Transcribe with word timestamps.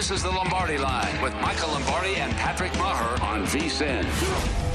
This 0.00 0.10
is 0.10 0.22
the 0.22 0.30
Lombardi 0.30 0.78
Line 0.78 1.20
with 1.20 1.34
Michael 1.42 1.68
Lombardi 1.72 2.16
and 2.16 2.32
Patrick 2.32 2.72
Maher 2.78 3.22
on 3.22 3.44
VSIN. 3.44 4.69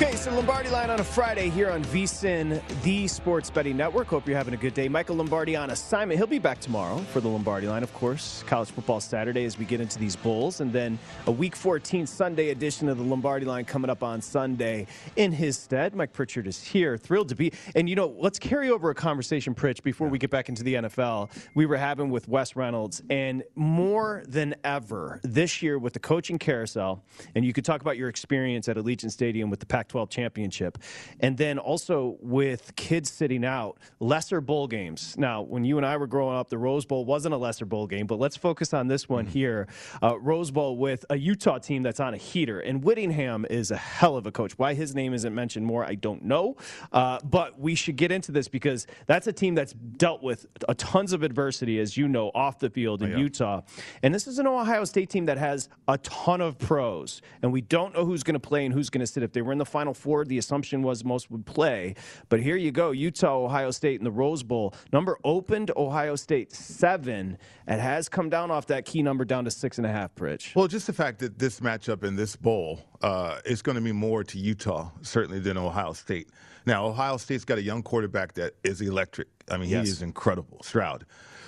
Okay, 0.00 0.14
so 0.14 0.32
Lombardi 0.32 0.68
line 0.68 0.90
on 0.90 1.00
a 1.00 1.04
Friday 1.04 1.50
here 1.50 1.72
on 1.72 1.82
VSIN, 1.86 2.62
the 2.84 3.08
Sports 3.08 3.50
Betting 3.50 3.76
Network. 3.76 4.06
Hope 4.06 4.28
you're 4.28 4.36
having 4.36 4.54
a 4.54 4.56
good 4.56 4.72
day. 4.72 4.88
Michael 4.88 5.16
Lombardi 5.16 5.56
on 5.56 5.70
assignment. 5.70 6.18
He'll 6.18 6.28
be 6.28 6.38
back 6.38 6.60
tomorrow 6.60 6.98
for 6.98 7.20
the 7.20 7.26
Lombardi 7.26 7.66
line, 7.66 7.82
of 7.82 7.92
course. 7.94 8.44
College 8.46 8.70
football 8.70 9.00
Saturday 9.00 9.44
as 9.44 9.58
we 9.58 9.64
get 9.64 9.80
into 9.80 9.98
these 9.98 10.14
bowls, 10.14 10.60
and 10.60 10.72
then 10.72 11.00
a 11.26 11.32
Week 11.32 11.56
14 11.56 12.06
Sunday 12.06 12.50
edition 12.50 12.88
of 12.88 12.96
the 12.96 13.02
Lombardi 13.02 13.44
line 13.44 13.64
coming 13.64 13.90
up 13.90 14.04
on 14.04 14.22
Sunday 14.22 14.86
in 15.16 15.32
his 15.32 15.58
stead. 15.58 15.96
Mike 15.96 16.12
Pritchard 16.12 16.46
is 16.46 16.62
here, 16.62 16.96
thrilled 16.96 17.30
to 17.30 17.34
be. 17.34 17.52
And 17.74 17.88
you 17.88 17.96
know, 17.96 18.14
let's 18.20 18.38
carry 18.38 18.70
over 18.70 18.90
a 18.90 18.94
conversation, 18.94 19.52
Pritch, 19.52 19.82
before 19.82 20.06
we 20.08 20.20
get 20.20 20.30
back 20.30 20.48
into 20.48 20.62
the 20.62 20.74
NFL. 20.74 21.28
We 21.56 21.66
were 21.66 21.76
having 21.76 22.08
with 22.10 22.28
Wes 22.28 22.54
Reynolds, 22.54 23.02
and 23.10 23.42
more 23.56 24.22
than 24.28 24.54
ever 24.62 25.18
this 25.24 25.60
year 25.60 25.76
with 25.76 25.92
the 25.92 25.98
coaching 25.98 26.38
carousel, 26.38 27.02
and 27.34 27.44
you 27.44 27.52
could 27.52 27.64
talk 27.64 27.80
about 27.80 27.96
your 27.96 28.08
experience 28.08 28.68
at 28.68 28.76
Allegiant 28.76 29.10
Stadium 29.10 29.50
with 29.50 29.58
the 29.58 29.66
Pac 29.66 29.87
12 29.88 30.10
championship. 30.10 30.78
And 31.20 31.36
then 31.36 31.58
also 31.58 32.16
with 32.20 32.74
kids 32.76 33.10
sitting 33.10 33.44
out, 33.44 33.78
lesser 34.00 34.40
bowl 34.40 34.66
games. 34.66 35.16
Now, 35.18 35.42
when 35.42 35.64
you 35.64 35.76
and 35.76 35.86
I 35.86 35.96
were 35.96 36.06
growing 36.06 36.36
up, 36.36 36.48
the 36.48 36.58
Rose 36.58 36.84
Bowl 36.84 37.04
wasn't 37.04 37.34
a 37.34 37.38
lesser 37.38 37.64
bowl 37.64 37.86
game, 37.86 38.06
but 38.06 38.18
let's 38.18 38.36
focus 38.36 38.72
on 38.74 38.88
this 38.88 39.08
one 39.08 39.26
here 39.26 39.66
uh, 40.02 40.18
Rose 40.18 40.50
Bowl 40.50 40.76
with 40.76 41.04
a 41.10 41.16
Utah 41.16 41.58
team 41.58 41.82
that's 41.82 42.00
on 42.00 42.14
a 42.14 42.16
heater. 42.16 42.60
And 42.60 42.82
Whittingham 42.82 43.46
is 43.48 43.70
a 43.70 43.76
hell 43.76 44.16
of 44.16 44.26
a 44.26 44.32
coach. 44.32 44.58
Why 44.58 44.74
his 44.74 44.94
name 44.94 45.14
isn't 45.14 45.34
mentioned 45.34 45.66
more, 45.66 45.84
I 45.84 45.94
don't 45.94 46.24
know. 46.24 46.56
Uh, 46.92 47.18
but 47.24 47.58
we 47.58 47.74
should 47.74 47.96
get 47.96 48.12
into 48.12 48.32
this 48.32 48.48
because 48.48 48.86
that's 49.06 49.26
a 49.26 49.32
team 49.32 49.54
that's 49.54 49.72
dealt 49.72 50.22
with 50.22 50.46
a 50.68 50.74
tons 50.74 51.12
of 51.12 51.22
adversity, 51.22 51.78
as 51.80 51.96
you 51.96 52.08
know, 52.08 52.30
off 52.34 52.58
the 52.58 52.70
field 52.70 53.02
in 53.02 53.18
Utah. 53.18 53.62
And 54.02 54.14
this 54.14 54.26
is 54.26 54.38
an 54.38 54.46
Ohio 54.46 54.84
State 54.84 55.10
team 55.10 55.26
that 55.26 55.38
has 55.38 55.68
a 55.86 55.98
ton 55.98 56.40
of 56.40 56.58
pros. 56.58 57.22
And 57.42 57.52
we 57.52 57.60
don't 57.60 57.94
know 57.94 58.04
who's 58.04 58.22
going 58.22 58.34
to 58.34 58.40
play 58.40 58.64
and 58.64 58.74
who's 58.74 58.90
going 58.90 59.00
to 59.00 59.06
sit. 59.06 59.22
If 59.22 59.32
they 59.32 59.42
were 59.42 59.52
in 59.52 59.58
the 59.58 59.64
Final 59.78 59.94
Four, 59.94 60.24
the 60.24 60.38
assumption 60.38 60.82
was 60.82 61.04
most 61.04 61.30
would 61.30 61.46
play. 61.46 61.94
But 62.28 62.40
here 62.40 62.56
you 62.56 62.72
go 62.72 62.90
Utah, 62.90 63.44
Ohio 63.44 63.70
State 63.70 64.00
in 64.00 64.04
the 64.04 64.10
Rose 64.10 64.42
Bowl. 64.42 64.74
Number 64.92 65.16
opened 65.22 65.70
Ohio 65.76 66.16
State 66.16 66.52
seven. 66.52 67.38
It 67.68 67.78
has 67.78 68.08
come 68.08 68.28
down 68.28 68.50
off 68.50 68.66
that 68.66 68.84
key 68.84 69.02
number 69.04 69.24
down 69.24 69.44
to 69.44 69.52
six 69.52 69.78
and 69.78 69.86
a 69.86 69.90
half, 69.90 70.12
Pritch. 70.16 70.52
Well, 70.56 70.66
just 70.66 70.88
the 70.88 70.92
fact 70.92 71.20
that 71.20 71.38
this 71.38 71.60
matchup 71.60 72.02
in 72.02 72.16
this 72.16 72.34
bowl 72.34 72.80
uh, 73.02 73.38
is 73.44 73.62
going 73.62 73.76
to 73.76 73.80
be 73.80 73.92
more 73.92 74.24
to 74.24 74.36
Utah, 74.36 74.90
certainly, 75.02 75.38
than 75.38 75.56
Ohio 75.56 75.92
State. 75.92 76.30
Now, 76.66 76.84
Ohio 76.86 77.16
State's 77.18 77.44
got 77.44 77.58
a 77.58 77.62
young 77.62 77.84
quarterback 77.84 78.32
that 78.34 78.54
is 78.64 78.80
electric. 78.80 79.28
I 79.48 79.58
mean, 79.58 79.68
Yes. 79.68 79.86
he 79.86 79.92
is 79.92 80.02
incredible, 80.02 80.60
Stroud. 80.64 81.06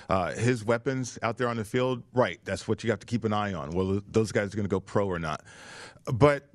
Uh, 0.09 0.31
his 0.35 0.63
weapons 0.63 1.19
out 1.21 1.37
there 1.37 1.49
on 1.49 1.57
the 1.57 1.65
field, 1.65 2.01
right, 2.13 2.39
that's 2.45 2.65
what 2.65 2.81
you 2.85 2.91
have 2.91 2.99
to 2.99 3.05
keep 3.05 3.25
an 3.25 3.33
eye 3.33 3.53
on. 3.53 3.71
Well, 3.71 3.99
those 4.09 4.31
guys 4.31 4.53
are 4.53 4.55
going 4.55 4.63
to 4.69 4.69
go 4.69 4.79
pro 4.79 5.05
or 5.05 5.19
not. 5.19 5.43
But 6.13 6.47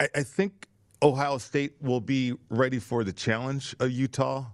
I, 0.00 0.08
I 0.16 0.22
think 0.24 0.66
Ohio 1.04 1.36
State 1.38 1.74
will 1.82 2.00
be 2.00 2.34
ready 2.48 2.78
for 2.78 3.04
the 3.04 3.12
challenge 3.12 3.76
of 3.78 3.90
Utah. 3.90 4.46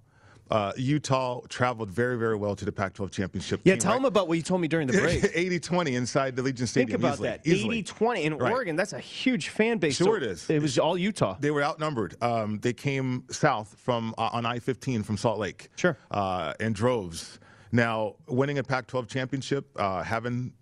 Uh, 0.50 0.72
Utah 0.76 1.40
traveled 1.48 1.88
very, 1.88 2.18
very 2.18 2.34
well 2.34 2.56
to 2.56 2.64
the 2.64 2.72
Pac 2.72 2.92
12 2.94 3.12
championship. 3.12 3.60
Yeah, 3.62 3.74
Came 3.74 3.78
tell 3.78 3.92
right- 3.92 3.98
them 3.98 4.04
about 4.06 4.26
what 4.26 4.36
you 4.36 4.42
told 4.42 4.60
me 4.60 4.66
during 4.66 4.88
the 4.88 5.00
break. 5.00 5.24
80 5.32 5.60
20 5.60 5.94
inside 5.94 6.34
the 6.34 6.42
Allegiant 6.42 6.66
Stadium. 6.66 6.88
Think 6.88 6.98
about 7.00 7.12
easily, 7.14 7.28
that. 7.28 7.46
easily. 7.46 7.78
80 7.78 7.82
20 7.84 8.22
in 8.24 8.36
Right. 8.36 8.52
Oregon. 8.52 8.74
That's 8.74 8.92
a 8.92 8.98
huge 8.98 9.50
fan 9.50 9.78
base. 9.78 9.96
Sure 9.96 10.06
So 10.06 10.14
it 10.16 10.24
is. 10.24 10.50
It 10.50 10.60
was 10.60 10.76
all 10.76 10.98
Utah. 10.98 11.36
They 11.38 11.52
were 11.52 11.62
outnumbered. 11.62 12.16
Um, 12.20 12.58
they 12.58 12.72
came 12.72 13.22
south 13.30 13.76
from 13.78 14.12
uh, 14.18 14.30
on 14.32 14.44
I-15 14.44 15.04
from 15.04 15.16
Salt 15.16 15.38
Lake. 15.38 15.68
Sure. 15.76 15.96
Uh, 16.10 16.52
in 16.58 16.72
droves. 16.72 17.38
Now, 17.70 18.16
winning 18.26 18.58
a 18.58 18.64
Pac-12 18.64 19.06
championship, 19.08 19.68
uh, 19.76 20.02
having 20.02 20.52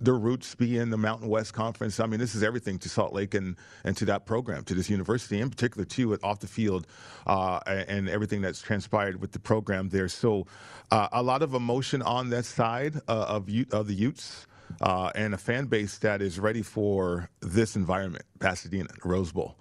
their 0.00 0.14
roots 0.14 0.54
be 0.54 0.78
in 0.78 0.90
the 0.90 0.96
Mountain 0.96 1.28
West 1.28 1.54
Conference. 1.54 1.98
I 2.00 2.06
mean, 2.06 2.20
this 2.20 2.34
is 2.34 2.42
everything 2.42 2.78
to 2.80 2.88
Salt 2.88 3.12
Lake 3.12 3.34
and, 3.34 3.56
and 3.84 3.96
to 3.96 4.04
that 4.06 4.26
program, 4.26 4.62
to 4.64 4.74
this 4.74 4.90
university 4.90 5.40
in 5.40 5.50
particular, 5.50 5.84
too, 5.84 6.16
off 6.22 6.40
the 6.40 6.46
field 6.46 6.86
uh, 7.26 7.60
and, 7.66 8.08
everything 8.08 8.40
that's 8.40 8.62
transpired 8.62 9.20
with 9.20 9.32
the 9.32 9.38
program 9.38 9.88
there. 9.88 10.08
So, 10.08 10.46
uh, 10.90 11.08
a 11.12 11.22
lot 11.22 11.42
of 11.42 11.54
emotion 11.54 12.02
on 12.02 12.30
that 12.30 12.44
side 12.44 12.96
uh, 13.08 13.26
of, 13.28 13.48
of 13.72 13.86
the 13.86 13.94
Utes. 13.94 14.46
Uh, 14.80 15.10
and 15.14 15.32
a 15.32 15.38
fan 15.38 15.66
base 15.66 15.98
that 15.98 16.20
is 16.20 16.40
ready 16.40 16.60
for 16.60 17.30
this 17.40 17.76
environment, 17.76 18.24
Pasadena, 18.40 18.88
Rose 19.04 19.30
Bowl. 19.30 19.56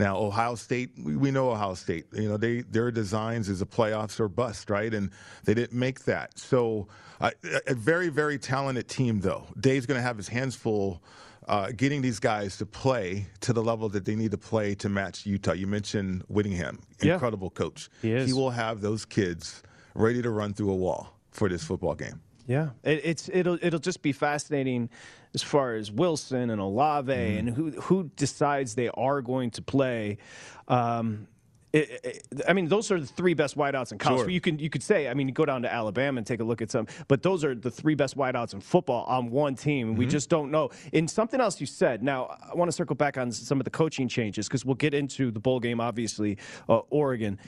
Now, 0.00 0.16
Ohio 0.16 0.54
State, 0.54 0.90
we, 0.98 1.14
we 1.14 1.30
know 1.30 1.50
Ohio 1.50 1.74
State. 1.74 2.06
You 2.12 2.30
know, 2.30 2.38
they 2.38 2.62
their 2.62 2.90
designs 2.90 3.50
is 3.50 3.60
a 3.60 3.66
playoffs 3.66 4.18
or 4.18 4.28
bust, 4.28 4.70
right? 4.70 4.92
And 4.94 5.10
they 5.44 5.52
didn't 5.52 5.78
make 5.78 6.04
that. 6.06 6.38
So, 6.38 6.88
uh, 7.20 7.32
a 7.66 7.74
very, 7.74 8.08
very 8.08 8.38
talented 8.38 8.88
team, 8.88 9.20
though. 9.20 9.46
Dave's 9.60 9.84
going 9.84 9.98
to 9.98 10.02
have 10.02 10.16
his 10.16 10.26
hands 10.28 10.56
full. 10.56 11.02
Uh, 11.48 11.70
getting 11.76 12.00
these 12.00 12.18
guys 12.20 12.56
to 12.58 12.64
play 12.64 13.26
to 13.40 13.52
the 13.52 13.62
level 13.62 13.88
that 13.90 14.04
they 14.04 14.14
need 14.14 14.30
to 14.30 14.38
play 14.38 14.74
to 14.76 14.88
match 14.88 15.26
Utah. 15.26 15.52
You 15.52 15.66
mentioned 15.66 16.22
Whittingham, 16.28 16.78
Yeah. 17.02 17.14
incredible 17.14 17.50
coach. 17.50 17.90
He 18.02 18.12
is. 18.12 18.32
will 18.34 18.50
have 18.50 18.80
those 18.80 19.04
kids 19.04 19.62
ready 19.94 20.22
to 20.22 20.30
run 20.30 20.54
through 20.54 20.70
a 20.70 20.76
wall 20.76 21.18
for 21.30 21.48
this 21.48 21.62
football 21.64 21.94
game. 21.94 22.20
Yeah, 22.50 22.70
it, 22.82 23.00
it's 23.04 23.30
it'll 23.32 23.58
it'll 23.62 23.78
just 23.78 24.02
be 24.02 24.10
fascinating 24.12 24.90
as 25.34 25.42
far 25.42 25.74
as 25.76 25.92
Wilson 25.92 26.50
and 26.50 26.60
Olave 26.60 27.12
Mm-hmm. 27.12 27.38
and 27.38 27.56
who 27.56 27.70
who 27.82 28.10
decides 28.16 28.74
they 28.74 28.88
are 28.94 29.22
going 29.22 29.50
to 29.52 29.62
play. 29.62 30.18
Um, 30.66 31.28
it, 31.72 31.88
it, 32.02 32.42
I 32.48 32.52
mean, 32.52 32.66
those 32.66 32.90
are 32.90 32.98
the 32.98 33.06
three 33.06 33.34
best 33.34 33.56
wideouts 33.56 33.92
in 33.92 33.98
college. 33.98 34.22
Sure. 34.22 34.28
You 34.30 34.40
can 34.40 34.58
you 34.58 34.68
could 34.68 34.82
say, 34.82 35.06
I 35.08 35.14
mean, 35.14 35.28
you 35.28 35.32
go 35.34 35.44
down 35.44 35.62
to 35.62 35.72
Alabama 35.72 36.18
and 36.18 36.26
take 36.26 36.40
a 36.40 36.44
look 36.44 36.60
at 36.60 36.68
some, 36.72 36.88
but 37.06 37.22
those 37.22 37.44
are 37.44 37.54
the 37.54 37.70
three 37.70 37.94
best 37.94 38.16
wideouts 38.16 38.54
in 38.54 38.60
football 38.60 39.04
on 39.04 39.30
one 39.30 39.54
team. 39.54 39.90
and 39.90 39.96
We 39.98 40.06
Mm-hmm. 40.06 40.10
just 40.10 40.28
don't 40.28 40.50
know. 40.50 40.70
In 40.92 41.06
something 41.06 41.40
else 41.40 41.60
you 41.60 41.68
said. 41.68 42.02
Now, 42.02 42.36
I 42.52 42.56
want 42.56 42.68
to 42.68 42.72
circle 42.72 42.96
back 42.96 43.16
on 43.16 43.30
some 43.30 43.60
of 43.60 43.64
the 43.64 43.70
coaching 43.70 44.08
changes 44.08 44.48
because 44.48 44.64
we'll 44.64 44.74
get 44.86 44.94
into 44.94 45.30
the 45.30 45.38
bowl 45.38 45.60
game. 45.60 45.80
Obviously, 45.80 46.38
uh, 46.68 46.78
Oregon. 46.90 47.38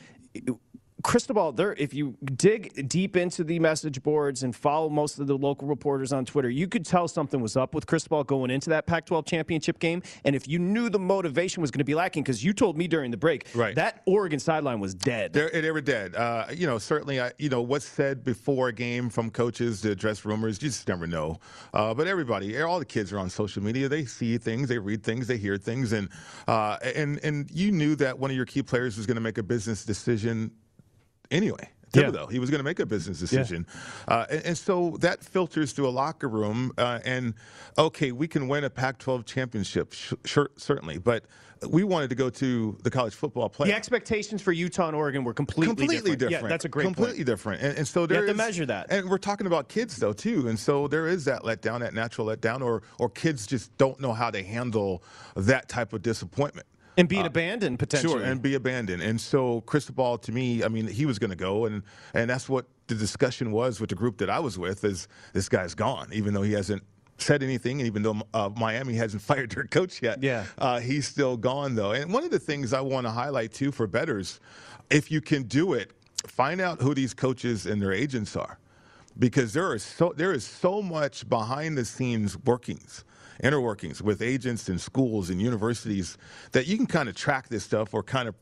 Cristobal, 1.03 1.53
there. 1.53 1.75
If 1.79 1.93
you 1.95 2.17
dig 2.37 2.89
deep 2.89 3.17
into 3.17 3.45
the 3.45 3.59
message 3.59 4.03
boards 4.03 4.43
and 4.43 4.55
follow 4.55 4.89
most 4.89 5.19
of 5.19 5.27
the 5.27 5.37
local 5.37 5.69
reporters 5.69 6.13
on 6.13 6.25
Twitter, 6.25 6.49
you 6.51 6.69
could 6.69 6.85
tell 6.85 7.09
something 7.09 7.41
was 7.41 7.57
up 7.57 7.75
with 7.75 7.87
Cristobal 7.87 8.25
going 8.25 8.51
into 8.51 8.71
that 8.71 8.87
Pac-12 8.87 9.27
championship 9.27 9.79
game. 9.79 10.03
And 10.25 10.37
if 10.37 10.47
you 10.49 10.59
knew 10.59 10.89
the 10.89 10.99
motivation 10.99 11.61
was 11.61 11.71
going 11.71 11.79
to 11.81 11.85
be 11.85 11.95
lacking, 11.95 12.23
because 12.23 12.45
you 12.45 12.53
told 12.53 12.77
me 12.79 12.87
during 12.89 13.11
the 13.11 13.17
break, 13.17 13.49
Right. 13.55 13.75
that 13.75 14.03
Oregon 14.07 14.39
sideline 14.39 14.81
was 14.81 14.95
dead. 14.95 15.33
They're, 15.33 15.51
they 15.51 15.71
were 15.71 15.81
dead. 15.81 16.15
Uh, 16.15 16.47
you 16.55 16.67
know, 16.67 16.79
certainly, 16.79 17.21
I, 17.21 17.33
you 17.39 17.49
know, 17.49 17.63
what's 17.63 17.87
said 17.87 18.25
before 18.25 18.69
a 18.69 18.73
game 18.73 19.11
from 19.11 19.31
coaches 19.31 19.81
to 19.83 19.91
address 19.91 20.25
rumors, 20.25 20.63
you 20.63 20.69
just 20.69 20.87
never 20.89 21.07
know. 21.07 21.39
Uh, 21.75 21.93
but 21.95 22.07
everybody, 22.07 22.61
all 22.61 22.79
the 22.79 22.85
kids 22.85 23.13
are 23.13 23.19
on 23.19 23.29
social 23.31 23.63
media. 23.63 23.89
They 23.89 24.05
see 24.05 24.39
things, 24.39 24.69
they 24.69 24.79
read 24.79 25.03
things, 25.03 25.27
they 25.27 25.37
hear 25.37 25.57
things, 25.57 25.93
and 25.93 26.09
uh, 26.47 26.77
and 26.95 27.19
and 27.25 27.51
you 27.51 27.73
knew 27.73 27.95
that 27.97 28.19
one 28.19 28.31
of 28.31 28.37
your 28.37 28.47
key 28.47 28.63
players 28.63 28.97
was 28.97 29.07
going 29.07 29.17
to 29.17 29.21
make 29.21 29.39
a 29.39 29.43
business 29.43 29.85
decision 29.85 30.51
anyway. 31.33 31.69
Yeah. 31.95 32.05
Thibodeaux, 32.05 32.31
he 32.33 32.39
was 32.39 32.49
going 32.49 32.61
to 32.61 32.65
make 32.65 32.81
a 32.81 32.87
business 32.87 33.19
decision, 33.21 33.67
uh, 34.09 34.25
and, 34.31 34.47
and 34.47 34.59
so 34.59 34.97
that 35.01 35.23
filters 35.23 35.73
through 35.73 35.89
a 35.89 35.91
locker 35.91 36.27
room. 36.27 36.73
Uh, 36.79 37.01
and 37.05 37.35
okay, 37.77 38.13
we 38.13 38.27
can 38.27 38.49
win 38.49 38.65
a 38.65 38.71
Pac-12 38.71 39.27
championship, 39.27 39.93
sh- 39.93 40.15
sure, 40.25 40.51
certainly, 40.57 40.97
but 40.97 41.27
we 41.69 41.85
wanted 41.85 42.09
to 42.11 42.17
go 42.17 42.31
to 42.31 42.77
the 42.83 42.91
college 42.91 43.15
football 43.15 43.49
playoff 43.49 43.67
The 43.67 43.75
expectations 43.75 44.43
for 44.43 44.53
Utah 44.53 44.89
and 44.89 44.97
Oregon 44.97 45.23
were 45.23 45.35
completely, 45.35 45.67
completely 45.69 45.97
different. 46.17 46.19
different. 46.21 46.45
Yeah, 46.45 46.49
that's 46.49 46.65
a 46.65 46.69
great 46.69 46.85
completely 46.85 47.17
point. 47.17 47.27
different. 47.27 47.63
And, 47.63 47.79
and 47.79 47.89
so 47.89 48.07
there 48.07 48.27
have 48.27 48.31
to 48.31 48.35
measure 48.35 48.67
that. 48.67 48.91
And 48.91 49.09
we're 49.09 49.19
talking 49.19 49.47
about 49.47 49.69
kids 49.69 49.97
though 49.97 50.13
too, 50.13 50.49
and 50.49 50.59
so 50.59 50.89
there 50.89 51.07
is 51.07 51.25
that 51.27 51.43
letdown, 51.43 51.81
that 51.81 51.95
natural 51.95 52.27
letdown, 52.27 52.63
or 52.63 52.83
or 52.99 53.09
kids 53.11 53.47
just 53.47 53.77
don't 53.79 54.01
know 54.01 54.13
how 54.13 54.31
to 54.31 54.43
handle 54.43 55.03
that 55.37 55.69
type 55.69 55.93
of 55.93 56.03
disappointment. 56.03 56.67
And 56.97 57.09
being 57.09 57.25
abandoned 57.27 57.79
potentially. 57.79 58.15
Uh, 58.15 58.19
Sure, 58.19 58.27
and 58.27 58.43
be 58.43 58.55
abandoned. 58.55 59.03
And 59.03 59.21
so 59.21 59.63
Cristobal, 59.63 60.19
to 60.19 60.33
me, 60.33 60.63
I 60.63 60.69
mean, 60.69 60.87
he 60.87 61.07
was 61.07 61.19
going 61.19 61.31
to 61.31 61.37
go, 61.37 61.65
and 61.65 61.83
and 62.15 62.29
that's 62.29 62.49
what 62.49 62.67
the 62.89 62.95
discussion 62.95 63.51
was 63.53 63.81
with 63.81 63.91
the 63.91 63.97
group 63.97 64.19
that 64.19 64.29
I 64.29 64.39
was 64.41 64.59
with. 64.59 64.85
Is 64.85 65.09
this 65.33 65.49
guy's 65.49 65.75
gone, 65.75 66.09
even 66.13 66.35
though 66.35 66.43
he 66.43 66.53
hasn't 66.53 66.83
said 67.19 67.43
anything, 67.43 67.81
and 67.81 67.87
even 67.87 68.03
though 68.03 68.21
uh, 68.35 68.51
Miami 68.57 68.95
hasn't 68.95 69.23
fired 69.31 69.51
their 69.53 69.65
coach 69.65 70.03
yet. 70.03 70.23
Yeah. 70.23 70.45
uh, 70.59 70.81
he's 70.81 71.07
still 71.07 71.37
gone 71.37 71.75
though. 71.75 71.93
And 71.93 72.13
one 72.13 72.25
of 72.25 72.31
the 72.31 72.39
things 72.39 72.73
I 72.73 72.81
want 72.81 73.07
to 73.07 73.11
highlight 73.11 73.53
too 73.53 73.73
for 73.73 73.87
betters, 73.87 74.41
if 74.91 75.11
you 75.11 75.21
can 75.21 75.45
do 75.45 75.73
it, 75.75 75.93
find 76.27 76.61
out 76.61 76.81
who 76.81 76.95
these 76.95 77.15
coaches 77.15 77.67
and 77.67 77.81
their 77.81 77.93
agents 77.93 78.37
are, 78.37 78.59
because 79.19 79.53
there 79.53 79.75
is 79.75 79.83
so 79.83 80.13
there 80.17 80.33
is 80.33 80.45
so 80.45 80.83
much 80.83 81.27
behind 81.29 81.79
the 81.79 81.85
scenes 81.85 82.37
workings 82.45 83.05
inner 83.43 83.61
workings 83.61 84.03
with 84.03 84.23
agents 84.23 84.69
and 84.69 84.81
schools 84.81 85.31
and 85.31 85.41
universities 85.41 86.17
that 86.53 86.67
you 86.67 86.77
can 86.77 86.87
kind 86.87 87.09
of 87.09 87.15
track 87.15 87.49
this 87.49 87.65
stuff 87.65 87.95
or 87.95 88.03
kind 88.03 88.29
of 88.29 88.35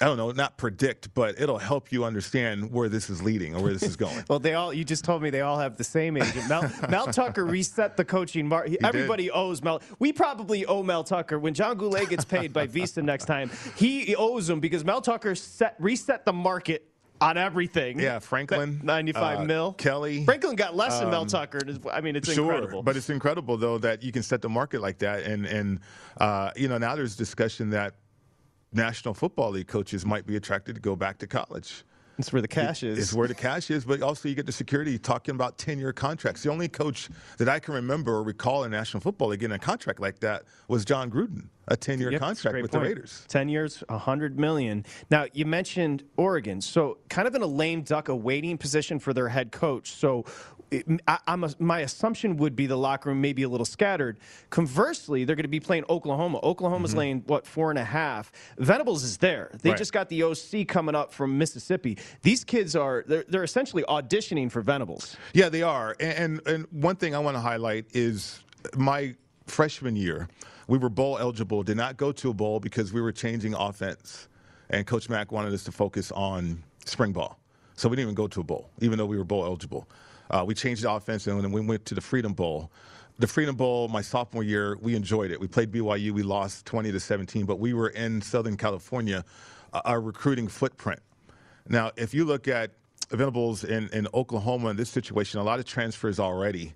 I 0.00 0.06
don't 0.06 0.16
know, 0.16 0.30
not 0.30 0.56
predict, 0.56 1.12
but 1.12 1.38
it'll 1.38 1.58
help 1.58 1.92
you 1.92 2.04
understand 2.04 2.72
where 2.72 2.88
this 2.88 3.10
is 3.10 3.22
leading 3.22 3.54
or 3.54 3.62
where 3.62 3.72
this 3.72 3.82
is 3.82 3.96
going. 3.98 4.24
Well, 4.28 4.38
they 4.38 4.54
all. 4.54 4.72
You 4.72 4.82
just 4.82 5.04
told 5.04 5.20
me 5.20 5.28
they 5.28 5.42
all 5.42 5.58
have 5.58 5.76
the 5.76 5.84
same 5.84 6.16
agent. 6.16 6.48
Mel, 6.48 6.70
Mel 6.88 7.06
Tucker 7.06 7.44
reset 7.44 7.96
the 7.98 8.04
coaching 8.04 8.48
market. 8.48 8.78
Everybody 8.82 9.30
owes 9.30 9.62
Mel. 9.62 9.82
We 9.98 10.12
probably 10.12 10.64
owe 10.64 10.82
Mel 10.82 11.04
Tucker 11.04 11.38
when 11.38 11.52
John 11.52 11.76
Goulet 11.76 12.08
gets 12.08 12.24
paid 12.24 12.52
by 12.52 12.66
Visa 12.66 13.02
next 13.02 13.26
time. 13.26 13.50
He 13.76 14.14
owes 14.16 14.48
him 14.48 14.60
because 14.60 14.84
Mel 14.84 15.02
Tucker 15.02 15.34
set 15.34 15.76
reset 15.78 16.24
the 16.24 16.32
market 16.32 16.89
on 17.20 17.36
everything. 17.36 17.98
Yeah, 17.98 18.18
Franklin, 18.18 18.80
ninety-five 18.82 19.40
uh, 19.40 19.44
mil. 19.44 19.72
Kelly, 19.74 20.24
Franklin 20.24 20.56
got 20.56 20.74
less 20.74 20.98
than 20.98 21.10
Mel 21.10 21.22
um, 21.22 21.28
Tucker. 21.28 21.60
I 21.92 22.00
mean, 22.00 22.16
it's 22.16 22.32
sure, 22.32 22.52
incredible. 22.52 22.82
but 22.82 22.96
it's 22.96 23.10
incredible 23.10 23.56
though 23.56 23.78
that 23.78 24.02
you 24.02 24.12
can 24.12 24.22
set 24.22 24.42
the 24.42 24.48
market 24.48 24.80
like 24.80 24.98
that, 24.98 25.24
and 25.24 25.46
and 25.46 25.80
uh, 26.18 26.50
you 26.56 26.68
know 26.68 26.78
now 26.78 26.96
there's 26.96 27.16
discussion 27.16 27.70
that 27.70 27.94
National 28.72 29.14
Football 29.14 29.50
League 29.50 29.68
coaches 29.68 30.06
might 30.06 30.26
be 30.26 30.36
attracted 30.36 30.74
to 30.74 30.80
go 30.80 30.96
back 30.96 31.18
to 31.18 31.26
college. 31.26 31.84
it's 32.18 32.32
where 32.32 32.42
the 32.42 32.48
cash 32.48 32.82
is. 32.82 32.98
It's 32.98 33.12
where 33.12 33.28
the 33.28 33.34
cash 33.34 33.70
is, 33.70 33.84
but 33.84 34.02
also 34.02 34.28
you 34.28 34.34
get 34.34 34.46
the 34.46 34.52
security 34.52 34.98
talking 34.98 35.34
about 35.34 35.58
10 35.58 35.78
year 35.78 35.92
contracts. 35.92 36.42
The 36.42 36.50
only 36.50 36.68
coach 36.68 37.08
that 37.38 37.48
I 37.48 37.58
can 37.58 37.74
remember 37.74 38.14
or 38.14 38.22
recall 38.22 38.64
in 38.64 38.70
National 38.70 39.00
Football 39.00 39.28
League 39.28 39.40
getting 39.40 39.56
a 39.56 39.58
contract 39.58 40.00
like 40.00 40.20
that 40.20 40.44
was 40.68 40.84
Jon 40.84 41.10
Gruden, 41.10 41.48
a 41.70 41.76
10 41.76 42.00
year 42.00 42.10
Yep, 42.12 42.20
contract 42.20 42.60
with 42.62 42.70
point. 42.72 42.82
the 42.84 42.88
Raiders. 42.88 43.24
10 43.28 43.48
years, 43.48 43.82
100 43.88 44.38
million. 44.38 44.84
Now, 45.10 45.26
you 45.32 45.46
mentioned 45.46 46.04
Oregon. 46.16 46.60
So, 46.60 46.98
kind 47.08 47.26
of 47.26 47.34
in 47.34 47.42
a 47.42 47.46
lame 47.46 47.82
duck, 47.82 48.08
a 48.08 48.14
waiting 48.16 48.58
position 48.58 48.98
for 48.98 49.12
their 49.14 49.28
head 49.28 49.52
coach. 49.52 49.92
So, 49.92 50.24
it, 50.72 50.86
I, 51.08 51.18
am 51.26 51.44
my 51.58 51.80
assumption 51.80 52.36
would 52.36 52.54
be 52.54 52.66
the 52.66 52.76
locker 52.76 53.08
room 53.08 53.20
may 53.20 53.32
be 53.32 53.42
a 53.42 53.48
little 53.48 53.64
scattered. 53.66 54.20
Conversely, 54.50 55.24
they're 55.24 55.34
going 55.34 55.42
to 55.42 55.48
be 55.48 55.58
playing 55.58 55.84
Oklahoma. 55.90 56.38
Oklahoma's 56.44 56.94
laying, 56.94 57.22
what, 57.26 57.44
four 57.46 57.70
and 57.70 57.78
a 57.78 57.84
half. 57.84 58.30
Venables 58.58 59.02
is 59.02 59.16
there. 59.18 59.50
They 59.52 59.58
Mm-hmm. 59.58 59.68
Right. 59.70 59.78
just 59.78 59.92
got 59.92 60.08
the 60.08 60.22
OC 60.22 60.68
coming 60.68 60.94
up 60.94 61.12
from 61.12 61.38
Mississippi. 61.38 61.98
These 62.22 62.44
kids 62.44 62.76
are, 62.76 63.04
they're, 63.06 63.24
they're 63.28 63.42
essentially 63.44 63.82
auditioning 63.88 64.50
for 64.50 64.60
Venables. 64.60 65.16
Yeah, 65.32 65.48
they 65.48 65.62
are. 65.62 65.96
And, 65.98 66.40
and, 66.46 66.46
and 66.48 66.66
one 66.70 66.96
thing 66.96 67.14
I 67.14 67.18
want 67.18 67.36
to 67.36 67.40
highlight 67.40 67.86
is 67.92 68.40
my 68.76 69.14
freshman 69.46 69.96
year, 69.96 70.28
we 70.70 70.78
were 70.78 70.88
bowl 70.88 71.18
eligible, 71.18 71.64
did 71.64 71.76
not 71.76 71.96
go 71.96 72.12
to 72.12 72.30
a 72.30 72.32
bowl 72.32 72.60
because 72.60 72.92
we 72.92 73.00
were 73.00 73.10
changing 73.10 73.54
offense. 73.54 74.28
And 74.70 74.86
Coach 74.86 75.08
Mack 75.08 75.32
wanted 75.32 75.52
us 75.52 75.64
to 75.64 75.72
focus 75.72 76.12
on 76.12 76.62
spring 76.84 77.12
ball. 77.12 77.40
So 77.74 77.88
we 77.88 77.96
didn't 77.96 78.10
even 78.10 78.14
go 78.14 78.28
to 78.28 78.40
a 78.40 78.44
bowl, 78.44 78.70
even 78.78 78.96
though 78.96 79.04
we 79.04 79.18
were 79.18 79.24
bowl 79.24 79.44
eligible. 79.44 79.88
Uh, 80.30 80.44
we 80.46 80.54
changed 80.54 80.84
the 80.84 80.92
offense 80.92 81.26
and 81.26 81.42
then 81.42 81.50
we 81.50 81.60
went 81.60 81.86
to 81.86 81.96
the 81.96 82.00
Freedom 82.00 82.34
Bowl. 82.34 82.70
The 83.18 83.26
Freedom 83.26 83.56
Bowl, 83.56 83.88
my 83.88 84.00
sophomore 84.00 84.44
year, 84.44 84.78
we 84.80 84.94
enjoyed 84.94 85.32
it. 85.32 85.40
We 85.40 85.48
played 85.48 85.72
BYU, 85.72 86.12
we 86.12 86.22
lost 86.22 86.66
20 86.66 86.92
to 86.92 87.00
17, 87.00 87.46
but 87.46 87.58
we 87.58 87.74
were 87.74 87.88
in 87.88 88.22
Southern 88.22 88.56
California, 88.56 89.24
uh, 89.72 89.80
our 89.84 90.00
recruiting 90.00 90.46
footprint. 90.46 91.00
Now, 91.68 91.90
if 91.96 92.14
you 92.14 92.24
look 92.24 92.46
at 92.46 92.70
Venables 93.10 93.64
in, 93.64 93.88
in 93.88 94.06
Oklahoma 94.14 94.68
in 94.68 94.76
this 94.76 94.90
situation, 94.90 95.40
a 95.40 95.42
lot 95.42 95.58
of 95.58 95.64
transfers 95.64 96.20
already. 96.20 96.74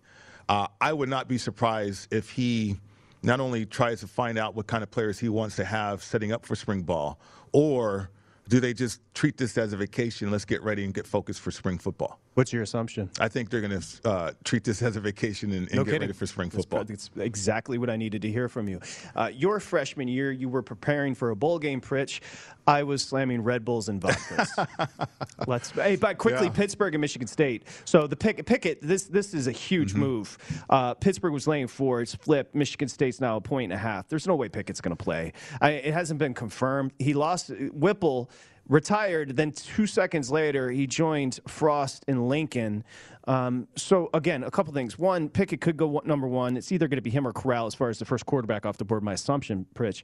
Uh, 0.49 0.67
I 0.81 0.93
would 0.93 1.09
not 1.09 1.29
be 1.29 1.39
surprised 1.39 2.13
if 2.13 2.31
he 2.31 2.81
not 3.25 3.41
only 3.41 3.65
tries 3.65 4.01
to 4.01 4.07
find 4.07 4.39
out 4.39 4.55
what 4.55 4.67
kind 4.67 4.83
of 4.83 4.91
players 4.91 5.19
he 5.19 5.29
wants 5.29 5.57
to 5.57 5.65
have 5.65 6.03
setting 6.03 6.31
up 6.31 6.45
for 6.45 6.55
spring 6.55 6.83
ball, 6.83 7.19
or 7.53 8.11
do 8.49 8.61
they 8.61 8.75
just 8.75 9.01
treat 9.15 9.37
this 9.37 9.57
as 9.57 9.73
a 9.73 9.77
vacation? 9.77 10.31
Let's 10.31 10.45
get 10.45 10.63
ready 10.63 10.85
and 10.85 10.93
get 10.93 11.07
focused 11.07 11.41
for 11.41 11.51
spring 11.51 11.79
football. 11.79 12.21
What's 12.35 12.53
your 12.53 12.63
assumption? 12.63 13.09
I 13.21 13.29
think 13.29 13.49
they're 13.49 13.61
going 13.61 13.81
to 13.81 14.09
uh, 14.09 14.33
treat 14.43 14.65
this 14.65 14.83
as 14.83 14.97
a 14.97 15.01
vacation 15.01 15.53
and, 15.53 15.67
and 15.69 15.75
No 15.77 15.85
get 15.85 15.93
kidding. 15.93 16.01
ready 16.09 16.13
for 16.13 16.27
spring 16.27 16.51
football. 16.51 16.81
probably- 16.81 16.97
That's 16.97 17.11
exactly 17.17 17.79
what 17.79 17.89
I 17.91 17.97
needed 17.97 18.23
to 18.23 18.31
hear 18.31 18.49
from 18.49 18.69
you. 18.69 18.81
Uh, 19.15 19.31
your 19.33 19.61
freshman 19.61 20.09
year, 20.09 20.33
you 20.33 20.49
were 20.49 20.63
preparing 20.63 21.15
for 21.15 21.31
a 21.31 21.37
bowl 21.37 21.59
game, 21.59 21.81
Pritch. 21.81 22.21
I 22.67 22.83
was 22.83 23.03
slamming 23.03 23.43
Red 23.45 23.65
Bulls 23.65 23.89
and 23.89 24.01
vodkas. 24.01 24.49
Let's 25.47 25.71
hey, 25.71 25.97
but 25.97 26.17
quickly, 26.19 26.47
Yeah. 26.47 26.53
Pittsburgh 26.53 26.95
and 26.95 27.01
Michigan 27.01 27.29
State. 27.29 27.65
So 27.85 28.07
the 28.07 28.17
pick, 28.17 28.45
Pickett, 28.47 28.81
this 28.83 29.05
this 29.05 29.35
is 29.35 29.47
a 29.47 29.53
huge 29.53 29.93
Mm-hmm. 29.93 30.01
move. 30.01 30.39
Uh, 30.71 30.95
Pittsburgh 30.95 31.33
was 31.35 31.47
laying 31.47 31.67
four. 31.67 32.01
It's 32.01 32.15
flipped. 32.15 32.55
Michigan 32.55 32.89
State's 32.89 33.21
now 33.21 33.37
a 33.37 33.41
point 33.41 33.65
and 33.65 33.73
a 33.75 33.77
half. 33.83 34.09
There's 34.09 34.27
no 34.27 34.35
way 34.35 34.49
Pickett's 34.49 34.81
going 34.81 34.97
to 34.97 35.03
play. 35.03 35.35
I, 35.61 35.71
it 35.73 35.93
hasn't 35.95 36.19
been 36.19 36.33
confirmed. 36.35 36.93
He 36.99 37.13
lost 37.15 37.51
Whipple. 37.73 38.31
Retired, 38.69 39.37
then 39.37 39.53
two 39.53 39.87
seconds 39.87 40.31
later, 40.31 40.71
he 40.71 40.87
joined 40.87 41.39
Frost 41.47 42.03
in 42.09 42.29
Lincoln. 42.29 42.83
Um, 43.27 43.69
so 43.77 44.09
again, 44.15 44.43
a 44.43 44.51
couple 44.51 44.73
things. 44.73 44.99
One, 44.99 45.29
Pickett 45.29 45.61
could 45.61 45.77
go 45.77 46.01
number 46.05 46.27
one. 46.27 46.57
It's 46.57 46.73
either 46.73 46.89
going 46.89 46.97
to 46.97 47.03
be 47.03 47.11
him 47.11 47.27
or 47.27 47.33
Corral 47.33 47.67
as 47.67 47.75
far 47.75 47.91
as 47.91 47.99
the 47.99 48.05
first 48.07 48.25
quarterback 48.27 48.65
off 48.65 48.79
the 48.79 48.85
board. 48.85 49.03
My 49.03 49.13
assumption, 49.15 49.67
Pritch. 49.75 50.03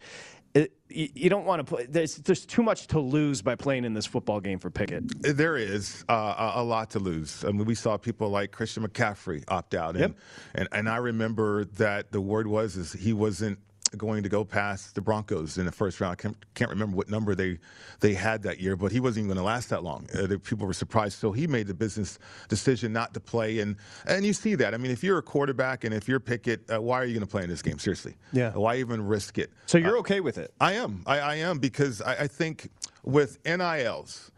It, 0.52 0.72
you, 0.88 1.08
you 1.14 1.30
don't 1.30 1.46
want 1.46 1.60
to 1.60 1.64
play. 1.74 1.86
There's, 1.86 2.16
there's 2.16 2.44
too 2.44 2.62
much 2.62 2.88
to 2.88 2.98
lose 3.00 3.40
by 3.40 3.54
playing 3.54 3.84
in 3.84 3.94
this 3.94 4.04
football 4.06 4.40
game 4.40 4.58
for 4.58 4.68
Pickett. 4.68 5.04
There 5.36 5.56
is 5.56 6.04
uh, 6.08 6.52
a 6.56 6.60
a 6.60 6.64
lot 6.64 6.90
to 6.90 6.98
lose. 6.98 7.44
I 7.44 7.52
mean, 7.52 7.64
we 7.66 7.74
saw 7.76 7.96
people 7.96 8.28
like 8.30 8.50
Christian 8.50 8.86
McCaffrey 8.86 9.44
opt 9.48 9.74
out, 9.74 9.90
and, 9.90 10.00
Yep. 10.00 10.16
and 10.56 10.68
and 10.72 10.88
I 10.88 10.96
remember 10.96 11.64
that 11.76 12.10
the 12.10 12.20
word 12.20 12.46
was 12.48 12.76
is 12.76 12.92
he 12.92 13.12
wasn't 13.12 13.58
going 13.96 14.22
to 14.22 14.28
go 14.28 14.44
past 14.44 14.94
the 14.94 15.00
Broncos 15.00 15.58
in 15.58 15.66
the 15.66 15.72
first 15.72 16.00
round. 16.00 16.12
I 16.12 16.14
can't, 16.16 16.54
can't 16.54 16.70
remember 16.70 16.96
what 16.96 17.08
number 17.08 17.34
they 17.34 17.58
they 18.00 18.14
had 18.14 18.42
that 18.42 18.60
year, 18.60 18.76
but 18.76 18.92
he 18.92 19.00
wasn't 19.00 19.24
even 19.24 19.28
going 19.28 19.38
to 19.38 19.44
last 19.44 19.70
that 19.70 19.82
long. 19.82 20.06
Uh, 20.14 20.26
the 20.26 20.38
people 20.38 20.66
were 20.66 20.72
surprised, 20.72 21.18
so 21.18 21.32
he 21.32 21.46
made 21.46 21.66
the 21.66 21.74
business 21.74 22.18
decision 22.48 22.92
not 22.92 23.14
to 23.14 23.20
play, 23.20 23.60
and 23.60 23.76
and 24.06 24.24
you 24.24 24.32
see 24.32 24.54
that. 24.56 24.74
I 24.74 24.76
mean, 24.76 24.90
if 24.90 25.02
you're 25.02 25.18
a 25.18 25.22
quarterback 25.22 25.84
and 25.84 25.94
if 25.94 26.08
you're 26.08 26.20
Pickett, 26.20 26.70
uh, 26.72 26.80
why 26.80 27.00
are 27.00 27.04
you 27.04 27.14
going 27.14 27.26
to 27.26 27.30
play 27.30 27.42
in 27.42 27.50
this 27.50 27.62
game? 27.62 27.78
Seriously, 27.78 28.16
Yeah. 28.32 28.52
Why 28.52 28.76
even 28.76 29.06
risk 29.06 29.38
it? 29.38 29.50
So 29.66 29.78
you're 29.78 29.98
okay 29.98 30.20
with 30.20 30.38
it? 30.38 30.52
I 30.60 30.74
am. 30.74 31.02
I, 31.06 31.18
I 31.18 31.34
am 31.36 31.58
because 31.58 32.00
I, 32.02 32.22
I 32.22 32.26
think 32.26 32.70
with 33.04 33.38
NILs, 33.44 34.30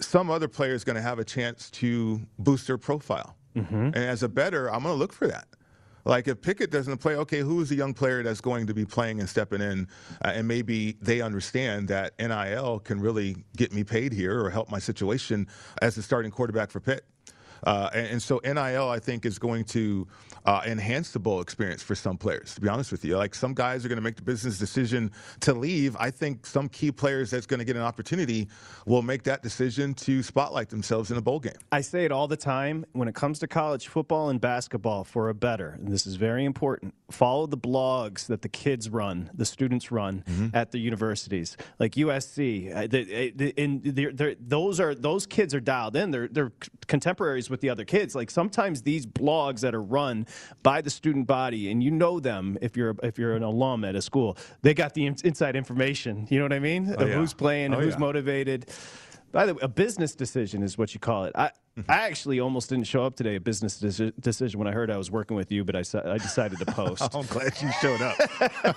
some 0.00 0.30
other 0.30 0.48
player 0.48 0.74
is 0.74 0.84
going 0.84 0.96
to 0.96 1.02
have 1.02 1.18
a 1.18 1.24
chance 1.24 1.70
to 1.70 2.20
boost 2.38 2.66
their 2.66 2.78
profile. 2.78 3.36
Mm-hmm. 3.56 3.74
And 3.74 3.96
as 3.96 4.22
a 4.22 4.28
better, 4.28 4.68
I'm 4.72 4.82
going 4.82 4.94
to 4.94 4.98
look 4.98 5.12
for 5.12 5.28
that. 5.28 5.46
Like 6.04 6.28
if 6.28 6.40
Pickett 6.40 6.70
doesn't 6.70 6.98
play, 6.98 7.16
okay, 7.16 7.40
who 7.40 7.60
is 7.60 7.68
the 7.68 7.76
young 7.76 7.94
player 7.94 8.22
that's 8.22 8.40
going 8.40 8.66
to 8.66 8.74
be 8.74 8.84
playing 8.84 9.20
and 9.20 9.28
stepping 9.28 9.60
in, 9.60 9.88
uh, 10.24 10.32
and 10.34 10.48
maybe 10.48 10.96
they 11.00 11.20
understand 11.20 11.88
that 11.88 12.12
NIL 12.18 12.80
can 12.80 13.00
really 13.00 13.36
get 13.56 13.72
me 13.72 13.84
paid 13.84 14.12
here 14.12 14.44
or 14.44 14.50
help 14.50 14.70
my 14.70 14.78
situation 14.78 15.46
as 15.80 15.94
the 15.94 16.02
starting 16.02 16.30
quarterback 16.30 16.70
for 16.70 16.80
Pitt. 16.80 17.04
Uh, 17.64 17.88
and, 17.94 18.06
and, 18.08 18.22
so 18.22 18.40
NIL, 18.44 18.88
I 18.88 18.98
think, 18.98 19.24
is 19.24 19.38
going 19.38 19.64
to 19.66 20.08
uh, 20.44 20.62
enhance 20.66 21.12
the 21.12 21.18
bowl 21.18 21.40
experience 21.40 21.82
for 21.82 21.94
some 21.94 22.16
players. 22.16 22.54
To 22.54 22.60
be 22.60 22.68
honest 22.68 22.90
with 22.90 23.04
you, 23.04 23.16
like 23.16 23.34
some 23.34 23.54
guys 23.54 23.84
are 23.84 23.88
going 23.88 23.96
to 23.96 24.02
make 24.02 24.16
the 24.16 24.22
business 24.22 24.58
decision 24.58 25.12
to 25.40 25.54
leave. 25.54 25.96
I 25.98 26.10
think 26.10 26.46
some 26.46 26.68
key 26.68 26.90
players 26.90 27.30
that's 27.30 27.46
going 27.46 27.58
to 27.58 27.64
get 27.64 27.76
an 27.76 27.82
opportunity 27.82 28.48
will 28.86 29.02
make 29.02 29.22
that 29.24 29.42
decision 29.42 29.94
to 29.94 30.22
spotlight 30.22 30.68
themselves 30.68 31.10
in 31.10 31.16
a 31.16 31.20
bowl 31.22 31.40
game. 31.40 31.52
I 31.70 31.80
say 31.80 32.04
it 32.04 32.12
all 32.12 32.28
the 32.28 32.36
time 32.36 32.84
when 32.92 33.08
it 33.08 33.14
comes 33.14 33.38
to 33.40 33.46
college 33.46 33.88
football 33.88 34.28
and 34.28 34.40
basketball. 34.40 35.04
For 35.04 35.28
a 35.28 35.34
better, 35.34 35.70
and 35.78 35.88
this 35.88 36.06
is 36.06 36.16
very 36.16 36.44
important. 36.44 36.94
Follow 37.10 37.46
the 37.46 37.56
blogs 37.56 38.26
that 38.26 38.42
the 38.42 38.48
kids 38.48 38.88
run, 38.88 39.30
the 39.34 39.44
students 39.44 39.90
run 39.90 40.24
mm-hmm. 40.28 40.56
at 40.56 40.70
the 40.70 40.78
universities, 40.78 41.56
like 41.78 41.92
USC. 41.92 42.72
And 43.56 44.20
uh, 44.20 44.34
those 44.40 44.80
are 44.80 44.94
those 44.94 45.26
kids 45.26 45.54
are 45.54 45.60
dialed 45.60 45.96
in. 45.96 46.10
They're 46.10 46.28
they're 46.28 46.52
contemporaries 46.86 47.50
with 47.50 47.60
the 47.60 47.70
other 47.70 47.84
kids. 47.84 48.14
Like 48.14 48.30
sometimes 48.30 48.82
these 48.82 49.06
blogs 49.06 49.60
that 49.60 49.74
are 49.74 49.82
run 49.82 50.26
by 50.62 50.80
the 50.80 50.90
student 50.90 51.26
body, 51.26 51.70
and 51.70 51.82
you 51.82 51.90
know 51.90 52.20
them 52.20 52.58
if 52.60 52.76
you're 52.76 52.96
if 53.02 53.18
you're 53.18 53.34
an 53.34 53.42
alum 53.42 53.84
at 53.84 53.94
a 53.94 54.02
school, 54.02 54.36
they 54.62 54.74
got 54.74 54.94
the 54.94 55.06
inside 55.06 55.56
information. 55.56 56.26
You 56.30 56.38
know 56.38 56.44
what 56.44 56.52
I 56.52 56.58
mean? 56.58 56.94
Oh, 56.96 57.02
of 57.02 57.08
yeah. 57.08 57.14
who's 57.14 57.34
playing, 57.34 57.74
oh, 57.74 57.80
who's 57.80 57.94
yeah. 57.94 58.00
motivated. 58.00 58.68
By 59.32 59.46
the 59.46 59.54
way, 59.54 59.60
a 59.62 59.68
business 59.68 60.14
decision 60.14 60.62
is 60.62 60.76
what 60.76 60.92
you 60.92 61.00
call 61.00 61.24
it. 61.24 61.32
I, 61.34 61.50
I 61.88 62.06
actually 62.06 62.38
almost 62.38 62.68
didn't 62.68 62.86
show 62.86 63.04
up 63.04 63.16
today, 63.16 63.36
a 63.36 63.40
business 63.40 63.80
deci- 63.80 64.12
decision, 64.20 64.58
when 64.58 64.68
I 64.68 64.72
heard 64.72 64.90
I 64.90 64.98
was 64.98 65.10
working 65.10 65.36
with 65.38 65.50
you, 65.50 65.64
but 65.64 65.74
I, 65.74 65.80
I 66.04 66.18
decided 66.18 66.58
to 66.58 66.66
post. 66.66 67.02
I'm 67.14 67.24
glad 67.26 67.52
you 67.62 67.70
showed 67.80 68.02
up. 68.02 68.16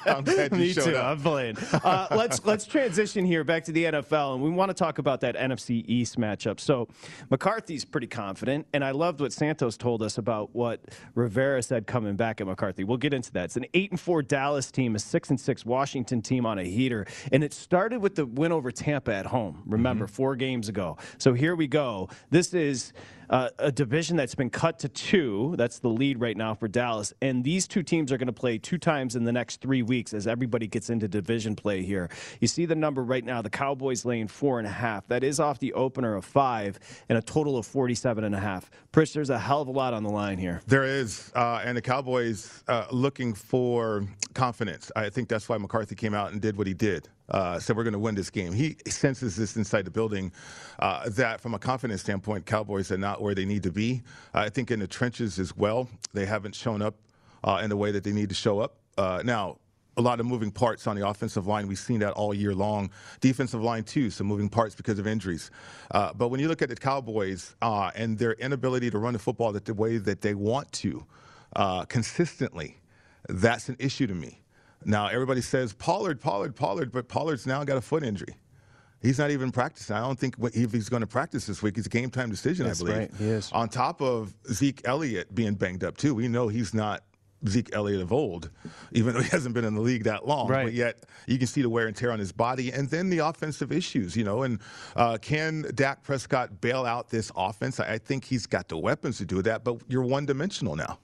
I'm 0.06 0.24
glad 0.24 0.52
you 0.54 0.58
Me 0.60 0.72
showed 0.74 0.86
too. 0.86 0.96
up. 0.96 1.06
I'm 1.18 1.22
playing. 1.22 1.58
Uh, 1.74 2.08
let's 2.12 2.46
let's 2.46 2.66
transition 2.66 3.25
here 3.25 3.44
back 3.44 3.66
to 3.66 3.74
the 3.74 3.84
NFL, 3.86 4.36
and 4.36 4.44
we 4.44 4.50
want 4.50 4.70
to 4.70 4.74
talk 4.74 4.98
about 4.98 5.20
that 5.22 5.36
NFC 5.36 5.84
East 5.88 6.18
matchup. 6.18 6.60
So 6.60 6.88
McCarthy's 7.30 7.84
pretty 7.84 8.08
confident, 8.08 8.66
and 8.74 8.84
I 8.84 8.92
loved 8.92 9.20
what 9.20 9.34
Santos 9.34 9.75
told 9.78 10.02
us 10.02 10.18
about 10.18 10.56
what 10.56 10.80
Rivera 11.16 11.62
said 11.64 11.88
coming 11.88 12.16
back 12.16 12.40
at 12.40 12.48
McCarthy. 12.48 12.84
We'll 12.86 12.98
get 12.98 13.14
into 13.14 13.32
that. 13.34 13.46
It's 13.46 13.58
an 13.58 13.66
eight 13.74 13.92
and 13.92 14.00
four 14.00 14.22
Dallas 14.22 14.72
team, 14.72 14.96
a 14.96 15.00
six 15.00 15.30
and 15.30 15.40
six 15.40 15.66
Washington 15.66 16.22
team 16.22 16.46
on 16.46 16.60
a 16.60 16.64
heater, 16.64 17.06
and 17.32 17.44
it 17.44 17.52
started 17.54 18.02
with 18.02 18.16
the 18.16 18.25
win 18.25 18.52
over 18.52 18.72
Tampa 18.72 19.14
at 19.14 19.25
home. 19.25 19.64
Remember, 19.66 20.06
Mm-hmm. 20.06 20.14
four 20.14 20.36
games 20.36 20.68
ago. 20.70 20.98
So 21.18 21.34
here 21.34 21.56
we 21.56 21.68
go. 21.68 22.10
This 22.30 22.54
is 22.54 22.85
is 22.86 22.94
uh, 23.29 23.50
a 23.60 23.72
division 23.72 24.17
that's 24.17 24.36
been 24.36 24.50
cut 24.50 24.79
to 24.79 24.89
two. 24.89 25.55
That's 25.58 25.79
the 25.79 25.89
lead 25.89 26.20
right 26.20 26.38
now 26.38 26.53
for 26.53 26.67
Dallas. 26.67 27.13
And 27.22 27.44
these 27.44 27.67
two 27.67 27.84
teams 27.84 28.12
are 28.12 28.17
going 28.17 28.27
to 28.27 28.34
play 28.34 28.58
two 28.58 28.77
times 28.77 29.15
in 29.15 29.24
the 29.24 29.32
next 29.32 29.62
three 29.62 29.82
weeks 29.82 30.13
as 30.13 30.27
everybody 30.27 30.67
gets 30.67 30.89
into 30.89 31.08
division 31.08 31.55
play 31.55 31.84
here. 31.84 32.10
You 32.39 32.48
see 32.48 32.65
the 32.65 32.75
number 32.75 33.03
right 33.03 33.24
now 33.24 33.41
the 33.41 33.50
Cowboys 33.50 34.05
laying 34.05 34.27
four 34.27 34.60
and 34.60 34.67
a 34.67 34.72
half. 34.72 35.08
That 35.08 35.24
is 35.24 35.39
off 35.39 35.60
the 35.60 35.74
opener 35.74 36.15
of 36.15 36.25
five 36.25 36.79
and 37.10 37.17
a 37.17 37.22
total 37.22 37.58
of 37.58 37.65
47 37.65 38.24
and 38.24 38.36
a 38.36 38.39
half. 38.39 38.70
Pritch, 38.91 39.13
there's 39.13 39.29
a 39.29 39.39
hell 39.39 39.62
of 39.62 39.67
a 39.67 39.72
lot 39.72 39.94
on 39.94 40.03
the 40.03 40.10
line 40.10 40.38
here. 40.38 40.62
There 40.67 40.84
is, 40.84 41.32
uh, 41.36 41.62
and 41.63 41.77
the 41.77 41.82
Cowboys 41.82 42.63
uh, 42.67 42.88
looking 42.91 43.34
for 43.34 44.08
confidence. 44.34 44.91
I 44.96 45.10
think 45.10 45.29
that's 45.29 45.50
why 45.50 45.58
McCarthy 45.58 45.96
came 45.96 46.13
out 46.13 46.32
and 46.32 46.41
did 46.41 46.58
what 46.58 46.67
he 46.67 46.74
did. 46.74 47.10
Uh, 47.27 47.60
said 47.60 47.75
we're 47.75 47.84
going 47.84 47.94
to 47.94 48.00
win 48.00 48.13
this 48.13 48.29
game. 48.29 48.53
He 48.53 48.77
senses 48.88 49.36
this 49.36 49.55
inside 49.55 49.86
the 49.86 49.91
building 49.91 50.32
uh, 50.77 51.10
that, 51.10 51.41
from 51.41 51.55
a 51.55 51.60
confidence 51.60 52.01
standpoint, 52.01 52.46
Cowboys 52.46 52.91
are 52.91 53.00
not 53.00 53.14
where 53.22 53.36
they 53.36 53.45
need 53.45 53.63
to 53.63 53.72
be. 53.72 54.03
I 54.34 54.50
think 54.50 54.72
in 54.72 54.79
the 54.79 54.88
trenches 54.88 55.39
as 55.39 55.55
well, 55.55 55.89
they 56.13 56.25
haven't 56.25 56.55
shown 56.55 56.81
up 56.81 56.95
uh, 57.43 57.62
in 57.63 57.69
the 57.69 57.77
way 57.77 57.91
that 57.91 58.03
they 58.03 58.12
need 58.12 58.29
to 58.29 58.36
show 58.36 58.60
up. 58.60 58.77
Uh, 58.98 59.22
now, 59.24 59.57
a 59.98 60.01
lot 60.01 60.19
of 60.19 60.25
moving 60.25 60.51
parts 60.51 60.88
on 60.88 60.95
the 60.95 61.07
offensive 61.07 61.48
line. 61.48 61.67
We've 61.67 61.79
seen 61.79 62.00
that 62.00 62.12
all 62.13 62.34
year 62.34 62.53
long. 62.53 62.91
Defensive 63.22 63.63
line, 63.63 63.84
too, 63.84 64.10
some 64.10 64.27
moving 64.27 64.50
parts 64.50 64.75
because 64.75 65.00
of 65.00 65.07
injuries. 65.07 65.51
Uh, 65.91 66.12
but 66.13 66.29
when 66.29 66.39
you 66.39 66.48
look 66.48 66.62
at 66.62 66.69
the 66.69 66.75
Cowboys 66.75 67.55
uh, 67.62 67.91
and 67.95 68.17
their 68.17 68.34
inability 68.34 68.89
to 68.89 68.98
run 68.98 69.13
the 69.13 69.19
football 69.19 69.53
the 69.53 69.74
way 69.74 69.98
that 69.98 70.22
they 70.22 70.34
want 70.34 70.72
to 70.74 71.05
uh, 71.55 71.86
consistently, 71.86 72.77
that's 73.29 73.69
an 73.69 73.77
issue 73.79 74.07
to 74.07 74.13
me. 74.13 74.41
Now, 74.84 75.07
everybody 75.07 75.41
says 75.41 75.74
Pollard, 75.74 76.19
Pollard, 76.19 76.55
Pollard, 76.55 76.91
but 76.91 77.07
Pollard's 77.07 77.48
now 77.48 77.63
got 77.63 77.77
a 77.77 77.81
foot 77.81 78.03
injury. 78.03 78.36
He's 79.06 79.20
not 79.20 79.32
even 79.32 79.52
practicing. 79.52 79.96
I 79.96 80.02
don't 80.02 80.20
think 80.20 80.36
if 80.54 80.72
he's 80.72 80.90
going 80.90 81.02
to 81.02 81.08
practice 81.08 81.46
this 81.46 81.62
week, 81.62 81.78
it's 81.78 81.88
a 81.88 81.90
game 81.90 82.10
time 82.10 82.30
decision, 82.30 82.66
That's 82.66 82.82
I 82.82 82.86
believe. 82.86 82.98
right, 82.98 83.12
he 83.18 83.26
is. 83.26 83.52
On 83.52 83.70
top 83.70 84.02
of 84.02 84.34
Zeke 84.52 84.82
Elliott 84.86 85.34
being 85.34 85.54
banged 85.54 85.84
up, 85.84 85.96
too. 85.98 86.16
We 86.16 86.28
know 86.28 86.48
he's 86.48 86.74
not 86.74 87.04
Zeke 87.48 87.70
Elliott 87.74 88.02
of 88.02 88.12
old, 88.12 88.50
even 88.92 89.14
though 89.14 89.22
he 89.22 89.30
hasn't 89.30 89.54
been 89.54 89.66
in 89.66 89.76
the 89.76 89.82
league 89.82 90.06
that 90.06 90.28
long. 90.28 90.48
Right. 90.48 90.64
But 90.66 90.74
yet 90.74 91.04
you 91.28 91.38
can 91.38 91.48
see 91.48 91.62
the 91.62 91.70
wear 91.70 91.88
and 91.88 91.96
tear 91.96 92.12
on 92.12 92.20
his 92.20 92.32
body, 92.32 92.72
and 92.72 92.90
then 92.90 93.10
the 93.10 93.20
offensive 93.20 93.72
issues. 93.72 94.16
You 94.16 94.24
know, 94.24 94.44
and 94.44 94.60
uh, 94.96 95.18
can 95.22 95.66
Dak 95.76 96.04
Prescott 96.04 96.62
bail 96.62 96.86
out 96.86 97.10
this 97.10 97.32
offense? 97.36 97.80
I 97.80 97.98
think 97.98 98.26
he's 98.26 98.48
got 98.48 98.68
the 98.68 98.78
weapons 98.78 99.18
to 99.20 99.26
do 99.26 99.42
that, 99.44 99.64
but 99.64 99.78
you're 99.88 100.04
one 100.04 100.26
dimensional 100.26 100.76
now, 100.76 100.98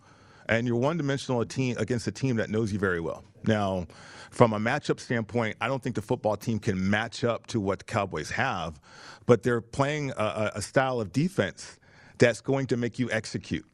and 0.51 0.67
you're 0.67 0.77
one 0.77 0.98
dimensional 0.98 1.46
team 1.46 1.77
against 1.79 2.08
a 2.08 2.13
team 2.13 2.38
that 2.38 2.51
knows 2.51 2.74
you 2.74 2.79
very 2.79 3.01
well. 3.01 3.25
Now, 3.48 3.88
from 4.31 4.53
a 4.53 4.60
matchup 4.60 5.01
standpoint, 5.01 5.58
I 5.62 5.70
don't 5.70 5.84
think 5.84 5.96
the 5.98 6.03
football 6.03 6.38
team 6.38 6.60
can 6.60 6.89
match 6.91 7.25
up 7.25 7.48
to 7.50 7.62
what 7.62 7.79
the 7.79 7.86
Cowboys 7.86 8.31
have, 8.31 8.79
but 9.27 9.43
they're 9.43 9.62
playing 9.62 10.12
a, 10.17 10.51
a- 10.55 10.63
style 10.63 11.01
of 11.01 11.13
defense 11.13 11.79
that's 12.20 12.41
going 12.41 12.67
to 12.67 12.77
make 12.77 13.00
you 13.00 13.12
execute. 13.12 13.65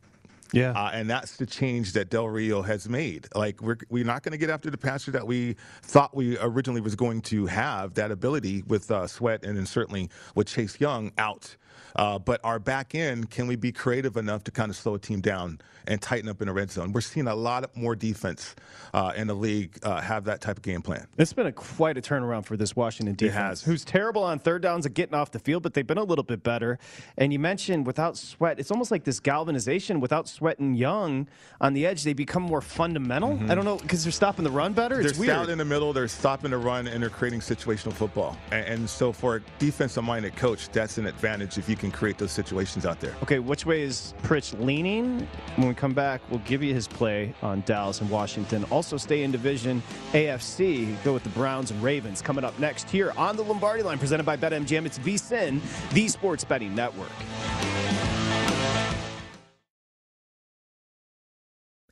Yeah. 0.53 0.71
Uh, 0.73 0.91
and 0.93 1.09
that's 1.09 1.37
the 1.37 1.47
change 1.47 1.93
that 1.93 2.09
Del 2.09 2.29
Rio 2.29 2.63
has 2.63 2.89
made. 2.89 3.27
Like 3.35 3.61
we're 3.61 3.77
we're 3.89 4.05
not 4.05 4.23
going 4.23 4.33
to 4.33 4.39
get 4.39 4.49
after 4.49 4.71
the 4.71 4.79
passer 4.79 5.11
that 5.11 5.27
we 5.27 5.57
thought 5.83 6.15
we 6.15 6.39
originally 6.39 6.81
was 6.81 6.95
going 6.95 7.21
to 7.23 7.47
have 7.47 7.95
that 7.95 8.11
ability 8.11 8.63
with 8.67 8.91
uh, 8.91 9.07
Sweat 9.07 9.45
and 9.45 9.57
then 9.57 9.67
certainly 9.67 10.09
with 10.35 10.47
Chase 10.47 10.79
Young 10.81 11.11
out. 11.19 11.57
Uh, 11.97 12.19
but 12.19 12.39
our 12.43 12.59
back 12.59 12.93
end, 12.95 13.29
can 13.31 13.47
we 13.47 13.55
be 13.55 13.71
creative 13.71 14.17
enough 14.17 14.43
to 14.45 14.51
kind 14.51 14.69
of 14.69 14.75
slow 14.75 14.95
a 14.95 14.99
team 14.99 15.19
down 15.19 15.59
and 15.87 16.01
tighten 16.01 16.29
up 16.29 16.41
in 16.41 16.47
the 16.47 16.53
red 16.53 16.69
zone? 16.71 16.91
We're 16.93 17.01
seeing 17.01 17.27
a 17.27 17.35
lot 17.35 17.75
more 17.75 17.95
defense 17.95 18.55
uh, 18.93 19.13
in 19.15 19.27
the 19.27 19.33
league 19.33 19.77
uh, 19.83 19.99
have 20.01 20.25
that 20.25 20.41
type 20.41 20.57
of 20.57 20.63
game 20.63 20.81
plan. 20.81 21.07
It's 21.17 21.33
been 21.33 21.47
a 21.47 21.51
quite 21.51 21.97
a 21.97 22.01
turnaround 22.01 22.45
for 22.45 22.55
this 22.55 22.75
Washington 22.75 23.15
defense, 23.15 23.35
has. 23.35 23.63
who's 23.63 23.83
terrible 23.83 24.23
on 24.23 24.39
third 24.39 24.61
downs 24.61 24.85
and 24.85 24.93
getting 24.93 25.15
off 25.15 25.31
the 25.31 25.39
field, 25.39 25.63
but 25.63 25.73
they've 25.73 25.87
been 25.87 25.97
a 25.97 26.03
little 26.03 26.23
bit 26.23 26.43
better. 26.43 26.77
And 27.17 27.33
you 27.33 27.39
mentioned 27.39 27.87
without 27.87 28.15
Sweat, 28.17 28.59
it's 28.59 28.69
almost 28.71 28.91
like 28.91 29.03
this 29.03 29.19
galvanization. 29.19 29.99
Without 29.99 30.27
Sweat 30.27 30.59
and 30.59 30.77
Young 30.77 31.27
on 31.59 31.73
the 31.73 31.85
edge, 31.85 32.03
they 32.03 32.13
become 32.13 32.43
more 32.43 32.61
fundamental. 32.61 33.39
I 33.49 33.55
don't 33.55 33.65
know 33.65 33.77
because 33.77 34.03
they're 34.03 34.11
stopping 34.11 34.43
the 34.43 34.51
run 34.51 34.73
better. 34.73 35.01
It's 35.01 35.13
Mm-hmm. 35.13 35.21
they're 35.21 35.27
weird. 35.35 35.45
stout 35.45 35.49
in 35.49 35.57
the 35.57 35.65
middle. 35.65 35.93
They're 35.93 36.07
stopping 36.07 36.51
the 36.51 36.57
run, 36.57 36.87
and 36.87 37.01
they're 37.01 37.09
creating 37.09 37.39
situational 37.39 37.93
football. 37.93 38.37
And, 38.51 38.65
and 38.65 38.89
so, 38.89 39.11
for 39.11 39.37
a 39.37 39.41
defensive-minded 39.57 40.35
coach, 40.35 40.69
that's 40.69 40.97
an 40.97 41.05
advantage 41.07 41.57
if 41.57 41.67
you 41.69 41.75
can 41.75 41.86
create 41.91 42.17
those 42.17 42.31
situations 42.31 42.85
out 42.85 42.99
there. 42.99 43.15
Okay, 43.23 43.39
which 43.39 43.65
way 43.65 43.81
is 43.81 44.13
Pritch 44.23 44.59
leaning? 44.63 45.27
When 45.55 45.67
we 45.67 45.73
come 45.73 45.93
back, 45.93 46.21
we'll 46.29 46.39
give 46.39 46.63
you 46.63 46.73
his 46.73 46.87
play 46.87 47.33
on 47.41 47.61
Dallas 47.65 48.01
and 48.01 48.09
Washington. 48.09 48.63
Also, 48.65 48.97
stay 48.97 49.23
in 49.23 49.31
division 49.31 49.81
AFC. 50.13 51.01
Go 51.03 51.13
with 51.13 51.23
the 51.23 51.29
Browns 51.29 51.71
and 51.71 51.81
Ravens. 51.81 52.21
Coming 52.21 52.43
up 52.43 52.57
next 52.59 52.89
here 52.89 53.13
on 53.17 53.35
the 53.35 53.43
Lombardi 53.43 53.83
line, 53.83 53.97
presented 53.97 54.25
by 54.25 54.37
BetMGM. 54.37 54.85
It's 54.85 54.99
VSIN, 54.99 55.61
the 55.91 56.07
Sports 56.07 56.43
Betting 56.43 56.75
Network. 56.75 57.11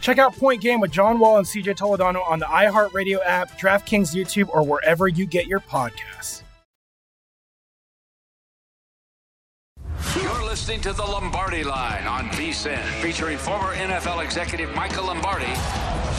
Check 0.00 0.18
out 0.18 0.36
Point 0.36 0.60
Game 0.60 0.80
with 0.80 0.90
John 0.90 1.18
Wall 1.18 1.38
and 1.38 1.46
CJ 1.46 1.76
Toledano 1.76 2.28
on 2.28 2.38
the 2.38 2.46
iHeartRadio 2.46 3.18
app, 3.24 3.58
DraftKings 3.58 4.14
YouTube, 4.14 4.48
or 4.50 4.62
wherever 4.62 5.08
you 5.08 5.26
get 5.26 5.46
your 5.46 5.60
podcasts. 5.60 6.42
You're 10.16 10.44
listening 10.44 10.80
to 10.82 10.92
the 10.92 11.02
Lombardi 11.02 11.64
Line 11.64 12.06
on 12.06 12.28
VSIN, 12.30 12.82
featuring 13.00 13.38
former 13.38 13.74
NFL 13.74 14.24
executive 14.24 14.74
Michael 14.74 15.06
Lombardi. 15.06 15.46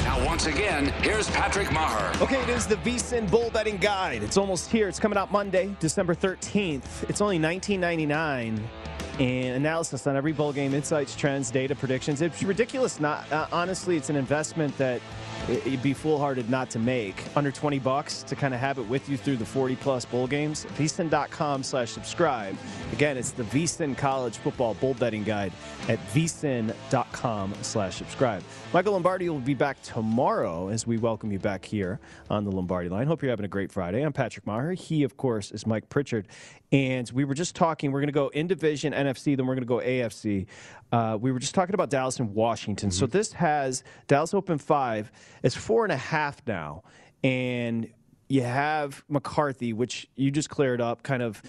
Now, 0.04 0.24
once 0.26 0.46
again, 0.46 0.88
here's 1.02 1.30
Patrick 1.32 1.72
Maher. 1.72 2.14
Okay, 2.22 2.42
it 2.42 2.50
is 2.50 2.66
the 2.66 2.76
VSIN 2.78 3.30
Bowl 3.30 3.50
Betting 3.50 3.78
Guide. 3.78 4.24
It's 4.24 4.38
almost 4.38 4.72
here. 4.72 4.88
It's 4.88 5.00
coming 5.00 5.18
out 5.18 5.32
Monday, 5.32 5.76
December 5.80 6.16
13th. 6.16 7.10
It's 7.10 7.22
only 7.22 7.40
$19.99 7.40 8.60
and 9.20 9.56
analysis 9.56 10.08
on 10.08 10.16
every 10.16 10.32
bowl 10.32 10.54
game, 10.54 10.74
insights, 10.74 11.16
trends, 11.16 11.52
data, 11.52 11.76
predictions. 11.76 12.22
It's 12.22 12.42
ridiculous. 12.42 13.00
Not 13.00 13.30
uh, 13.32 13.48
honestly, 13.52 13.98
it's 13.98 14.10
an 14.10 14.16
investment 14.16 14.78
that 14.78 15.02
it'd 15.48 15.82
be 15.82 15.94
foolhardy 15.94 16.44
not 16.48 16.70
to 16.72 16.80
make 16.80 17.24
under 17.36 17.52
20 17.52 17.80
bucks 17.80 18.24
to 18.24 18.36
kind 18.36 18.54
of 18.54 18.60
have 18.60 18.78
it 18.78 18.88
with 18.88 19.08
you 19.10 19.18
through 19.18 19.38
the 19.38 19.46
40 19.46 19.76
plus 19.78 20.06
bowl 20.06 20.28
games. 20.28 20.66
Vsin.com 20.78 21.64
slash 21.64 21.92
subscribe. 21.92 22.56
Again 22.94 23.18
it's 23.18 23.32
the 23.32 23.44
vsin 23.44 23.98
college 23.98 24.38
football 24.38 24.74
bowl 24.76 24.94
betting 24.94 25.24
guide 25.24 25.52
at 25.88 26.00
vsin.com 26.14 27.54
slash 27.62 27.96
subscribe. 27.96 28.44
Michael 28.74 28.94
lombardi 28.94 29.30
will 29.30 29.40
be 29.40 29.54
back 29.54 29.82
tomorrow 29.82 30.70
as 30.70 30.86
we 30.86 30.98
welcome 30.98 31.32
you 31.32 31.40
back 31.40 31.66
here 31.66 32.00
on 32.30 32.44
the 32.44 32.52
lombardi 32.52 32.90
line. 32.90 33.08
Hope 33.08 33.22
you're 33.22 33.32
having 33.32 33.46
a 33.46 33.50
great 33.50 33.72
friday. 33.72 34.02
I'm 34.02 34.14
patrick 34.14 34.46
maher. 34.46 34.74
He 34.74 35.04
of 35.04 35.18
course 35.18 35.52
is 35.52 35.66
mike 35.66 35.90
pritchard. 35.90 36.28
And 36.72 37.10
we 37.12 37.26
were 37.26 37.34
just 37.34 37.56
talking 37.56 37.92
we're 37.92 38.02
going 38.02 38.08
to 38.08 38.14
go 38.14 38.28
in 38.30 38.48
division 38.48 38.94
nfc 38.94 39.36
then 39.36 39.48
we're 39.48 39.56
going 39.56 39.64
to 39.64 39.68
go 39.68 39.80
afc 39.80 40.46
uh, 40.92 41.18
we 41.20 41.32
were 41.32 41.40
just 41.40 41.56
talking 41.56 41.74
about 41.74 41.90
Dallas 41.90 42.20
and 42.20 42.34
Washington. 42.34 42.90
Mm-hmm. 42.90 43.00
So 43.00 43.06
this 43.06 43.34
has 43.34 43.84
Dallas 44.08 44.34
Open 44.34 44.58
five. 44.58 45.12
It's 45.44 45.56
four 45.56 45.84
and 45.84 45.92
a 45.92 45.98
half 45.98 46.42
now, 46.48 46.84
and 47.24 47.90
you 48.28 48.44
have 48.44 49.04
McCarthy, 49.10 49.74
which 49.74 50.08
you 50.16 50.32
just 50.32 50.50
cleared 50.50 50.82
up, 50.82 51.04
kind 51.04 51.24
of 51.24 51.42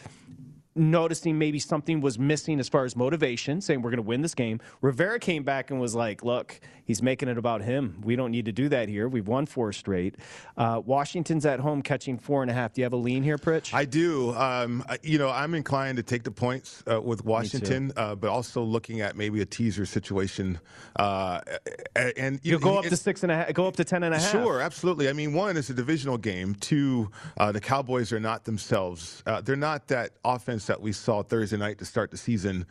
noticing 0.74 1.38
maybe 1.38 1.59
something 1.59 2.00
was 2.00 2.18
missing 2.18 2.61
as 2.61 2.68
far 2.68 2.85
as 2.85 2.94
motivation, 2.94 3.61
saying 3.61 3.83
we're 3.83 3.90
going 3.90 3.96
to 3.96 4.02
win 4.02 4.22
this 4.22 4.35
game. 4.35 4.61
Rivera 4.80 5.18
came 5.18 5.42
back 5.42 5.70
and 5.70 5.80
was 5.80 5.94
like, 5.94 6.24
look, 6.24 6.61
he's 6.85 7.02
making 7.02 7.28
it 7.28 7.37
about 7.37 7.62
him. 7.62 8.00
We 8.04 8.16
don't 8.16 8.30
need 8.30 8.44
to 8.44 8.52
do 8.52 8.68
that 8.68 8.88
here. 8.88 9.09
We've 9.09 9.26
won 9.26 9.46
four 9.46 9.72
straight. 9.72 10.16
Uh, 10.56 10.80
Washington's 10.85 11.44
at 11.44 11.61
home 11.61 11.83
catching 11.83 12.18
four 12.18 12.42
and 12.42 12.50
a 12.50 12.54
half. 12.54 12.72
Do 12.72 12.80
you 12.80 12.85
have 12.85 12.92
a 12.92 12.96
lean 12.96 13.22
here, 13.22 13.37
Pritch? 13.37 13.74
I 13.74 13.85
do. 13.85 14.33
Um, 14.35 14.85
you 15.02 15.18
know, 15.18 15.30
I'm 15.30 15.54
inclined 15.54 15.96
to 15.96 16.02
take 16.02 16.22
the 16.22 16.30
points 16.30 16.85
uh, 16.90 17.00
with 17.00 17.24
Washington, 17.24 17.92
uh, 17.96 18.14
but 18.14 18.30
also 18.30 18.62
looking 18.62 19.00
at 19.00 19.16
maybe 19.16 19.40
a 19.40 19.46
teaser 19.46 19.87
situation. 19.87 20.61
Uh, 20.96 21.40
and 22.16 22.38
you 22.42 22.59
go 22.59 22.78
up 22.78 22.85
to 22.85 22.96
six 22.96 23.22
and 23.22 23.33
a 23.33 23.37
half, 23.37 23.52
go 23.54 23.66
up 23.66 23.76
to 23.76 23.85
ten 23.85 24.02
and 24.02 24.14
a 24.14 24.18
half. 24.18 24.30
Sure, 24.30 24.61
absolutely. 24.61 25.09
I 25.09 25.12
mean, 25.12 25.33
one, 25.33 25.56
it's 25.56 25.70
a 25.70 25.74
divisional 25.74 26.18
game. 26.18 26.54
Two, 26.54 27.11
uh, 27.38 27.50
the 27.50 27.61
Cowboys 27.61 28.12
are 28.12 28.20
not 28.20 28.44
themselves. 28.44 29.22
Uh, 29.26 29.40
they're 29.40 29.56
not 29.56 29.88
that 29.88 30.12
offense 30.24 30.60
that 30.66 30.81
we 30.81 30.92
saw 30.92 31.23
Thursday 31.23 31.57
night 31.57 31.79
to 31.79 31.85
start 31.85 32.11
the 32.11 32.16
season. 32.16 32.66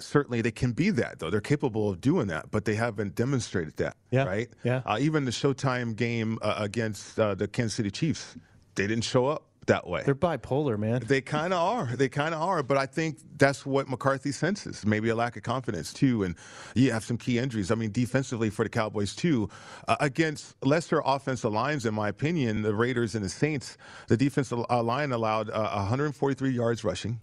certainly, 0.00 0.40
they 0.40 0.50
can 0.50 0.72
be 0.72 0.90
that 0.90 1.18
though. 1.18 1.30
They're 1.30 1.40
capable 1.40 1.88
of 1.90 2.00
doing 2.00 2.28
that, 2.28 2.50
but 2.50 2.64
they 2.64 2.74
haven't 2.74 3.14
demonstrated 3.14 3.32
demonstrated 3.42 3.76
that. 3.76 3.96
Yeah. 4.10 4.24
Right. 4.24 4.50
Yeah. 4.62 4.82
Uh, 4.84 4.98
even 5.00 5.24
the 5.24 5.30
Showtime 5.30 5.96
game 5.96 6.38
uh, 6.42 6.54
against 6.58 7.18
uh, 7.18 7.34
the 7.34 7.48
Kansas 7.48 7.74
City 7.74 7.90
Chiefs, 7.90 8.36
they 8.74 8.86
didn't 8.86 9.04
show 9.04 9.26
up 9.26 9.44
that 9.66 9.86
way. 9.86 10.02
They're 10.04 10.14
bipolar, 10.14 10.78
man. 10.78 11.02
They 11.06 11.20
kind 11.20 11.52
of 11.52 11.60
are. 11.60 11.96
They 11.96 12.08
kind 12.08 12.34
of 12.34 12.42
are. 12.42 12.62
But 12.62 12.78
I 12.78 12.86
think 12.86 13.18
that's 13.36 13.64
what 13.64 13.88
McCarthy 13.88 14.32
senses. 14.32 14.84
Maybe 14.84 15.08
a 15.08 15.14
lack 15.14 15.36
of 15.36 15.42
confidence 15.42 15.92
too, 15.92 16.24
and 16.24 16.34
you 16.74 16.92
have 16.92 17.04
some 17.04 17.16
key 17.16 17.38
injuries. 17.38 17.70
I 17.70 17.74
mean, 17.74 17.92
defensively 17.92 18.50
for 18.50 18.64
the 18.64 18.68
Cowboys 18.68 19.14
too, 19.14 19.48
uh, 19.88 19.96
against 20.00 20.56
lesser 20.64 21.02
offensive 21.04 21.52
lines, 21.52 21.86
in 21.86 21.94
my 21.94 22.08
opinion, 22.08 22.62
the 22.62 22.74
Raiders 22.74 23.14
and 23.14 23.24
the 23.24 23.28
Saints, 23.28 23.76
the 24.08 24.16
defensive 24.16 24.58
line 24.70 25.12
allowed 25.12 25.50
uh, 25.50 25.70
143 25.74 26.50
yards 26.50 26.84
rushing 26.84 27.20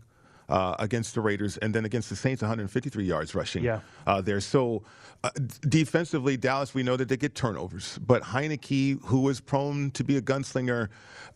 uh, 0.50 0.76
against 0.80 1.16
the 1.16 1.22
Raiders, 1.22 1.58
and 1.58 1.74
then 1.74 1.86
against 1.86 2.10
the 2.10 2.16
Saints, 2.16 2.42
153 2.42 3.04
yards 3.04 3.36
rushing 3.36 3.64
yeah. 3.64 3.82
uh, 4.08 4.22
there. 4.22 4.40
So 4.42 4.84
uh, 5.24 5.30
defensively, 5.68 6.38
Dallas, 6.38 6.74
we 6.74 6.84
know 6.84 6.98
that 6.98 7.08
they 7.08 7.18
get 7.18 7.36
turnovers, 7.36 8.00
but 8.06 8.24
Heinicke, 8.24 9.04
who 9.06 9.30
is 9.30 9.40
prone 9.40 9.92
to 9.92 10.04
be 10.04 10.18
a 10.18 10.22
gunslinger, 10.22 10.90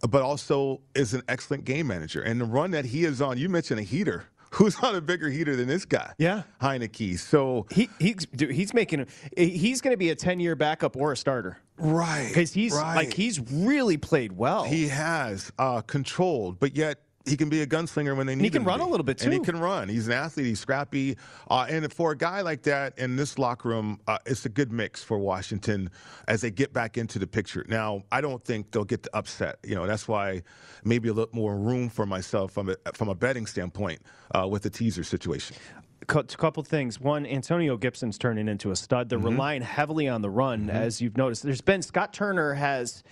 but 0.10 0.22
also 0.22 0.82
is 0.96 1.14
an 1.14 1.22
excellent 1.28 1.66
game 1.66 1.88
manager, 1.88 2.22
and 2.22 2.42
the 2.42 2.46
run 2.46 2.72
that 2.72 2.86
he 2.86 3.06
is 3.06 3.22
on, 3.22 3.38
you 3.38 3.50
mentioned 3.50 3.80
a 3.80 3.84
heater 3.84 4.26
who's 4.54 4.76
on 4.84 4.96
a 4.96 5.02
bigger 5.02 5.30
heater 5.30 5.56
than 5.56 5.68
this 5.68 5.86
guy? 5.86 6.14
Yeah, 6.18 6.44
Heinicke. 6.62 7.18
So 7.20 7.66
he 7.72 7.90
he's 8.00 8.26
dude, 8.28 8.52
he's 8.52 8.74
making 8.74 9.08
he's 9.36 9.82
going 9.82 9.94
to 9.94 9.98
be 9.98 10.10
a 10.12 10.16
ten 10.16 10.40
year 10.40 10.56
backup 10.56 10.96
or 10.96 11.12
a 11.12 11.18
starter, 11.18 11.58
right? 11.78 12.28
Because 12.28 12.54
he's 12.54 12.74
right. 12.74 12.96
like 12.96 13.14
he's 13.14 13.40
really 13.40 13.98
played 13.98 14.32
well. 14.32 14.64
He 14.64 14.88
has 14.88 15.52
uh, 15.58 15.82
controlled, 15.82 16.60
but 16.60 16.76
yet 16.76 17.00
he 17.26 17.38
can 17.38 17.48
be 17.50 17.62
a 17.62 17.68
gunslinger 17.68 18.16
when 18.18 18.28
they 18.28 18.36
need. 18.36 18.40
And 18.40 18.46
he 18.46 18.50
can 18.50 18.64
run 18.66 18.80
a 18.82 18.88
little 18.88 19.04
bit 19.06 19.18
too. 19.18 19.26
And 19.26 19.34
he 19.34 19.40
can 19.40 19.60
run. 19.60 19.88
He's 19.88 20.08
an 20.08 20.14
athlete. 20.14 20.46
He's 20.46 20.60
scrappy. 20.60 21.18
Uh, 21.50 21.66
and 21.70 21.92
for 21.94 22.12
a 22.12 22.18
guy 22.18 22.42
like 22.42 22.64
that 22.64 22.98
in 23.00 23.16
this 23.16 23.40
locker 23.40 23.70
room, 23.70 24.00
uh, 24.08 24.18
it's 24.26 24.46
a 24.46 24.50
good 24.50 24.72
mix 24.74 25.04
for 25.04 25.18
Washington 25.18 25.90
as 26.28 26.42
they 26.42 26.52
get 26.52 26.74
back 26.74 26.98
into 26.98 27.20
the 27.20 27.28
picture. 27.28 27.66
Now, 27.70 28.04
I 28.12 28.20
don't 28.22 28.44
think 28.44 28.72
they'll 28.72 28.84
get 28.84 29.04
the 29.04 29.16
upset. 29.16 29.60
You 29.64 29.76
know, 29.76 29.88
that's 29.88 30.08
why 30.08 30.44
maybe 30.84 31.08
a 31.10 31.14
little 31.14 31.34
more 31.34 31.56
room 31.56 31.88
for 31.90 32.06
myself 32.06 32.52
from 32.52 32.70
a, 32.70 32.76
from 32.94 33.08
a 33.10 33.16
betting 33.16 33.46
standpoint 33.46 34.02
uh, 34.36 34.46
with 34.48 34.64
the 34.64 34.70
teaser 34.70 35.04
situation. 35.06 35.56
a 36.02 36.06
couple 36.06 36.62
things. 36.64 37.00
One, 37.00 37.26
Antonio 37.26 37.78
Gibson's 37.78 38.18
turning 38.18 38.50
into 38.50 38.72
a 38.72 38.76
stud. 38.76 39.08
They're 39.08 39.18
Mm-hmm. 39.18 39.28
relying 39.30 39.62
heavily 39.62 40.10
on 40.10 40.22
the 40.22 40.30
run, 40.30 40.70
as 40.70 41.02
you've 41.02 41.16
noticed. 41.16 41.44
There's 41.44 41.62
been 41.62 41.82
Scott 41.82 42.12
Turner 42.12 42.54
has 42.56 43.04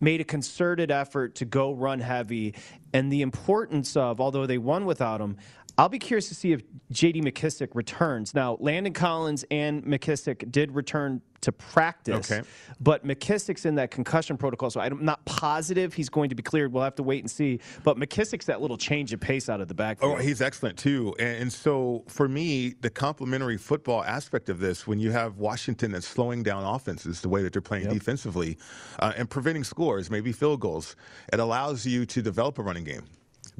made 0.00 0.20
a 0.20 0.24
concerted 0.24 0.90
effort 0.90 1.34
to 1.36 1.44
go 1.44 1.72
run 1.72 2.00
heavy, 2.00 2.54
and 2.92 3.12
the 3.12 3.22
importance 3.22 3.96
of, 3.96 4.20
although 4.20 4.46
they 4.46 4.58
won 4.58 4.86
without 4.86 5.20
him. 5.20 5.36
I'll 5.80 5.88
be 5.88 5.98
curious 5.98 6.28
to 6.28 6.34
see 6.34 6.52
if 6.52 6.60
J.D. 6.92 7.22
McKissick 7.22 7.68
returns. 7.72 8.34
Now, 8.34 8.58
Landon 8.60 8.92
Collins 8.92 9.46
and 9.50 9.82
McKissick 9.82 10.52
did 10.52 10.72
return 10.72 11.22
to 11.40 11.52
practice, 11.52 12.30
Okay. 12.30 12.46
but 12.80 13.06
McKissick's 13.06 13.64
in 13.64 13.76
that 13.76 13.90
concussion 13.90 14.36
protocol, 14.36 14.68
so 14.68 14.78
I'm 14.78 15.02
not 15.02 15.24
positive 15.24 15.94
he's 15.94 16.10
going 16.10 16.28
to 16.28 16.34
be 16.34 16.42
cleared. 16.42 16.70
We'll 16.70 16.82
have 16.84 16.96
to 16.96 17.02
wait 17.02 17.22
and 17.22 17.30
see. 17.30 17.60
But 17.82 17.96
McKissick's 17.96 18.44
that 18.44 18.60
little 18.60 18.76
change 18.76 19.14
of 19.14 19.20
pace 19.20 19.48
out 19.48 19.62
of 19.62 19.68
the 19.68 19.74
backfield. 19.74 20.12
Oh, 20.12 20.16
he's 20.16 20.42
excellent 20.42 20.76
too. 20.76 21.14
And, 21.18 21.44
and 21.44 21.52
so 21.52 22.04
for 22.08 22.28
me, 22.28 22.74
the 22.82 22.90
complementary 22.90 23.56
football 23.56 24.04
aspect 24.04 24.50
of 24.50 24.60
this, 24.60 24.86
when 24.86 25.00
you 25.00 25.12
have 25.12 25.38
Washington 25.38 25.92
that's 25.92 26.06
slowing 26.06 26.42
down 26.42 26.62
offenses 26.62 27.22
the 27.22 27.30
way 27.30 27.42
that 27.42 27.54
they're 27.54 27.62
playing 27.62 27.88
defensively 27.88 28.58
uh, 28.98 29.14
and 29.16 29.30
preventing 29.30 29.64
scores, 29.64 30.10
maybe 30.10 30.30
field 30.30 30.60
goals, 30.60 30.94
it 31.32 31.40
allows 31.40 31.86
you 31.86 32.04
to 32.04 32.20
develop 32.20 32.58
a 32.58 32.62
running 32.62 32.84
game. 32.84 33.04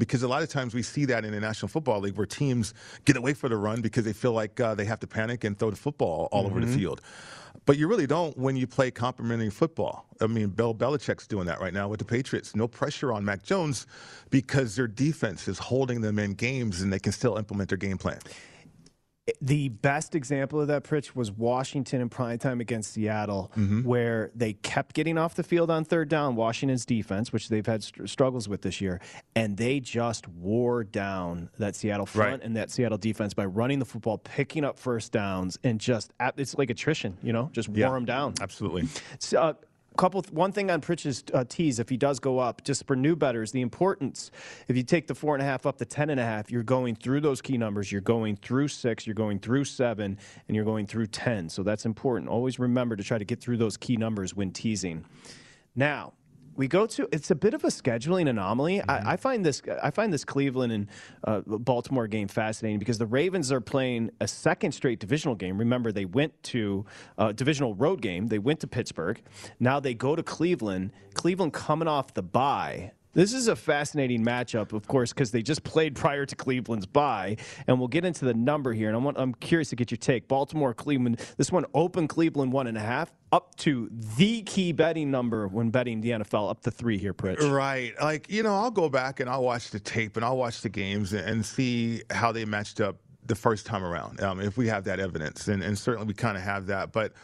Because 0.00 0.22
a 0.22 0.28
lot 0.28 0.42
of 0.42 0.48
times 0.48 0.74
we 0.74 0.82
see 0.82 1.04
that 1.04 1.26
in 1.26 1.32
the 1.32 1.38
National 1.40 1.68
Football 1.68 2.00
League 2.00 2.16
where 2.16 2.24
teams 2.26 2.72
get 3.04 3.16
away 3.18 3.34
for 3.34 3.50
the 3.50 3.56
run 3.56 3.82
because 3.82 4.02
they 4.04 4.14
feel 4.14 4.32
like 4.32 4.58
uh, 4.58 4.74
they 4.74 4.86
have 4.86 4.98
to 5.00 5.06
panic 5.06 5.44
and 5.44 5.58
throw 5.58 5.68
the 5.70 5.76
football 5.76 6.28
all 6.32 6.46
over 6.46 6.58
the 6.58 6.66
Mm-hmm. 6.66 6.74
Mhm. 6.74 6.78
field. 6.78 7.00
But 7.66 7.76
you 7.76 7.86
really 7.86 8.06
don't 8.06 8.36
when 8.38 8.56
you 8.56 8.66
play 8.66 8.90
complementary 8.90 9.50
football. 9.50 10.06
I 10.22 10.26
mean, 10.26 10.48
Bill 10.48 10.74
Belichick's 10.74 11.26
doing 11.26 11.46
that 11.46 11.60
right 11.60 11.74
now 11.74 11.86
with 11.88 11.98
the 11.98 12.06
Patriots. 12.06 12.56
No 12.56 12.66
pressure 12.66 13.12
on 13.12 13.24
Mac 13.24 13.42
Jones 13.42 13.86
because 14.30 14.74
their 14.74 14.86
defense 14.88 15.46
is 15.48 15.58
holding 15.58 16.00
them 16.00 16.18
in 16.18 16.32
games 16.32 16.80
and 16.80 16.90
they 16.90 16.98
can 16.98 17.12
still 17.12 17.36
implement 17.36 17.68
their 17.68 17.78
game 17.78 17.98
plan. 17.98 18.18
The 19.40 19.68
best 19.68 20.14
example 20.14 20.60
of 20.60 20.68
that, 20.68 20.82
Pritch, 20.82 21.14
was 21.14 21.30
Washington 21.30 22.00
in 22.00 22.08
primetime 22.10 22.60
against 22.60 22.92
Seattle, 22.94 23.52
Mm-hmm. 23.56 23.82
where 23.84 24.30
they 24.34 24.54
kept 24.54 24.94
getting 24.94 25.18
off 25.18 25.34
the 25.34 25.42
field 25.42 25.70
on 25.70 25.84
third 25.84 26.08
down, 26.08 26.34
Washington's 26.36 26.84
defense, 26.84 27.32
which 27.32 27.48
they've 27.48 27.66
had 27.66 27.82
str- 27.84 28.06
struggles 28.06 28.48
with 28.48 28.62
this 28.62 28.80
year, 28.80 29.00
and 29.36 29.56
they 29.56 29.78
just 29.78 30.26
wore 30.28 30.82
down 30.84 31.48
that 31.58 31.76
Seattle 31.76 32.06
front 32.06 32.30
Right. 32.40 32.42
and 32.42 32.56
that 32.56 32.70
Seattle 32.70 32.98
defense 32.98 33.32
by 33.34 33.44
running 33.44 33.78
the 33.78 33.84
football, 33.84 34.18
picking 34.18 34.64
up 34.64 34.78
first 34.78 35.12
downs, 35.12 35.58
and 35.62 35.78
just, 35.80 36.12
it's 36.36 36.56
like 36.58 36.70
attrition, 36.70 37.16
you 37.22 37.32
know, 37.32 37.50
just 37.52 37.68
Yeah, 37.68 37.88
wore 37.88 37.96
them 37.96 38.06
down. 38.06 38.34
Absolutely. 38.40 38.88
So, 39.20 39.40
uh, 39.40 39.52
couple 39.96 40.24
one 40.30 40.52
thing 40.52 40.70
on 40.70 40.80
Pritch's 40.80 41.24
uh, 41.34 41.44
tease 41.48 41.78
if 41.78 41.88
he 41.88 41.96
does 41.96 42.20
go 42.20 42.38
up 42.38 42.64
just 42.64 42.86
for 42.86 42.96
new 42.96 43.14
betters 43.16 43.52
the 43.52 43.60
importance 43.60 44.30
if 44.68 44.76
you 44.76 44.82
take 44.82 45.06
the 45.06 45.14
four 45.14 45.34
and 45.34 45.42
a 45.42 45.44
half 45.44 45.66
up 45.66 45.76
to 45.78 45.84
ten 45.84 46.10
and 46.10 46.20
a 46.20 46.24
half 46.24 46.50
you're 46.50 46.62
going 46.62 46.94
through 46.94 47.20
those 47.20 47.42
key 47.42 47.58
numbers 47.58 47.90
you're 47.90 48.00
going 48.00 48.36
through 48.36 48.68
six 48.68 49.06
you're 49.06 49.14
going 49.14 49.38
through 49.38 49.64
seven 49.64 50.16
and 50.48 50.54
you're 50.54 50.64
going 50.64 50.86
through 50.86 51.06
ten. 51.06 51.48
So 51.48 51.62
that's 51.62 51.86
important. 51.86 52.28
Always 52.28 52.58
remember 52.58 52.96
to 52.96 53.02
try 53.02 53.18
to 53.18 53.24
get 53.24 53.40
through 53.40 53.56
those 53.56 53.76
key 53.76 53.96
numbers 53.96 54.34
when 54.34 54.52
teasing. 54.52 55.04
Now 55.74 56.12
we 56.60 56.68
go 56.68 56.84
to 56.84 57.08
it's 57.10 57.30
a 57.30 57.34
bit 57.34 57.54
of 57.54 57.64
a 57.64 57.68
scheduling 57.68 58.28
anomaly. 58.28 58.82
I, 58.82 59.12
I 59.12 59.16
find 59.16 59.42
this 59.42 59.62
I 59.82 59.90
find 59.90 60.12
this 60.12 60.26
Cleveland 60.26 60.72
and 60.74 60.88
uh, 61.24 61.40
Baltimore 61.46 62.06
game 62.06 62.28
fascinating 62.28 62.78
because 62.78 62.98
the 62.98 63.06
Ravens 63.06 63.50
are 63.50 63.62
playing 63.62 64.10
a 64.20 64.28
second 64.28 64.72
straight 64.72 65.00
divisional 65.00 65.34
game. 65.34 65.56
Remember, 65.56 65.90
they 65.90 66.04
went 66.04 66.34
to 66.42 66.84
uh, 67.16 67.32
divisional 67.32 67.74
road 67.74 68.02
game. 68.02 68.26
They 68.26 68.38
went 68.38 68.60
to 68.60 68.66
Pittsburgh. 68.66 69.22
Now 69.58 69.80
they 69.80 69.94
go 69.94 70.14
to 70.14 70.22
Cleveland. 70.22 70.92
Cleveland 71.14 71.54
coming 71.54 71.88
off 71.88 72.12
the 72.12 72.22
bye. 72.22 72.92
This 73.12 73.32
is 73.32 73.48
a 73.48 73.56
fascinating 73.56 74.24
matchup, 74.24 74.72
of 74.72 74.86
course, 74.86 75.12
because 75.12 75.32
they 75.32 75.42
just 75.42 75.64
played 75.64 75.96
prior 75.96 76.24
to 76.24 76.36
Cleveland's 76.36 76.86
bye, 76.86 77.36
and 77.66 77.78
we'll 77.78 77.88
get 77.88 78.04
into 78.04 78.24
the 78.24 78.34
number 78.34 78.72
here. 78.72 78.88
And 78.88 78.96
I'm, 78.96 79.16
I'm 79.16 79.34
curious 79.34 79.70
to 79.70 79.76
get 79.76 79.90
your 79.90 79.98
take. 79.98 80.28
Baltimore, 80.28 80.72
Cleveland. 80.74 81.20
This 81.36 81.50
one 81.50 81.64
open 81.74 82.06
Cleveland 82.06 82.52
one 82.52 82.68
and 82.68 82.76
a 82.76 82.80
half, 82.80 83.12
up 83.32 83.56
to 83.56 83.88
the 84.16 84.42
key 84.42 84.72
betting 84.72 85.10
number 85.10 85.48
when 85.48 85.70
betting 85.70 86.00
the 86.00 86.10
NFL, 86.10 86.50
up 86.50 86.60
to 86.62 86.70
three 86.70 86.98
here, 86.98 87.12
Pritch. 87.12 87.40
Right. 87.50 87.94
Like, 88.00 88.30
you 88.30 88.44
know, 88.44 88.54
I'll 88.54 88.70
go 88.70 88.88
back 88.88 89.18
and 89.18 89.28
I'll 89.28 89.42
watch 89.42 89.70
the 89.70 89.80
tape 89.80 90.16
and 90.16 90.24
I'll 90.24 90.36
watch 90.36 90.60
the 90.60 90.68
games 90.68 91.12
and, 91.12 91.40
see 91.40 92.02
how 92.10 92.30
they 92.32 92.44
matched 92.44 92.82
up 92.82 92.96
the 93.26 93.34
first 93.34 93.64
time 93.64 93.82
around, 93.82 94.20
um, 94.20 94.40
if 94.40 94.58
we 94.58 94.68
have 94.68 94.84
that 94.84 95.00
evidence. 95.00 95.48
And, 95.48 95.62
and 95.62 95.76
certainly 95.76 96.06
we 96.06 96.12
kind 96.12 96.36
of 96.36 96.42
have 96.42 96.66
that. 96.66 96.92
But, 96.92 97.14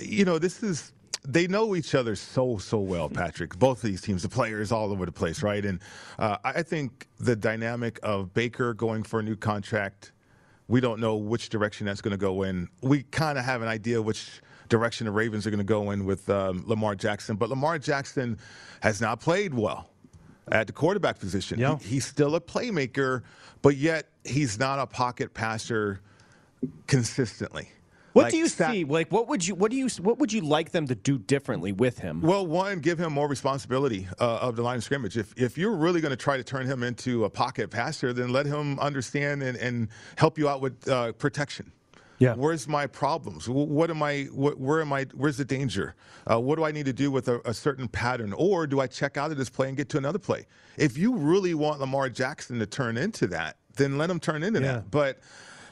you 0.00 0.24
know, 0.24 0.38
this 0.38 0.62
is. 0.62 0.92
They 1.26 1.46
know 1.46 1.74
each 1.74 1.94
other 1.94 2.16
so 2.16 2.58
so 2.58 2.78
well, 2.78 3.08
Patrick. 3.08 3.58
Both 3.58 3.78
of 3.82 3.88
these 3.90 4.02
teams, 4.02 4.22
the 4.22 4.28
players 4.28 4.70
all 4.70 4.92
over 4.92 5.06
the 5.06 5.12
place, 5.12 5.42
right? 5.42 5.64
And 5.64 5.80
uh, 6.18 6.36
I 6.44 6.62
think 6.62 7.08
the 7.18 7.34
dynamic 7.34 7.98
of 8.02 8.34
Baker 8.34 8.74
going 8.74 9.02
for 9.04 9.20
a 9.20 9.22
new 9.22 9.34
contract, 9.36 10.12
we 10.68 10.80
don't 10.80 11.00
know 11.00 11.16
which 11.16 11.48
direction 11.48 11.86
that's 11.86 12.02
going 12.02 12.12
to 12.12 12.18
go 12.18 12.42
in. 12.42 12.68
We 12.82 13.04
kind 13.04 13.38
of 13.38 13.44
have 13.46 13.62
an 13.62 13.68
idea 13.68 14.02
which 14.02 14.42
direction 14.68 15.06
the 15.06 15.12
Ravens 15.12 15.46
are 15.46 15.50
going 15.50 15.58
to 15.58 15.64
go 15.64 15.90
in 15.92 16.04
with 16.04 16.28
um, 16.28 16.62
Lamar 16.66 16.94
Jackson, 16.94 17.36
but 17.36 17.48
Lamar 17.48 17.78
Jackson 17.78 18.38
has 18.80 19.00
not 19.00 19.20
played 19.20 19.54
well 19.54 19.88
at 20.52 20.66
the 20.66 20.72
quarterback 20.74 21.18
position. 21.18 21.58
He- 21.58 21.88
he's 21.88 22.04
still 22.06 22.34
a 22.34 22.40
playmaker, 22.40 23.22
but 23.62 23.76
yet 23.76 24.08
he's 24.24 24.58
not 24.58 24.78
a 24.78 24.86
pocket 24.86 25.32
passer 25.32 26.00
consistently. 26.86 27.70
What 28.14 28.22
Like, 28.26 28.30
do 28.30 28.36
you 28.38 28.46
see? 28.46 28.84
Like, 28.84 29.10
what 29.10 29.28
would 29.28 29.44
you 29.44 29.56
what 29.56 29.72
do 29.72 29.76
you 29.76 29.88
what 30.00 30.20
would 30.20 30.32
you 30.32 30.40
like 30.40 30.70
them 30.70 30.86
to 30.86 30.94
do 30.94 31.18
differently 31.18 31.72
with 31.72 31.98
him? 31.98 32.20
Well, 32.22 32.46
one, 32.46 32.78
give 32.78 32.96
him 32.96 33.12
more 33.12 33.26
responsibility 33.26 34.06
uh, 34.20 34.36
of 34.36 34.54
the 34.54 34.62
line 34.62 34.76
of 34.76 34.84
scrimmage. 34.84 35.16
If 35.18 35.34
if 35.36 35.58
you're 35.58 35.74
really 35.74 36.00
going 36.00 36.10
to 36.10 36.16
try 36.16 36.36
to 36.36 36.44
turn 36.44 36.64
him 36.64 36.84
into 36.84 37.24
a 37.24 37.30
pocket 37.30 37.70
passer, 37.70 38.12
then 38.12 38.30
let 38.30 38.46
him 38.46 38.78
understand 38.78 39.42
and, 39.42 39.58
and 39.58 39.88
help 40.16 40.38
you 40.38 40.48
out 40.48 40.60
with 40.60 40.88
uh, 40.88 41.10
protection. 41.14 41.72
Yeah. 42.20 42.34
Where's 42.34 42.68
my 42.68 42.86
problems? 42.86 43.48
What 43.48 43.90
am 43.90 44.00
I? 44.00 44.28
What, 44.32 44.60
where 44.60 44.80
am 44.80 44.92
I? 44.92 45.06
Where's 45.14 45.36
the 45.36 45.44
danger? 45.44 45.96
Uh, 46.30 46.38
what 46.38 46.54
do 46.54 46.64
I 46.64 46.70
need 46.70 46.86
to 46.86 46.92
do 46.92 47.10
with 47.10 47.26
a, 47.26 47.40
a 47.44 47.52
certain 47.52 47.88
pattern? 47.88 48.32
Or 48.32 48.68
do 48.68 48.78
I 48.78 48.86
check 48.86 49.16
out 49.16 49.32
of 49.32 49.36
this 49.36 49.50
play 49.50 49.66
and 49.66 49.76
get 49.76 49.88
to 49.88 49.98
another 49.98 50.20
play? 50.20 50.46
If 50.76 50.96
you 50.96 51.16
really 51.16 51.54
want 51.54 51.80
Lamar 51.80 52.08
Jackson 52.10 52.60
to 52.60 52.66
turn 52.66 52.96
into 52.96 53.26
that, 53.26 53.56
then 53.74 53.98
let 53.98 54.08
him 54.08 54.20
turn 54.20 54.44
into 54.44 54.60
Yeah. 54.60 54.74
that. 54.74 54.90
But 54.92 55.18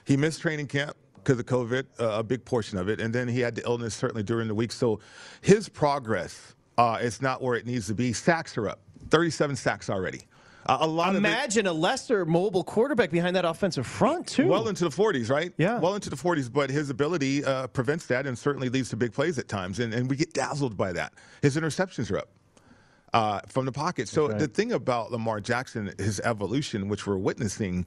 he 0.05 0.17
missed 0.17 0.41
training 0.41 0.67
camp 0.67 0.97
because 1.23 1.39
of 1.39 1.47
COVID, 1.47 1.85
uh, 2.01 2.19
a 2.19 2.23
big 2.23 2.45
portion 2.45 2.79
of 2.79 2.89
it, 2.89 3.01
and 3.01 3.15
then 3.15 3.29
he 3.29 3.41
had 3.41 3.55
the 3.55 3.63
illness 3.65 3.95
certainly 3.95 4.23
during 4.23 4.49
the 4.49 4.55
week. 4.55 4.73
So 4.73 5.01
his 5.41 5.69
progress 5.69 6.55
uh, 6.79 6.99
is 7.01 7.23
not 7.23 7.43
where 7.43 7.57
it 7.57 7.67
needs 7.67 7.87
to 7.89 7.95
be. 7.95 8.13
Sacks 8.13 8.57
are 8.59 8.69
up, 8.69 8.81
37 9.11 9.57
sacks 9.57 9.91
already. 9.91 10.23
Uh, 10.67 10.79
a 10.81 10.87
lot 10.87 11.11
of 11.11 11.17
it, 11.17 11.19
Imagine 11.19 11.67
a 11.67 11.73
lesser 11.73 12.25
mobile 12.25 12.63
quarterback 12.63 13.11
behind 13.11 13.35
that 13.35 13.45
offensive 13.45 13.87
front 13.87 14.29
too. 14.29 14.47
well 14.47 14.69
into 14.69 14.85
the 14.85 14.91
40s, 14.91 15.29
right? 15.29 15.53
Yeah. 15.59 15.81
Well 15.81 15.95
into 15.95 16.09
the 16.09 16.17
40s, 16.17 16.53
but 16.53 16.71
his 16.71 16.89
ability 16.89 17.45
uh, 17.45 17.67
prevents 17.69 18.07
that 18.07 18.27
and 18.27 18.39
certainly 18.39 18.69
leads 18.69 18.89
to 18.91 18.97
big 18.97 19.13
plays 19.13 19.39
at 19.39 19.49
times, 19.49 19.81
and, 19.81 19.93
and 19.93 20.09
we 20.09 20.17
get 20.17 20.33
dazzled 20.33 20.77
by 20.77 20.93
that. 20.93 21.15
His 21.43 21.57
interceptions 21.57 22.11
are 22.13 22.19
up. 22.19 22.29
Uh, 23.13 23.41
from 23.47 23.67
the 23.67 23.73
pocket. 23.73 24.09
So 24.09 24.27
right. 24.27 24.39
the 24.39 24.49
thing 24.49 24.73
about 24.73 25.13
Lamar 25.13 25.39
Jackson, 25.39 25.93
his 25.99 26.19
evolution, 26.21 26.89
which 26.89 27.07
we're 27.07 27.19
witnessing, 27.19 27.87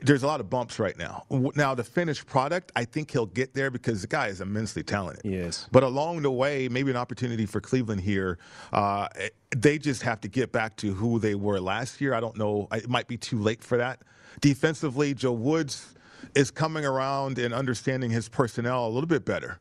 there's 0.00 0.22
a 0.22 0.26
lot 0.26 0.40
of 0.40 0.50
bumps 0.50 0.78
right 0.78 0.96
now. 0.98 1.24
Now 1.30 1.74
the 1.74 1.84
finished 1.84 2.26
product, 2.26 2.72
I 2.74 2.84
think 2.84 3.10
he'll 3.10 3.26
get 3.26 3.54
there 3.54 3.70
because 3.70 4.02
the 4.02 4.08
guy 4.08 4.28
is 4.28 4.40
immensely 4.40 4.82
talented. 4.82 5.24
Yes. 5.24 5.68
But 5.70 5.84
along 5.84 6.22
the 6.22 6.30
way, 6.30 6.68
maybe 6.68 6.90
an 6.90 6.96
opportunity 6.96 7.46
for 7.46 7.60
Cleveland 7.60 8.00
here. 8.00 8.38
Uh, 8.72 9.08
they 9.56 9.78
just 9.78 10.02
have 10.02 10.20
to 10.22 10.28
get 10.28 10.50
back 10.50 10.76
to 10.78 10.92
who 10.92 11.18
they 11.18 11.34
were 11.34 11.60
last 11.60 12.00
year. 12.00 12.14
I 12.14 12.20
don't 12.20 12.36
know. 12.36 12.66
It 12.72 12.88
might 12.88 13.06
be 13.06 13.16
too 13.16 13.38
late 13.38 13.62
for 13.62 13.78
that. 13.78 14.02
Defensively, 14.40 15.14
Joe 15.14 15.32
Woods 15.32 15.94
is 16.34 16.50
coming 16.50 16.84
around 16.84 17.38
and 17.38 17.54
understanding 17.54 18.10
his 18.10 18.28
personnel 18.28 18.86
a 18.86 18.90
little 18.90 19.08
bit 19.08 19.24
better. 19.24 19.60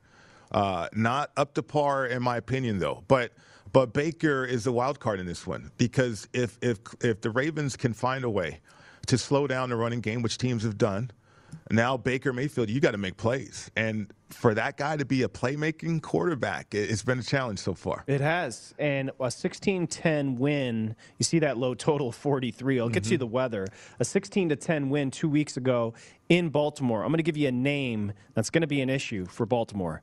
Uh, 0.52 0.88
not 0.94 1.32
up 1.38 1.54
to 1.54 1.64
par, 1.64 2.08
in 2.08 2.24
my 2.24 2.38
opinion, 2.38 2.80
though. 2.80 3.04
But 3.08 3.32
but 3.72 3.94
Baker 3.94 4.46
is 4.46 4.64
the 4.64 4.72
wild 4.72 5.00
card 5.00 5.20
in 5.20 5.26
this 5.26 5.46
one 5.46 5.72
because 5.78 6.28
if 6.34 6.58
if 6.62 6.80
if 7.02 7.22
the 7.22 7.30
Ravens 7.30 7.76
can 7.76 7.94
find 7.94 8.24
a 8.24 8.30
way 8.30 8.62
to 9.08 9.18
slow 9.18 9.48
down 9.48 9.70
the 9.70 9.76
running 9.76 10.02
game, 10.02 10.22
which 10.22 10.38
teams 10.38 10.64
have 10.64 10.78
done, 10.78 11.12
now 11.72 11.98
Baker 11.98 12.34
Mayfield, 12.34 12.70
you 12.70 12.80
got 12.80 12.92
to 12.92 12.98
make 12.98 13.18
plays, 13.18 13.72
and 13.76 14.12
for 14.30 14.54
that 14.54 14.78
guy 14.78 14.98
to 14.98 15.06
be 15.06 15.24
a 15.24 15.28
playmaking 15.28 16.02
quarterback, 16.02 16.74
it- 16.76 16.90
it's 16.90 17.04
been 17.04 17.20
a 17.20 17.24
challenge 17.24 17.60
so 17.60 17.74
far. 17.74 18.04
It 18.08 18.22
has. 18.22 18.74
And 18.78 19.12
a 19.20 19.32
16 19.32 19.88
10 19.88 20.36
win, 20.36 20.96
you 21.18 21.24
see 21.24 21.40
that 21.40 21.58
low 21.58 21.74
total 21.74 22.10
of 22.10 22.16
43. 22.16 22.80
I'll 22.80 22.90
get 22.90 23.04
Mm-hmm. 23.04 23.12
to 23.12 23.18
the 23.20 23.28
weather. 23.28 23.68
A 24.00 24.06
16 24.06 24.50
to 24.50 24.56
10 24.56 24.90
win 24.90 25.12
two 25.12 25.30
weeks 25.30 25.58
ago 25.58 25.94
in 26.30 26.50
Baltimore. 26.50 27.04
I'm 27.04 27.10
going 27.10 27.18
to 27.18 27.24
give 27.24 27.38
you 27.38 27.48
a 27.48 27.52
name 27.52 28.14
that's 28.34 28.50
going 28.50 28.62
to 28.62 28.68
be 28.68 28.82
an 28.82 28.90
issue 28.90 29.26
for 29.26 29.46
Baltimore. 29.46 30.02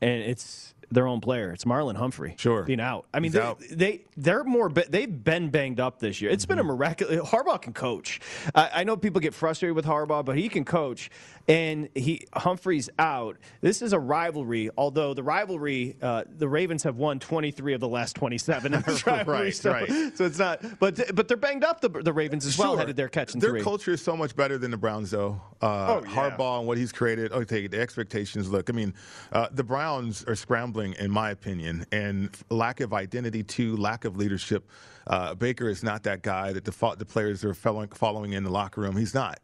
And 0.00 0.22
it's 0.22 0.71
their 0.92 1.06
own 1.06 1.20
player. 1.20 1.50
It's 1.52 1.64
Marlon 1.64 1.96
Humphrey. 1.96 2.34
Sure. 2.38 2.62
Being 2.62 2.80
out. 2.80 3.06
I 3.14 3.20
mean, 3.20 3.32
they, 3.32 3.40
out. 3.40 3.60
they, 3.70 4.04
they 4.16 4.30
are 4.30 4.44
more. 4.44 4.68
They've 4.70 5.24
been 5.24 5.48
banged 5.50 5.80
up 5.80 5.98
this 5.98 6.20
year. 6.20 6.30
It's 6.30 6.46
been 6.46 6.58
Mm-hmm. 6.58 6.70
a 6.70 6.74
miraculous. 6.74 7.28
Harbaugh 7.30 7.60
can 7.60 7.72
coach. 7.72 8.20
I, 8.54 8.70
I 8.74 8.84
know 8.84 8.96
people 8.96 9.20
get 9.20 9.34
frustrated 9.34 9.74
with 9.74 9.86
Harbaugh, 9.86 10.24
but 10.24 10.36
he 10.36 10.48
can 10.48 10.64
coach. 10.64 11.10
And 11.48 11.88
he 11.96 12.26
Humphrey's 12.34 12.88
out. 13.00 13.36
This 13.62 13.82
is 13.82 13.92
a 13.92 13.98
rivalry, 13.98 14.70
although 14.78 15.12
the 15.12 15.24
rivalry, 15.24 15.96
uh, 16.00 16.22
the 16.38 16.48
Ravens 16.48 16.84
have 16.84 16.96
won 16.98 17.18
23 17.18 17.74
of 17.74 17.80
the 17.80 17.88
last 17.88 18.14
27 18.14 18.74
in 18.74 18.80
this 18.86 19.04
rivalry. 19.06 19.38
Right, 19.46 19.54
so, 19.54 19.72
right. 19.72 19.88
so 20.16 20.24
it's 20.24 20.38
not, 20.38 20.60
but 20.78 21.14
but 21.16 21.26
they're 21.26 21.36
banged 21.36 21.64
up, 21.64 21.80
the, 21.80 21.88
the 21.88 22.12
Ravens 22.12 22.46
as 22.46 22.56
well, 22.58 22.72
Sure. 22.72 22.78
headed 22.78 22.96
there 22.96 23.08
catching 23.08 23.40
Their 23.40 23.50
three. 23.50 23.62
culture 23.62 23.92
is 23.92 24.02
so 24.02 24.16
much 24.16 24.36
better 24.36 24.56
than 24.58 24.70
the 24.70 24.76
Browns, 24.76 25.10
though. 25.10 25.40
Uh, 25.60 26.00
Oh, 26.00 26.02
yeah. 26.04 26.10
Harbaugh 26.30 26.58
and 26.60 26.66
what 26.68 26.78
he's 26.78 26.92
created. 26.92 27.32
Okay, 27.32 27.66
the 27.66 27.80
expectations. 27.80 28.50
Look, 28.50 28.70
I 28.70 28.72
mean, 28.72 28.94
uh, 29.32 29.48
the 29.52 29.64
Browns 29.64 30.24
are 30.28 30.34
scrambling, 30.36 30.81
in 30.82 31.10
my 31.10 31.30
opinion, 31.30 31.86
and 31.92 32.30
lack 32.50 32.80
of 32.80 32.92
identity, 32.92 33.42
too, 33.42 33.76
lack 33.76 34.04
of 34.04 34.16
leadership. 34.16 34.68
Uh, 35.06 35.34
Baker 35.34 35.68
is 35.68 35.82
not 35.82 36.02
that 36.04 36.22
guy 36.22 36.52
that 36.52 36.64
the, 36.64 36.94
the 36.98 37.04
players 37.04 37.44
are 37.44 37.54
following, 37.54 38.32
in 38.32 38.44
the 38.44 38.50
locker 38.50 38.80
room. 38.80 38.96
He's 38.96 39.14
not. 39.14 39.40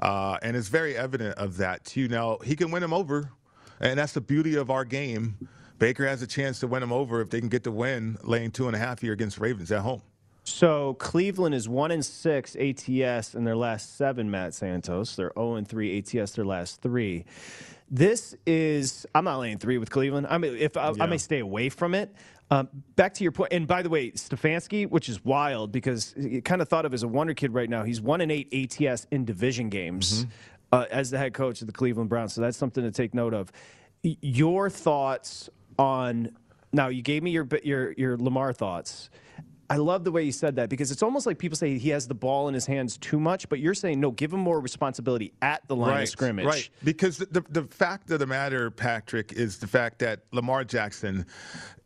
Uh, 0.00 0.38
and 0.42 0.56
it's 0.56 0.68
very 0.68 0.96
evident 0.96 1.36
of 1.38 1.56
that, 1.58 1.84
too. 1.84 2.08
Now, 2.08 2.38
he 2.44 2.54
can 2.56 2.70
win 2.70 2.82
them 2.82 2.92
over, 2.92 3.30
and 3.80 3.98
that's 3.98 4.12
the 4.12 4.20
beauty 4.20 4.54
of 4.56 4.70
our 4.70 4.84
game. 4.84 5.48
Baker 5.78 6.06
has 6.06 6.22
a 6.22 6.26
chance 6.26 6.60
to 6.60 6.66
win 6.66 6.80
them 6.80 6.92
over 6.92 7.20
if 7.20 7.30
they 7.30 7.40
can 7.40 7.48
get 7.48 7.64
the 7.64 7.72
win, 7.72 8.16
laying 8.22 8.50
two 8.50 8.66
and 8.66 8.76
a 8.76 8.78
half 8.78 9.00
here 9.00 9.12
against 9.12 9.38
Ravens 9.38 9.70
at 9.72 9.80
home. 9.80 10.02
So 10.46 10.94
Cleveland 10.94 11.56
is 11.56 11.68
one 11.68 11.90
and 11.90 12.04
six 12.04 12.54
ATS 12.56 13.34
in 13.34 13.42
their 13.44 13.56
last 13.56 13.96
seven. 13.96 14.30
Matt 14.30 14.54
Santos, 14.54 15.16
they're 15.16 15.32
zero 15.36 15.56
and 15.56 15.66
three 15.66 15.98
ATS 15.98 16.32
their 16.32 16.44
last 16.44 16.80
three. 16.80 17.24
This 17.90 18.34
is 18.46 19.06
I'm 19.14 19.24
not 19.24 19.38
laying 19.38 19.58
three 19.58 19.78
with 19.78 19.90
Cleveland. 19.90 20.26
I 20.28 20.38
mean, 20.38 20.56
if 20.56 20.76
I, 20.76 20.92
I 21.00 21.06
may 21.06 21.18
stay 21.18 21.38
away 21.40 21.68
from 21.68 21.94
it. 21.94 22.14
Um, 22.48 22.68
back 22.94 23.14
to 23.14 23.24
your 23.24 23.32
point, 23.32 23.52
and 23.52 23.66
by 23.66 23.82
the 23.82 23.88
way, 23.88 24.12
Stefanski, 24.12 24.88
which 24.88 25.08
is 25.08 25.24
wild 25.24 25.72
because 25.72 26.14
you 26.16 26.40
kind 26.42 26.62
of 26.62 26.68
thought 26.68 26.84
of 26.86 26.94
as 26.94 27.02
a 27.02 27.08
wonder 27.08 27.34
kid 27.34 27.52
right 27.52 27.68
now. 27.68 27.82
He's 27.82 28.00
one 28.00 28.20
and 28.20 28.30
eight 28.30 28.52
ATS 28.80 29.06
in 29.10 29.24
division 29.24 29.68
games 29.68 30.26
uh, 30.72 30.84
as 30.90 31.10
the 31.10 31.18
head 31.18 31.34
coach 31.34 31.60
of 31.60 31.66
the 31.66 31.72
Cleveland 31.72 32.08
Browns. 32.08 32.34
So 32.34 32.40
that's 32.40 32.56
something 32.56 32.84
to 32.84 32.92
take 32.92 33.14
note 33.14 33.34
of. 33.34 33.50
Y- 34.04 34.16
Your 34.20 34.70
thoughts 34.70 35.50
on 35.76 36.36
now? 36.72 36.86
You 36.86 37.02
gave 37.02 37.24
me 37.24 37.32
your 37.32 37.48
your 37.64 37.92
your 37.92 38.16
Lamar 38.16 38.52
thoughts. 38.52 39.10
I 39.68 39.76
love 39.76 40.04
the 40.04 40.12
way 40.12 40.22
you 40.22 40.32
said 40.32 40.56
that 40.56 40.68
because 40.68 40.90
it's 40.90 41.02
almost 41.02 41.26
like 41.26 41.38
people 41.38 41.56
say 41.56 41.78
he 41.78 41.90
has 41.90 42.06
the 42.06 42.14
ball 42.14 42.48
in 42.48 42.54
his 42.54 42.66
hands 42.66 42.96
too 42.98 43.18
much, 43.18 43.48
but 43.48 43.58
you're 43.58 43.74
saying 43.74 44.00
no, 44.00 44.10
give 44.10 44.32
him 44.32 44.40
more 44.40 44.60
responsibility 44.60 45.32
at 45.42 45.66
the 45.68 45.76
line 45.76 46.02
of 46.02 46.08
scrimmage. 46.08 46.46
Right. 46.46 46.68
Because 46.84 47.18
the, 47.18 47.26
the, 47.26 47.44
the 47.50 47.62
fact 47.64 48.10
of 48.10 48.18
the 48.18 48.26
matter, 48.26 48.70
Patrick, 48.70 49.32
is 49.32 49.58
the 49.58 49.66
fact 49.66 49.98
that 50.00 50.20
Lamar 50.32 50.64
Jackson, 50.64 51.26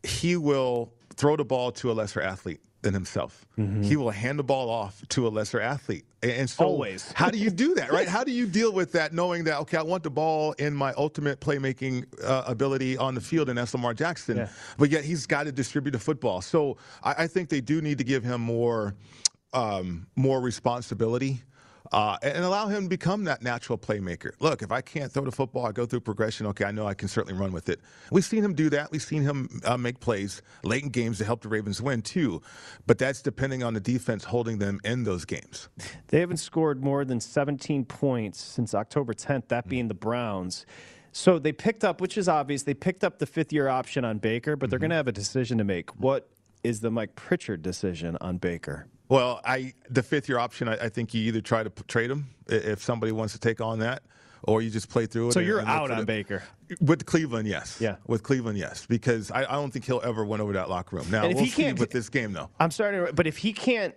he 0.03 0.35
will 0.35 0.93
throw 1.15 1.35
the 1.35 1.45
ball 1.45 1.71
to 1.73 1.91
a 1.91 1.93
lesser 1.93 2.21
athlete 2.21 2.61
than 2.81 2.93
himself. 2.93 3.45
He 3.83 3.95
will 3.95 4.09
hand 4.09 4.39
the 4.39 4.43
ball 4.43 4.69
off 4.71 5.03
to 5.09 5.27
a 5.27 5.29
lesser 5.29 5.59
athlete. 5.61 6.03
And- 6.23 6.31
And 6.31 6.49
so, 6.49 6.65
Always. 6.65 7.11
how 7.13 7.29
do 7.29 7.37
you 7.37 7.51
do 7.51 7.75
that, 7.75 7.91
right? 7.91 8.07
How 8.15 8.23
do 8.23 8.31
you 8.31 8.47
deal 8.47 8.71
with 8.73 8.91
that, 8.93 9.13
knowing 9.13 9.43
that 9.45 9.59
okay, 9.61 9.77
I 9.77 9.83
want 9.83 10.01
the 10.03 10.09
ball 10.09 10.53
in 10.53 10.73
my 10.73 10.93
ultimate 10.93 11.39
playmaking 11.39 12.05
uh, 12.23 12.43
ability 12.47 12.97
on 12.97 13.13
the 13.15 13.21
field, 13.21 13.49
and 13.49 13.57
that's 13.57 13.73
Lamar 13.73 13.93
Jackson, 13.93 14.37
Yeah. 14.37 14.49
but 14.77 14.89
yet 14.89 15.03
he's 15.03 15.25
got 15.27 15.43
to 15.43 15.51
distribute 15.51 15.91
the 15.91 15.99
football. 15.99 16.41
So 16.41 16.77
I, 17.03 17.23
I 17.23 17.27
think 17.27 17.49
they 17.49 17.61
do 17.61 17.81
need 17.81 17.97
to 17.99 18.03
give 18.03 18.23
him 18.23 18.41
more, 18.41 18.95
um, 19.53 20.07
more 20.15 20.41
responsibility. 20.41 21.41
Uh, 21.91 22.17
and 22.21 22.43
allow 22.43 22.67
him 22.67 22.83
to 22.83 22.89
become 22.89 23.23
that 23.25 23.41
natural 23.41 23.77
playmaker. 23.77 24.31
Look, 24.39 24.61
if 24.61 24.71
I 24.71 24.81
can't 24.81 25.11
throw 25.11 25.25
the 25.25 25.31
football, 25.31 25.65
I 25.65 25.71
go 25.71 25.85
through 25.85 26.01
progression. 26.01 26.45
Okay, 26.47 26.65
I 26.65 26.71
know 26.71 26.87
I 26.87 26.93
can 26.93 27.07
certainly 27.07 27.39
run 27.39 27.51
with 27.51 27.69
it. 27.69 27.79
We've 28.11 28.25
seen 28.25 28.43
him 28.43 28.53
do 28.53 28.69
that. 28.69 28.91
We've 28.91 29.01
seen 29.01 29.23
him 29.23 29.61
uh, 29.65 29.77
make 29.77 29.99
plays 29.99 30.41
late 30.63 30.83
in 30.83 30.89
games 30.89 31.17
to 31.17 31.25
help 31.25 31.41
the 31.41 31.49
Ravens 31.49 31.81
win 31.81 32.01
too. 32.01 32.41
But 32.87 32.97
that's 32.97 33.21
depending 33.21 33.63
on 33.63 33.73
the 33.73 33.79
defense 33.79 34.23
holding 34.23 34.59
them 34.59 34.79
in 34.83 35.03
those 35.03 35.25
games. 35.25 35.69
They 36.07 36.19
haven't 36.19 36.37
scored 36.37 36.83
more 36.83 37.05
than 37.05 37.19
17 37.19 37.85
points 37.85 38.41
since 38.41 38.73
October 38.73 39.13
10th, 39.13 39.47
that 39.49 39.67
being 39.67 39.87
the 39.87 39.93
Browns. 39.93 40.65
So 41.13 41.39
they 41.39 41.51
picked 41.51 41.83
up, 41.83 41.99
which 41.99 42.17
is 42.17 42.29
obvious, 42.29 42.63
they 42.63 42.73
picked 42.73 43.03
up 43.03 43.19
the 43.19 43.25
fifth 43.25 43.51
year 43.51 43.67
option 43.67 44.05
on 44.05 44.17
Baker, 44.17 44.55
but 44.55 44.69
they're 44.69 44.79
going 44.79 44.91
to 44.91 44.95
have 44.95 45.07
a 45.07 45.11
decision 45.11 45.57
to 45.57 45.63
make. 45.63 45.89
What 45.99 46.29
is 46.63 46.79
the 46.79 46.91
Mike 46.91 47.15
Pritchard 47.15 47.61
decision 47.61 48.17
on 48.21 48.37
Baker? 48.37 48.87
Well, 49.11 49.41
I 49.43 49.73
the 49.89 50.01
fifth 50.01 50.29
year 50.29 50.39
option. 50.39 50.69
I, 50.69 50.85
I 50.85 50.89
think 50.89 51.13
you 51.13 51.21
either 51.23 51.41
try 51.41 51.63
to 51.63 51.69
p- 51.69 51.83
trade 51.89 52.09
him 52.09 52.27
if 52.47 52.81
somebody 52.81 53.11
wants 53.11 53.33
to 53.33 53.39
take 53.39 53.59
on 53.59 53.79
that, 53.79 54.03
or 54.43 54.61
you 54.61 54.69
just 54.69 54.87
play 54.89 55.05
through 55.05 55.27
it. 55.27 55.33
So 55.33 55.39
and- 55.41 55.47
you're 55.47 55.59
and 55.59 55.67
out 55.67 55.91
on 55.91 55.97
the- 55.97 56.05
Baker. 56.05 56.43
with 56.79 57.05
Cleveland. 57.05 57.45
Yes. 57.45 57.77
Yeah. 57.81 57.97
With 58.07 58.23
Cleveland, 58.23 58.57
yes, 58.57 58.85
because 58.85 59.29
I, 59.29 59.41
I 59.41 59.51
don't 59.55 59.69
think 59.71 59.83
he'll 59.83 59.99
ever 60.05 60.23
win 60.23 60.39
over 60.39 60.53
that 60.53 60.69
locker 60.69 60.95
room. 60.95 61.11
Now 61.11 61.23
And 61.23 61.31
if 61.33 61.35
we'll 61.35 61.43
he 61.43 61.51
see 61.51 61.63
can't- 61.63 61.79
with 61.79 61.91
this 61.91 62.07
game 62.07 62.31
though. 62.31 62.49
I'm 62.57 62.71
starting 62.71 63.05
to, 63.05 63.11
but 63.13 63.27
if 63.27 63.35
he 63.37 63.51
can't 63.51 63.93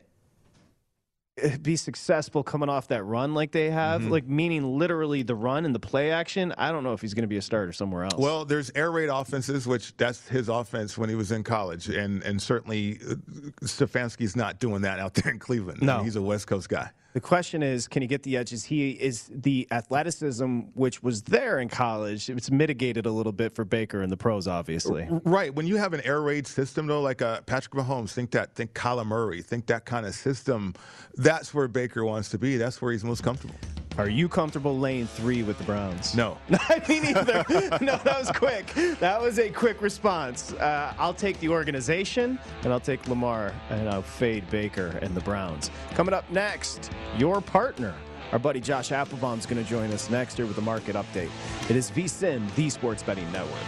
be 1.63 1.75
successful 1.77 2.43
coming 2.45 2.69
off 2.69 2.89
that 2.89 3.03
run 3.03 3.35
like 3.35 3.51
they 3.51 3.71
have, 3.71 4.03
Mm-hmm. 4.03 4.11
like 4.11 4.27
meaning 4.27 4.79
literally 4.79 5.23
the 5.23 5.35
run 5.35 5.65
and 5.65 5.75
the 5.75 5.81
play 5.81 6.11
action, 6.13 6.55
I 6.57 6.71
don't 6.71 6.85
know 6.85 6.93
if 6.93 7.01
he's 7.01 7.13
going 7.15 7.23
to 7.25 7.29
be 7.29 7.37
a 7.37 7.43
starter 7.43 7.73
somewhere 7.73 8.05
else. 8.05 8.15
Well, 8.17 8.45
there's 8.45 8.71
air 8.75 8.91
raid 8.93 9.09
offenses, 9.09 9.67
which 9.67 9.97
that's 9.97 10.29
his 10.29 10.49
offense 10.49 10.97
when 10.97 11.09
he 11.09 11.15
was 11.17 11.33
in 11.33 11.43
college, 11.43 11.89
and 11.89 12.23
and 12.23 12.41
certainly 12.41 12.99
uh, 13.09 13.15
Stefanski's 13.63 14.37
not 14.37 14.59
doing 14.61 14.83
that 14.83 14.99
out 15.01 15.15
there 15.15 15.33
in 15.33 15.39
Cleveland. 15.39 15.81
I 15.83 15.87
No. 15.87 15.97
mean, 15.97 16.05
he's 16.05 16.17
a 16.17 16.23
West 16.23 16.47
Coast 16.47 16.69
guy. 16.69 16.91
The 17.15 17.21
question 17.21 17.63
is, 17.63 17.87
can 17.87 18.03
he 18.03 18.09
get 18.09 18.25
the 18.25 18.37
edges? 18.37 18.65
He 18.65 18.91
is 18.91 19.31
the 19.33 19.69
athleticism 19.71 20.63
which 20.75 21.01
was 21.01 21.23
there 21.23 21.61
in 21.61 21.69
college. 21.69 22.29
It's 22.29 22.51
mitigated 22.51 23.07
a 23.07 23.11
little 23.13 23.31
bit 23.31 23.55
for 23.55 23.65
Baker 23.65 24.03
in 24.03 24.11
the 24.11 24.17
pros, 24.17 24.49
obviously. 24.49 25.07
Right. 25.25 25.55
When 25.55 25.69
you 25.69 25.77
have 25.77 25.93
an 25.93 26.01
air 26.01 26.21
raid 26.23 26.45
system, 26.45 26.89
though, 26.89 27.01
like 27.01 27.23
uh, 27.23 27.43
Patrick 27.43 27.73
Mahomes, 27.73 28.13
think 28.13 28.33
that, 28.33 28.57
think 28.57 28.75
Kyler 28.75 29.07
Murray, 29.07 29.43
think 29.43 29.67
that 29.67 29.85
kind 29.85 30.07
of 30.07 30.15
system. 30.15 30.75
That's 31.15 31.55
where 31.55 31.69
Baker 31.69 32.05
wants 32.05 32.31
to 32.31 32.39
be. 32.39 32.57
That's 32.57 32.83
where 32.83 32.91
he's 32.91 33.05
most 33.05 33.23
comfortable. 33.23 33.55
Are 33.97 34.09
you 34.09 34.29
comfortable 34.29 34.77
laying 34.77 35.07
three 35.07 35.45
with 35.45 35.57
the 35.57 35.65
Browns? 35.65 36.17
No. 36.17 36.37
Not 36.49 36.89
me 36.89 36.99
neither. 36.99 37.45
no, 37.81 37.97
that 37.99 38.17
was 38.19 38.31
quick. 38.33 38.67
That 38.99 39.21
was 39.21 39.39
a 39.39 39.51
quick 39.51 39.81
response. 39.81 40.53
Uh, 40.55 40.93
I'll 40.99 41.15
take 41.15 41.39
the 41.39 41.49
organization, 41.49 42.39
and 42.65 42.73
I'll 42.73 42.81
take 42.81 43.07
Lamar, 43.07 43.53
and 43.71 43.89
I'll 43.89 44.03
fade 44.03 44.51
Baker 44.51 44.99
and 45.01 45.15
the 45.15 45.21
Browns. 45.21 45.71
Coming 45.93 46.13
up 46.13 46.29
next, 46.31 46.91
your 47.19 47.41
partner. 47.41 47.95
Our 48.33 48.39
buddy 48.41 48.61
Josh 48.61 48.91
Applebaum 48.91 49.39
is 49.39 49.47
going 49.47 49.63
to 49.63 49.71
join 49.71 49.93
us 49.93 50.11
next 50.11 50.39
here 50.39 50.47
with 50.47 50.59
a 50.59 50.63
market 50.63 50.97
update. 50.97 51.31
It 51.71 51.77
is 51.77 51.93
VSIN, 51.93 52.53
the 52.57 52.69
Sports 52.71 53.05
Betting 53.05 53.31
Network. 53.31 53.61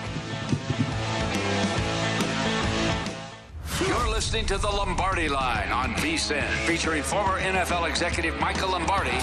You're 3.86 4.10
listening 4.10 4.46
to 4.46 4.58
the 4.58 4.66
Lombardi 4.66 5.28
Line 5.28 5.70
on 5.70 5.94
VSIN, 5.96 6.48
featuring 6.66 7.04
former 7.04 7.38
NFL 7.38 7.88
executive 7.88 8.40
Michael 8.40 8.70
Lombardi. 8.70 9.18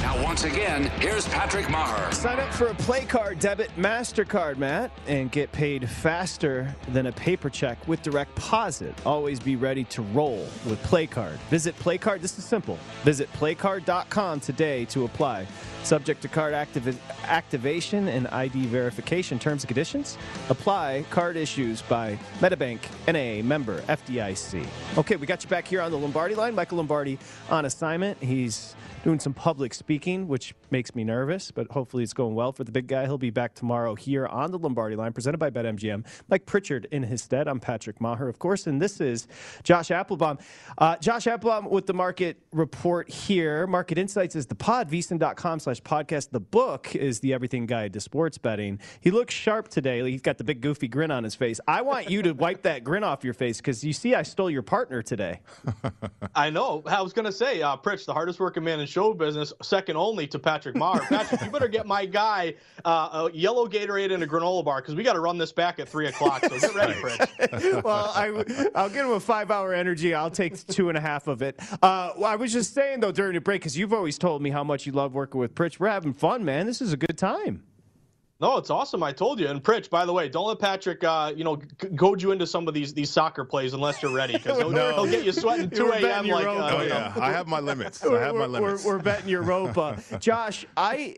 Now, 0.00 0.22
once 0.24 0.44
again, 0.44 0.84
here's 0.98 1.28
Patrick 1.28 1.68
Maher. 1.68 2.10
Sign 2.12 2.40
up 2.40 2.52
for 2.54 2.68
a 2.68 2.74
PlayCard 2.74 3.38
debit 3.38 3.70
MasterCard, 3.76 4.56
Matt, 4.56 4.90
and 5.06 5.30
get 5.30 5.52
paid 5.52 5.88
faster 5.88 6.74
than 6.88 7.06
a 7.06 7.12
paper 7.12 7.50
check 7.50 7.86
with 7.86 8.00
direct 8.02 8.34
deposit. 8.34 8.94
Always 9.04 9.38
be 9.38 9.56
ready 9.56 9.84
to 9.84 10.00
roll 10.00 10.46
with 10.66 10.82
PlayCard. 10.84 11.34
Visit 11.50 11.78
PlayCard. 11.78 12.22
This 12.22 12.38
is 12.38 12.44
simple. 12.44 12.78
Visit 13.04 13.30
playcard.com 13.34 14.40
today 14.40 14.86
to 14.86 15.04
apply. 15.04 15.46
Subject 15.82 16.20
to 16.22 16.28
card 16.28 16.54
activ- 16.54 16.98
activation 17.24 18.08
and 18.08 18.26
ID 18.28 18.66
verification 18.66 19.38
terms 19.38 19.62
and 19.64 19.68
conditions. 19.68 20.16
Apply 20.48 21.04
card 21.10 21.36
issues 21.36 21.82
by 21.82 22.18
Metabank 22.40 22.80
NA 23.06 23.42
member 23.46 23.80
FDIC. 23.82 24.66
Okay, 24.96 25.16
we 25.16 25.26
got 25.26 25.42
you 25.44 25.50
back 25.50 25.66
here 25.68 25.82
on 25.82 25.90
the 25.90 25.98
Lombardi 25.98 26.34
line. 26.34 26.54
Michael 26.54 26.78
Lombardi 26.78 27.18
on 27.50 27.66
assignment. 27.66 28.22
He's 28.22 28.74
doing 29.02 29.18
some 29.18 29.34
public 29.34 29.74
speaking, 29.74 30.28
which 30.28 30.54
makes 30.72 30.94
me 30.94 31.04
nervous, 31.04 31.50
but 31.50 31.70
hopefully 31.70 32.02
it's 32.02 32.12
going 32.12 32.34
well 32.34 32.52
for 32.52 32.64
the 32.64 32.72
big 32.72 32.86
guy. 32.86 33.04
He'll 33.04 33.18
be 33.18 33.30
back 33.30 33.54
tomorrow 33.54 33.94
here 33.94 34.26
on 34.26 34.50
the 34.50 34.58
Lombardi 34.58 34.96
line, 34.96 35.12
presented 35.12 35.38
by 35.38 35.50
BetMGM. 35.50 36.06
Mike 36.28 36.46
Pritchard 36.46 36.86
in 36.90 37.02
his 37.02 37.22
stead. 37.22 37.48
I'm 37.48 37.60
Patrick 37.60 38.00
Maher, 38.00 38.28
of 38.28 38.38
course, 38.38 38.66
and 38.66 38.80
this 38.80 39.00
is 39.00 39.26
Josh 39.62 39.90
Applebaum. 39.90 40.38
Uh, 40.78 40.96
Josh 40.96 41.26
Applebaum 41.26 41.70
with 41.70 41.86
the 41.86 41.94
market 41.94 42.38
report 42.52 43.08
here. 43.08 43.66
Market 43.66 43.98
Insights 43.98 44.36
is 44.36 44.46
the 44.46 44.54
pod, 44.54 44.90
vsin.com 44.90 45.60
slash 45.60 45.80
podcast. 45.82 46.30
The 46.30 46.40
book 46.40 46.94
is 46.94 47.20
the 47.20 47.32
Everything 47.32 47.66
Guide 47.66 47.92
to 47.94 48.00
Sports 48.00 48.38
Betting. 48.38 48.78
He 49.00 49.10
looks 49.10 49.34
sharp 49.34 49.68
today. 49.68 50.08
He's 50.10 50.22
got 50.22 50.38
the 50.38 50.44
big 50.44 50.60
goofy 50.60 50.88
grin 50.88 51.10
on 51.10 51.24
his 51.24 51.34
face. 51.34 51.60
I 51.66 51.82
want 51.82 52.10
you 52.10 52.22
to 52.22 52.32
wipe 52.32 52.62
that 52.62 52.84
grin 52.84 53.04
off 53.04 53.24
your 53.24 53.34
face 53.34 53.58
because 53.58 53.82
you 53.84 53.92
see 53.92 54.14
I 54.14 54.22
stole 54.22 54.50
your 54.50 54.62
partner 54.62 55.02
today. 55.02 55.40
I 56.34 56.50
know. 56.50 56.82
I 56.86 57.02
was 57.02 57.12
going 57.12 57.26
to 57.26 57.32
say, 57.32 57.62
uh, 57.62 57.76
Pritch, 57.76 58.06
the 58.06 58.14
hardest 58.14 58.40
working 58.40 58.64
man 58.64 58.80
in 58.80 58.86
show 58.86 59.12
business, 59.14 59.52
second 59.62 59.96
only 59.96 60.26
to 60.28 60.38
Patrick 60.38 60.59
Maher. 60.66 61.00
Patrick, 61.00 61.42
you 61.42 61.50
better 61.50 61.68
get 61.68 61.86
my 61.86 62.04
guy 62.06 62.54
uh, 62.84 63.28
a 63.30 63.36
yellow 63.36 63.66
Gatorade 63.66 64.12
and 64.12 64.22
a 64.22 64.26
granola 64.26 64.64
bar 64.64 64.80
because 64.80 64.94
we 64.94 65.02
got 65.02 65.14
to 65.14 65.20
run 65.20 65.38
this 65.38 65.52
back 65.52 65.78
at 65.78 65.88
3 65.88 66.08
o'clock. 66.08 66.44
So 66.44 66.58
get 66.58 66.74
ready, 66.74 66.94
Pritch. 66.94 67.82
well, 67.84 68.12
I, 68.14 68.70
I'll 68.74 68.88
give 68.88 69.06
him 69.06 69.12
a 69.12 69.20
five 69.20 69.50
hour 69.50 69.72
energy. 69.74 70.14
I'll 70.14 70.30
take 70.30 70.66
two 70.66 70.88
and 70.88 70.98
a 70.98 71.00
half 71.00 71.26
of 71.26 71.42
it. 71.42 71.60
Uh, 71.82 72.12
well, 72.16 72.26
I 72.26 72.36
was 72.36 72.52
just 72.52 72.74
saying, 72.74 73.00
though, 73.00 73.12
during 73.12 73.34
the 73.34 73.40
break, 73.40 73.60
because 73.60 73.76
you've 73.76 73.92
always 73.92 74.18
told 74.18 74.42
me 74.42 74.50
how 74.50 74.64
much 74.64 74.86
you 74.86 74.92
love 74.92 75.14
working 75.14 75.40
with 75.40 75.54
Pritch. 75.54 75.78
We're 75.78 75.88
having 75.88 76.12
fun, 76.12 76.44
man. 76.44 76.66
This 76.66 76.80
is 76.80 76.92
a 76.92 76.96
good 76.96 77.18
time. 77.18 77.64
No, 78.40 78.56
it's 78.56 78.70
awesome. 78.70 79.02
I 79.02 79.12
told 79.12 79.38
you. 79.38 79.48
And 79.48 79.62
Pritch, 79.62 79.90
by 79.90 80.06
the 80.06 80.12
way, 80.12 80.28
don't 80.28 80.46
let 80.46 80.58
Patrick, 80.58 81.04
uh, 81.04 81.32
you 81.36 81.44
know, 81.44 81.56
g- 81.56 81.88
goad 81.94 82.22
you 82.22 82.32
into 82.32 82.46
some 82.46 82.66
of 82.68 82.74
these 82.74 82.94
these 82.94 83.10
soccer 83.10 83.44
plays 83.44 83.74
unless 83.74 84.02
you're 84.02 84.14
ready, 84.14 84.32
because 84.34 84.56
he'll, 84.58 84.70
No. 84.80 84.94
he'll 84.94 85.06
get 85.10 85.24
you 85.24 85.32
sweating 85.32 85.68
2 85.78 85.88
a.m. 85.92 86.26
like. 86.28 86.46
Uh, 86.46 86.76
Oh 86.78 86.82
yeah, 86.82 87.12
I 87.20 87.30
have 87.32 87.46
my 87.48 87.60
limits. 87.60 88.02
I 88.04 88.18
have 88.20 88.34
my 88.34 88.46
We're- 88.46 88.48
we're- 88.52 88.62
limits. 88.66 88.84
We're, 88.84 88.98
betting 88.98 89.28
your 89.28 89.42
rope. 89.42 89.76
Uh, 89.76 89.96
Josh, 90.18 90.64
I 90.76 91.16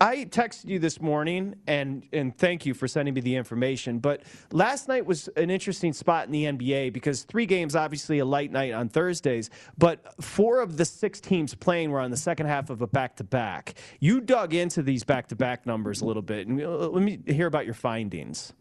I 0.00 0.24
texted 0.24 0.68
you 0.68 0.78
this 0.78 1.00
morning, 1.00 1.54
and 1.66 2.04
and 2.12 2.36
thank 2.36 2.66
you 2.66 2.74
for 2.74 2.88
sending 2.88 3.14
me 3.14 3.20
the 3.20 3.36
information. 3.36 4.00
But 4.00 4.22
last 4.50 4.88
night 4.88 5.06
was 5.06 5.28
an 5.36 5.50
interesting 5.50 5.92
spot 5.92 6.26
in 6.26 6.32
the 6.32 6.44
NBA 6.44 6.92
because 6.92 7.22
three 7.22 7.46
games, 7.46 7.76
obviously 7.76 8.18
a 8.18 8.24
light 8.24 8.50
night 8.50 8.72
on 8.72 8.88
Thursdays, 8.88 9.50
but 9.78 10.20
four 10.22 10.60
of 10.60 10.76
the 10.76 10.84
six 10.84 11.20
teams 11.20 11.54
playing 11.54 11.90
were 11.90 12.00
on 12.00 12.10
the 12.10 12.16
second 12.16 12.46
half 12.46 12.70
of 12.70 12.82
a 12.82 12.86
back 12.86 13.16
to 13.16 13.24
back. 13.24 13.74
You 14.00 14.20
dug 14.20 14.52
into 14.52 14.82
these 14.82 15.04
back 15.04 15.28
to 15.28 15.36
back 15.36 15.64
numbers 15.64 16.00
a 16.00 16.06
little 16.06 16.22
bit, 16.22 16.48
and 16.48 16.60
uh, 16.60 16.88
let 16.88 17.02
me 17.02 17.20
hear 17.26 17.46
about 17.46 17.64
your 17.64 17.74
findings. 17.74 18.52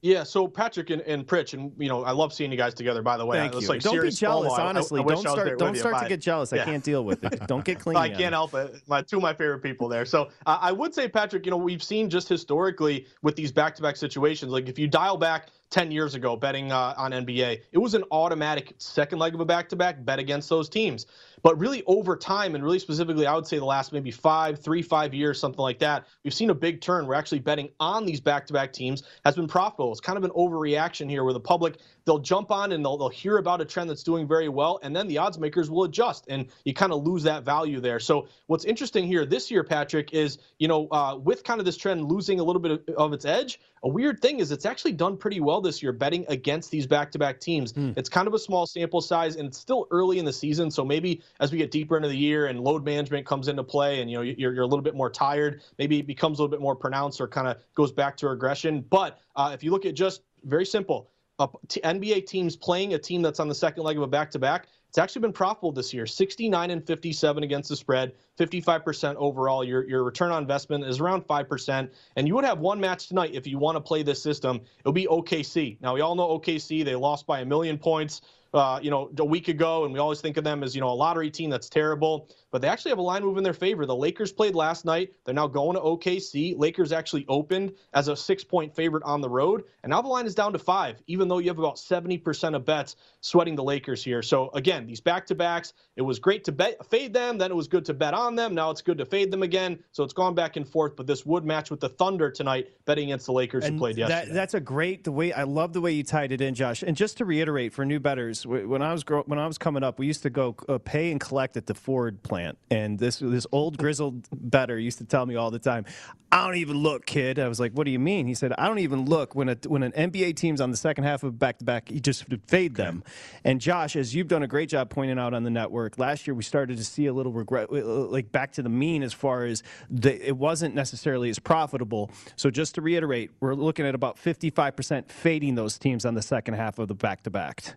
Yeah, 0.00 0.22
so 0.22 0.46
Patrick 0.46 0.90
and, 0.90 1.02
and 1.02 1.26
Pritch, 1.26 1.54
and 1.54 1.72
you 1.76 1.88
know, 1.88 2.04
I 2.04 2.12
love 2.12 2.32
seeing 2.32 2.52
you 2.52 2.56
guys 2.56 2.74
together. 2.74 3.02
By 3.02 3.16
the 3.16 3.26
way, 3.26 3.38
Thank 3.38 3.54
It's 3.54 3.62
you. 3.62 3.68
like 3.68 3.82
don't 3.82 4.00
be 4.00 4.10
jealous. 4.10 4.52
I- 4.52 4.62
I- 4.62 4.66
honestly. 4.68 5.00
I 5.00 5.04
don't 5.04 5.12
I 5.12 5.14
there 5.14 5.44
start. 5.44 5.58
Don't 5.58 5.74
you, 5.74 5.80
start 5.80 6.02
to 6.02 6.08
get 6.08 6.20
jealous. 6.20 6.52
I 6.52 6.64
can't 6.64 6.84
deal 6.84 7.04
with 7.04 7.24
it. 7.24 7.40
Don't 7.48 7.64
get 7.64 7.80
clean. 7.80 7.96
I 7.96 8.08
can't 8.08 8.32
help 8.32 8.54
it. 8.54 8.80
My 8.86 9.02
two 9.02 9.16
of 9.16 9.22
my 9.22 9.32
favorite 9.32 9.60
people 9.60 9.88
there. 9.88 10.04
So 10.04 10.28
uh, 10.46 10.58
I 10.60 10.72
would 10.72 10.94
say, 10.94 11.08
Patrick, 11.08 11.44
you 11.46 11.50
know, 11.50 11.56
we've 11.56 11.82
seen 11.82 12.10
just 12.10 12.28
historically 12.28 13.06
with 13.22 13.36
these 13.36 13.50
back-to-back 13.50 13.96
situations. 13.96 14.52
Like 14.52 14.68
if 14.68 14.78
you 14.78 14.86
dial 14.86 15.16
back 15.16 15.48
10 15.70 15.90
years 15.90 16.14
ago, 16.14 16.36
betting 16.36 16.72
uh, 16.72 16.94
on 16.96 17.12
NBA, 17.12 17.60
it 17.72 17.78
was 17.78 17.94
an 17.94 18.04
automatic 18.10 18.74
second 18.78 19.18
leg 19.18 19.34
of 19.34 19.40
a 19.40 19.44
back-to-back 19.44 20.04
bet 20.04 20.18
against 20.18 20.48
those 20.48 20.68
teams. 20.68 21.06
But 21.42 21.58
really 21.58 21.82
over 21.86 22.16
time, 22.16 22.54
and 22.54 22.64
really 22.64 22.78
specifically, 22.78 23.26
I 23.26 23.34
would 23.34 23.46
say 23.46 23.58
the 23.58 23.64
last 23.64 23.92
maybe 23.92 24.10
five, 24.10 24.58
three, 24.58 24.82
five 24.82 25.14
years, 25.14 25.38
something 25.38 25.60
like 25.60 25.78
that, 25.80 26.06
we've 26.24 26.34
seen 26.34 26.50
a 26.50 26.54
big 26.54 26.80
turn. 26.80 27.06
We're 27.06 27.14
actually 27.14 27.40
betting 27.40 27.68
on 27.80 28.06
these 28.06 28.20
back-to-back 28.20 28.72
teams 28.72 29.02
has 29.24 29.36
been 29.36 29.48
profitable. 29.48 29.92
It's 29.92 30.00
kind 30.00 30.18
of 30.18 30.24
an 30.24 30.30
overreaction 30.30 31.08
here 31.08 31.24
where 31.24 31.34
the 31.34 31.40
public 31.40 31.78
they'll 32.08 32.18
jump 32.18 32.50
on 32.50 32.72
and 32.72 32.82
they'll, 32.84 32.96
they'll 32.96 33.08
hear 33.08 33.36
about 33.36 33.60
a 33.60 33.64
trend 33.64 33.90
that's 33.90 34.02
doing 34.02 34.26
very 34.26 34.48
well, 34.48 34.80
and 34.82 34.96
then 34.96 35.06
the 35.06 35.18
odds 35.18 35.38
makers 35.38 35.70
will 35.70 35.84
adjust, 35.84 36.24
and 36.28 36.46
you 36.64 36.72
kind 36.72 36.90
of 36.90 37.04
lose 37.06 37.22
that 37.22 37.44
value 37.44 37.80
there. 37.80 38.00
So 38.00 38.26
what's 38.46 38.64
interesting 38.64 39.06
here 39.06 39.26
this 39.26 39.50
year, 39.50 39.62
Patrick, 39.62 40.14
is 40.14 40.38
you 40.58 40.66
know 40.66 40.88
uh, 40.90 41.16
with 41.16 41.44
kind 41.44 41.60
of 41.60 41.66
this 41.66 41.76
trend 41.76 42.06
losing 42.06 42.40
a 42.40 42.42
little 42.42 42.60
bit 42.60 42.72
of, 42.72 42.80
of 42.96 43.12
its 43.12 43.24
edge. 43.24 43.60
A 43.84 43.88
weird 43.88 44.20
thing 44.20 44.40
is 44.40 44.50
it's 44.50 44.66
actually 44.66 44.92
done 44.92 45.16
pretty 45.16 45.38
well 45.38 45.60
this 45.60 45.82
year 45.82 45.92
betting 45.92 46.24
against 46.28 46.72
these 46.72 46.84
back-to-back 46.84 47.38
teams. 47.38 47.74
It's 47.96 48.08
kind 48.08 48.26
of 48.26 48.34
a 48.34 48.38
small 48.38 48.66
sample 48.66 49.00
size, 49.00 49.36
and 49.36 49.46
it's 49.46 49.58
still 49.58 49.86
early 49.90 50.18
in 50.18 50.24
the 50.24 50.32
season. 50.32 50.70
So 50.70 50.84
maybe 50.84 51.22
as 51.38 51.52
we 51.52 51.58
get 51.58 51.70
deeper 51.70 51.96
into 51.96 52.08
the 52.08 52.16
year 52.16 52.46
and 52.46 52.58
load 52.60 52.84
management 52.84 53.24
comes 53.26 53.46
into 53.46 53.62
play, 53.62 54.00
and 54.00 54.10
you 54.10 54.16
know 54.16 54.22
you're, 54.22 54.54
you're 54.54 54.64
a 54.64 54.66
little 54.66 54.82
bit 54.82 54.94
more 54.96 55.10
tired, 55.10 55.60
maybe 55.78 55.98
it 55.98 56.06
becomes 56.06 56.38
a 56.38 56.42
little 56.42 56.50
bit 56.50 56.60
more 56.60 56.74
pronounced 56.74 57.20
or 57.20 57.28
kind 57.28 57.46
of 57.46 57.58
goes 57.74 57.92
back 57.92 58.16
to 58.16 58.28
regression. 58.28 58.84
But 58.88 59.20
uh, 59.36 59.50
if 59.54 59.62
you 59.62 59.70
look 59.70 59.84
at 59.86 59.94
just 59.94 60.22
very 60.44 60.66
simple, 60.66 61.10
uh, 61.38 61.46
NBA 61.68 62.26
teams 62.26 62.56
playing 62.56 62.94
a 62.94 62.98
team 62.98 63.22
that's 63.22 63.40
on 63.40 63.48
the 63.48 63.54
second 63.54 63.84
leg 63.84 63.96
of 63.96 64.02
a 64.02 64.06
back-to-back, 64.06 64.66
it's 64.88 64.98
actually 64.98 65.20
been 65.20 65.32
profitable 65.32 65.70
this 65.70 65.92
year. 65.92 66.06
69 66.06 66.70
and 66.70 66.86
57 66.86 67.42
against 67.42 67.68
the 67.68 67.76
spread, 67.76 68.12
55% 68.38 69.16
overall. 69.16 69.62
Your 69.62 69.86
your 69.86 70.02
return 70.02 70.30
on 70.32 70.42
investment 70.42 70.84
is 70.84 70.98
around 70.98 71.26
5%. 71.26 71.90
And 72.16 72.26
you 72.26 72.34
would 72.34 72.44
have 72.44 72.58
one 72.58 72.80
match 72.80 73.08
tonight 73.08 73.32
if 73.34 73.46
you 73.46 73.58
want 73.58 73.76
to 73.76 73.80
play 73.80 74.02
this 74.02 74.22
system. 74.22 74.62
It'll 74.80 74.92
be 74.92 75.06
OKC. 75.06 75.76
Now 75.82 75.94
we 75.94 76.00
all 76.00 76.14
know 76.14 76.38
OKC. 76.38 76.84
They 76.84 76.94
lost 76.94 77.26
by 77.26 77.40
a 77.40 77.44
million 77.44 77.76
points. 77.76 78.22
Uh, 78.54 78.80
you 78.82 78.90
know, 78.90 79.10
a 79.18 79.24
week 79.24 79.48
ago, 79.48 79.84
and 79.84 79.92
we 79.92 79.98
always 79.98 80.22
think 80.22 80.38
of 80.38 80.44
them 80.44 80.62
as 80.62 80.74
you 80.74 80.80
know 80.80 80.88
a 80.88 80.94
lottery 80.94 81.30
team 81.30 81.50
that's 81.50 81.68
terrible. 81.68 82.28
But 82.50 82.62
they 82.62 82.68
actually 82.68 82.90
have 82.90 82.98
a 82.98 83.02
line 83.02 83.22
move 83.22 83.36
in 83.36 83.44
their 83.44 83.52
favor. 83.52 83.84
The 83.84 83.94
Lakers 83.94 84.32
played 84.32 84.54
last 84.54 84.86
night. 84.86 85.12
They're 85.24 85.34
now 85.34 85.46
going 85.46 85.74
to 85.74 85.82
OKC. 85.82 86.58
Lakers 86.58 86.90
actually 86.90 87.26
opened 87.28 87.74
as 87.92 88.08
a 88.08 88.16
six-point 88.16 88.74
favorite 88.74 89.02
on 89.04 89.20
the 89.20 89.28
road, 89.28 89.64
and 89.82 89.90
now 89.90 90.00
the 90.00 90.08
line 90.08 90.24
is 90.24 90.34
down 90.34 90.52
to 90.54 90.58
five. 90.58 91.02
Even 91.06 91.28
though 91.28 91.38
you 91.38 91.48
have 91.48 91.58
about 91.58 91.76
70% 91.76 92.54
of 92.56 92.64
bets 92.64 92.96
sweating 93.20 93.54
the 93.54 93.62
Lakers 93.62 94.02
here. 94.02 94.22
So 94.22 94.50
again, 94.52 94.86
these 94.86 95.00
back-to-backs. 95.00 95.74
It 95.96 96.02
was 96.02 96.18
great 96.18 96.44
to 96.44 96.52
bet 96.52 96.86
fade 96.88 97.12
them. 97.12 97.36
Then 97.38 97.50
it 97.50 97.54
was 97.54 97.68
good 97.68 97.84
to 97.86 97.94
bet 97.94 98.14
on 98.14 98.34
them. 98.34 98.54
Now 98.54 98.70
it's 98.70 98.82
good 98.82 98.98
to 98.98 99.04
fade 99.04 99.30
them 99.30 99.42
again. 99.42 99.78
So 99.92 100.04
it's 100.04 100.14
gone 100.14 100.34
back 100.34 100.56
and 100.56 100.66
forth. 100.66 100.96
But 100.96 101.06
this 101.06 101.26
would 101.26 101.44
match 101.44 101.70
with 101.70 101.80
the 101.80 101.88
Thunder 101.88 102.30
tonight, 102.30 102.68
betting 102.86 103.06
against 103.06 103.26
the 103.26 103.32
Lakers 103.32 103.66
who 103.66 103.76
played 103.76 103.98
yesterday. 103.98 104.26
That, 104.26 104.34
that's 104.34 104.54
a 104.54 104.60
great 104.60 105.04
the 105.04 105.12
way 105.12 105.32
I 105.32 105.42
love 105.42 105.72
the 105.72 105.80
way 105.80 105.92
you 105.92 106.04
tied 106.04 106.32
it 106.32 106.40
in, 106.40 106.54
Josh. 106.54 106.82
And 106.82 106.96
just 106.96 107.18
to 107.18 107.24
reiterate 107.24 107.72
for 107.72 107.84
new 107.84 108.00
bettors, 108.00 108.37
wh- 108.44 108.68
when 108.68 108.82
I 108.82 108.92
was 108.92 109.04
grow, 109.04 109.22
when 109.22 109.38
I 109.38 109.46
was 109.46 109.58
coming 109.58 109.82
up, 109.82 109.98
we 109.98 110.06
used 110.06 110.22
to 110.22 110.30
go 110.30 110.56
uh, 110.68 110.78
pay 110.78 111.10
and 111.10 111.20
collect 111.20 111.56
at 111.56 111.66
the 111.66 111.74
Ford 111.74 112.22
plant, 112.22 112.58
and 112.70 112.98
this 112.98 113.18
this 113.18 113.46
old 113.52 113.78
grizzled 113.78 114.26
bettor 114.32 114.78
used 114.78 114.98
to 114.98 115.04
tell 115.04 115.26
me 115.26 115.36
all 115.36 115.50
the 115.50 115.58
time, 115.58 115.84
"I 116.32 116.44
don't 116.44 116.56
even 116.56 116.78
look, 116.78 117.06
kid." 117.06 117.38
I 117.38 117.48
was 117.48 117.60
like, 117.60 117.72
"What 117.72 117.84
do 117.84 117.90
you 117.90 117.98
mean?" 117.98 118.26
He 118.26 118.34
said, 118.34 118.52
"I 118.58 118.68
don't 118.68 118.80
even 118.80 119.04
look 119.04 119.34
when 119.34 119.48
a 119.48 119.56
when 119.66 119.82
an 119.82 119.92
NBA 119.92 120.36
team's 120.36 120.60
on 120.60 120.70
the 120.70 120.76
second 120.76 121.04
half 121.04 121.22
of 121.22 121.38
back 121.38 121.58
to 121.58 121.64
back, 121.64 121.90
you 121.90 122.00
just 122.00 122.24
fade 122.46 122.74
them." 122.74 123.04
And 123.44 123.60
Josh, 123.60 123.96
as 123.96 124.14
you've 124.14 124.28
done 124.28 124.42
a 124.42 124.48
great 124.48 124.68
job 124.68 124.90
pointing 124.90 125.18
out 125.18 125.34
on 125.34 125.42
the 125.42 125.50
network, 125.50 125.98
last 125.98 126.26
year 126.26 126.34
we 126.34 126.42
started 126.42 126.76
to 126.78 126.84
see 126.84 127.06
a 127.06 127.12
little 127.12 127.32
regret, 127.32 127.68
uh, 127.70 127.84
like 128.06 128.32
back 128.32 128.52
to 128.52 128.62
the 128.62 128.68
mean 128.68 129.02
as 129.02 129.12
far 129.12 129.44
as 129.44 129.62
the, 129.90 130.26
it 130.26 130.36
wasn't 130.36 130.74
necessarily 130.74 131.30
as 131.30 131.38
profitable. 131.38 132.10
So 132.36 132.50
just 132.50 132.74
to 132.76 132.82
reiterate, 132.82 133.30
we're 133.40 133.54
looking 133.54 133.86
at 133.86 133.94
about 133.94 134.16
55% 134.16 135.10
fading 135.10 135.54
those 135.54 135.78
teams 135.78 136.04
on 136.04 136.14
the 136.14 136.22
second 136.22 136.54
half 136.54 136.78
of 136.78 136.88
the 136.88 136.94
back 136.94 137.22
to 137.24 137.30
back. 137.30 137.74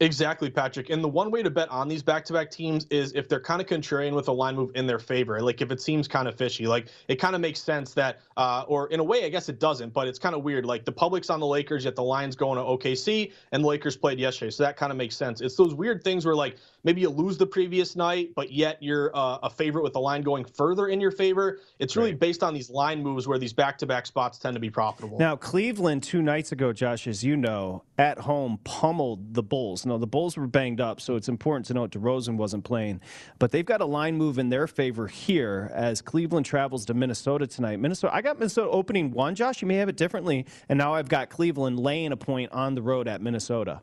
Exactly, 0.00 0.48
Patrick. 0.48 0.90
And 0.90 1.02
the 1.02 1.08
one 1.08 1.28
way 1.32 1.42
to 1.42 1.50
bet 1.50 1.68
on 1.70 1.88
these 1.88 2.04
back-to-back 2.04 2.52
teams 2.52 2.86
is 2.88 3.12
if 3.14 3.28
they're 3.28 3.40
kind 3.40 3.60
of 3.60 3.66
contrarian 3.66 4.14
with 4.14 4.28
a 4.28 4.32
line 4.32 4.54
move 4.54 4.70
in 4.76 4.86
their 4.86 5.00
favor. 5.00 5.40
Like 5.40 5.60
if 5.60 5.72
it 5.72 5.80
seems 5.80 6.06
kind 6.06 6.28
of 6.28 6.36
fishy, 6.36 6.68
like 6.68 6.86
it 7.08 7.16
kind 7.16 7.34
of 7.34 7.40
makes 7.40 7.60
sense 7.60 7.94
that, 7.94 8.20
uh, 8.36 8.64
or 8.68 8.86
in 8.90 9.00
a 9.00 9.04
way, 9.04 9.24
I 9.24 9.28
guess 9.28 9.48
it 9.48 9.58
doesn't, 9.58 9.92
but 9.92 10.06
it's 10.06 10.18
kind 10.20 10.36
of 10.36 10.44
weird. 10.44 10.64
Like 10.64 10.84
the 10.84 10.92
public's 10.92 11.30
on 11.30 11.40
the 11.40 11.46
Lakers, 11.46 11.84
yet 11.84 11.96
the 11.96 12.04
line's 12.04 12.36
going 12.36 12.58
to 12.58 12.62
OKC, 12.62 13.32
and 13.50 13.64
the 13.64 13.68
Lakers 13.68 13.96
played 13.96 14.20
yesterday, 14.20 14.52
so 14.52 14.62
that 14.62 14.76
kind 14.76 14.92
of 14.92 14.98
makes 14.98 15.16
sense. 15.16 15.40
It's 15.40 15.56
those 15.56 15.74
weird 15.74 16.04
things 16.04 16.24
where 16.24 16.36
like 16.36 16.58
maybe 16.84 17.00
you 17.00 17.08
lose 17.08 17.36
the 17.36 17.46
previous 17.46 17.96
night, 17.96 18.30
but 18.34 18.52
yet 18.52 18.78
you're 18.80 19.10
uh, 19.14 19.38
a 19.42 19.50
favorite 19.50 19.82
with 19.82 19.92
the 19.92 20.00
line 20.00 20.22
going 20.22 20.44
further 20.44 20.88
in 20.88 21.00
your 21.00 21.10
favor. 21.10 21.60
It's 21.78 21.96
really 21.96 22.14
based 22.14 22.42
on 22.42 22.54
these 22.54 22.70
line 22.70 23.02
moves 23.02 23.26
where 23.26 23.38
these 23.38 23.52
back-to-back 23.52 24.06
spots 24.06 24.38
tend 24.38 24.54
to 24.54 24.60
be 24.60 24.70
profitable. 24.70 25.18
Now, 25.18 25.36
Cleveland 25.36 26.02
two 26.02 26.22
nights 26.22 26.52
ago, 26.52 26.72
Josh, 26.72 27.06
as 27.06 27.24
you 27.24 27.36
know, 27.36 27.84
at 27.98 28.18
home 28.18 28.58
pummeled 28.64 29.34
the 29.34 29.42
Bulls. 29.42 29.84
Now, 29.84 29.98
the 29.98 30.06
Bulls 30.06 30.36
were 30.36 30.46
banged 30.46 30.80
up, 30.80 31.00
so 31.00 31.16
it's 31.16 31.28
important 31.28 31.66
to 31.66 31.74
note 31.74 31.90
DeRozan 31.90 32.36
wasn't 32.36 32.64
playing. 32.64 33.00
But 33.38 33.50
they've 33.50 33.66
got 33.66 33.80
a 33.80 33.86
line 33.86 34.16
move 34.16 34.38
in 34.38 34.48
their 34.48 34.66
favor 34.66 35.08
here 35.08 35.70
as 35.74 36.00
Cleveland 36.00 36.46
travels 36.46 36.84
to 36.86 36.94
Minnesota 36.94 37.46
tonight. 37.46 37.80
Minnesota, 37.80 38.14
I 38.14 38.22
got 38.22 38.38
Minnesota 38.38 38.70
opening 38.70 39.10
one, 39.10 39.34
Josh. 39.34 39.62
You 39.62 39.68
may 39.68 39.76
have 39.76 39.88
it 39.88 39.96
differently. 39.96 40.46
And 40.68 40.78
now 40.78 40.94
I've 40.94 41.08
got 41.08 41.28
Cleveland 41.28 41.78
laying 41.78 42.12
a 42.12 42.16
point 42.16 42.52
on 42.52 42.74
the 42.74 42.82
road 42.82 43.08
at 43.08 43.20
Minnesota. 43.20 43.82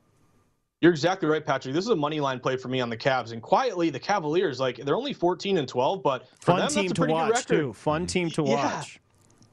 You're 0.85 0.91
exactly 0.91 1.27
right, 1.27 1.43
Patrick. 1.43 1.73
This 1.73 1.83
is 1.83 1.89
a 1.89 1.95
money 1.95 2.19
line 2.19 2.39
play 2.39 2.57
for 2.57 2.67
me 2.67 2.79
on 2.79 2.91
the 2.91 2.95
Cavs. 2.95 3.31
And 3.31 3.41
quietly, 3.41 3.89
the 3.89 3.99
Cavaliers, 3.99 4.59
like 4.59 4.77
they're 4.77 4.95
only 4.95 5.13
14 5.13 5.57
and 5.57 5.67
12, 5.67 6.03
but 6.03 6.27
for 6.41 6.51
Fun 6.51 6.59
them, 6.59 6.69
team 6.69 6.91
to 6.91 7.05
watch, 7.07 7.47
too. 7.47 7.73
Fun 7.73 8.05
team 8.05 8.29
to 8.29 8.43
Yeah. 8.43 8.77
watch. 8.77 8.99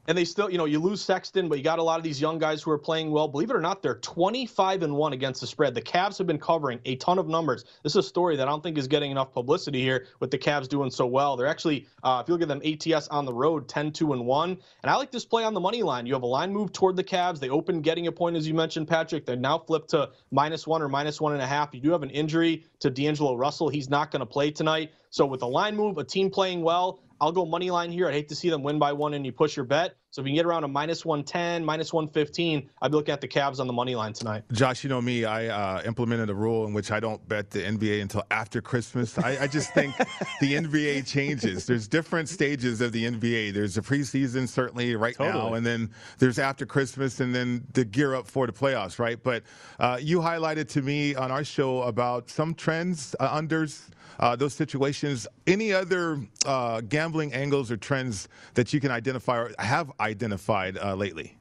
And 0.08 0.18
they 0.18 0.24
still, 0.24 0.50
you 0.50 0.58
know, 0.58 0.64
you 0.64 0.80
lose 0.80 1.00
Sexton, 1.00 1.48
but 1.48 1.58
you 1.58 1.64
got 1.64 1.78
a 1.78 1.82
lot 1.82 1.98
of 1.98 2.02
these 2.02 2.20
young 2.20 2.38
guys 2.38 2.60
who 2.62 2.72
are 2.72 2.78
playing 2.78 3.12
well. 3.12 3.28
Believe 3.28 3.50
it 3.50 3.56
or 3.56 3.60
not, 3.60 3.82
they're 3.82 3.98
25 3.98 4.82
and 4.82 4.96
1 4.96 5.12
against 5.12 5.40
the 5.40 5.46
spread. 5.46 5.74
The 5.74 5.82
Cavs 5.82 6.18
have 6.18 6.26
been 6.26 6.40
covering 6.40 6.80
a 6.84 6.96
ton 6.96 7.18
of 7.18 7.28
numbers. 7.28 7.64
This 7.84 7.92
is 7.92 7.96
a 7.96 8.02
story 8.02 8.34
that 8.36 8.48
I 8.48 8.50
don't 8.50 8.62
think 8.62 8.78
is 8.78 8.88
getting 8.88 9.12
enough 9.12 9.32
publicity 9.32 9.80
here 9.80 10.06
with 10.18 10.32
the 10.32 10.38
Cavs 10.38 10.68
doing 10.68 10.90
so 10.90 11.06
well. 11.06 11.36
They're 11.36 11.46
actually, 11.46 11.86
uh, 12.02 12.20
if 12.22 12.28
you 12.28 12.34
look 12.34 12.42
at 12.42 12.48
them 12.48 12.62
ATS 12.64 13.06
on 13.08 13.24
the 13.24 13.32
road, 13.32 13.68
10 13.68 13.92
2 13.92 14.12
and 14.12 14.26
1. 14.26 14.50
And 14.50 14.90
I 14.90 14.96
like 14.96 15.12
this 15.12 15.24
play 15.24 15.44
on 15.44 15.54
the 15.54 15.60
money 15.60 15.84
line. 15.84 16.04
You 16.06 16.14
have 16.14 16.22
a 16.22 16.26
line 16.26 16.52
move 16.52 16.72
toward 16.72 16.96
the 16.96 17.04
Cavs. 17.04 17.38
They 17.38 17.50
open 17.50 17.80
getting 17.80 18.08
a 18.08 18.12
point, 18.12 18.36
as 18.36 18.48
you 18.48 18.54
mentioned, 18.54 18.88
Patrick. 18.88 19.24
They're 19.24 19.36
now 19.36 19.58
flipped 19.58 19.90
to 19.90 20.10
minus 20.32 20.66
one 20.66 20.82
or 20.82 20.88
minus 20.88 21.20
one 21.20 21.32
and 21.32 21.42
a 21.42 21.46
half. 21.46 21.72
You 21.72 21.80
do 21.80 21.92
have 21.92 22.02
an 22.02 22.10
injury 22.10 22.64
to 22.80 22.90
D'Angelo 22.90 23.36
Russell. 23.36 23.68
He's 23.68 23.88
not 23.88 24.10
going 24.10 24.20
to 24.20 24.26
play 24.26 24.50
tonight. 24.50 24.92
So 25.10 25.26
with 25.26 25.42
a 25.42 25.46
line 25.46 25.76
move, 25.76 25.98
a 25.98 26.04
team 26.04 26.30
playing 26.30 26.62
well, 26.62 27.00
I'll 27.22 27.30
go 27.30 27.46
money 27.46 27.70
line 27.70 27.92
here. 27.92 28.08
I'd 28.08 28.14
hate 28.14 28.28
to 28.30 28.34
see 28.34 28.50
them 28.50 28.64
win 28.64 28.80
by 28.80 28.92
one 28.92 29.14
and 29.14 29.24
you 29.24 29.30
push 29.30 29.56
your 29.56 29.64
bet. 29.64 29.94
So 30.10 30.20
if 30.20 30.26
you 30.26 30.32
can 30.32 30.38
get 30.38 30.44
around 30.44 30.64
a 30.64 30.68
minus 30.68 31.04
110, 31.06 31.64
minus 31.64 31.92
115, 31.92 32.68
I'd 32.82 32.90
be 32.90 32.96
looking 32.96 33.12
at 33.12 33.20
the 33.20 33.28
Cavs 33.28 33.60
on 33.60 33.68
the 33.68 33.72
money 33.72 33.94
line 33.94 34.12
tonight. 34.12 34.42
Josh, 34.52 34.82
you 34.82 34.90
know 34.90 35.00
me, 35.00 35.24
I 35.24 35.46
uh, 35.46 35.82
implemented 35.86 36.30
a 36.30 36.34
rule 36.34 36.66
in 36.66 36.74
which 36.74 36.90
I 36.90 36.98
don't 36.98 37.26
bet 37.28 37.48
the 37.48 37.60
NBA 37.60 38.02
until 38.02 38.24
after 38.32 38.60
Christmas. 38.60 39.16
I, 39.18 39.42
I 39.42 39.46
just 39.46 39.72
think 39.72 39.96
the 40.40 40.54
NBA 40.54 41.06
changes. 41.06 41.64
There's 41.64 41.86
different 41.86 42.28
stages 42.28 42.80
of 42.80 42.90
the 42.90 43.04
NBA. 43.04 43.54
There's 43.54 43.76
the 43.76 43.82
preseason, 43.82 44.48
certainly 44.48 44.96
right 44.96 45.18
now, 45.20 45.54
and 45.54 45.64
then 45.64 45.90
there's 46.18 46.40
after 46.40 46.66
Christmas, 46.66 47.20
and 47.20 47.32
then 47.32 47.64
the 47.72 47.84
gear 47.84 48.16
up 48.16 48.26
for 48.26 48.48
the 48.48 48.52
playoffs, 48.52 48.98
right? 48.98 49.22
But 49.22 49.44
uh, 49.78 49.98
you 50.02 50.18
highlighted 50.18 50.68
to 50.70 50.82
me 50.82 51.14
on 51.14 51.30
our 51.30 51.44
show 51.44 51.82
about 51.82 52.28
some 52.28 52.52
trends, 52.52 53.14
uh, 53.20 53.40
unders, 53.40 53.90
uh, 54.22 54.36
those 54.36 54.54
situations. 54.54 55.26
Any 55.46 55.72
other 55.72 56.20
uh, 56.46 56.80
gambling 56.82 57.34
angles 57.34 57.70
or 57.70 57.76
trends 57.76 58.28
that 58.54 58.72
you 58.72 58.80
can 58.80 58.92
identify 58.92 59.38
or 59.38 59.50
have 59.58 59.90
identified 60.00 60.78
uh, 60.78 60.94
lately? 60.94 61.36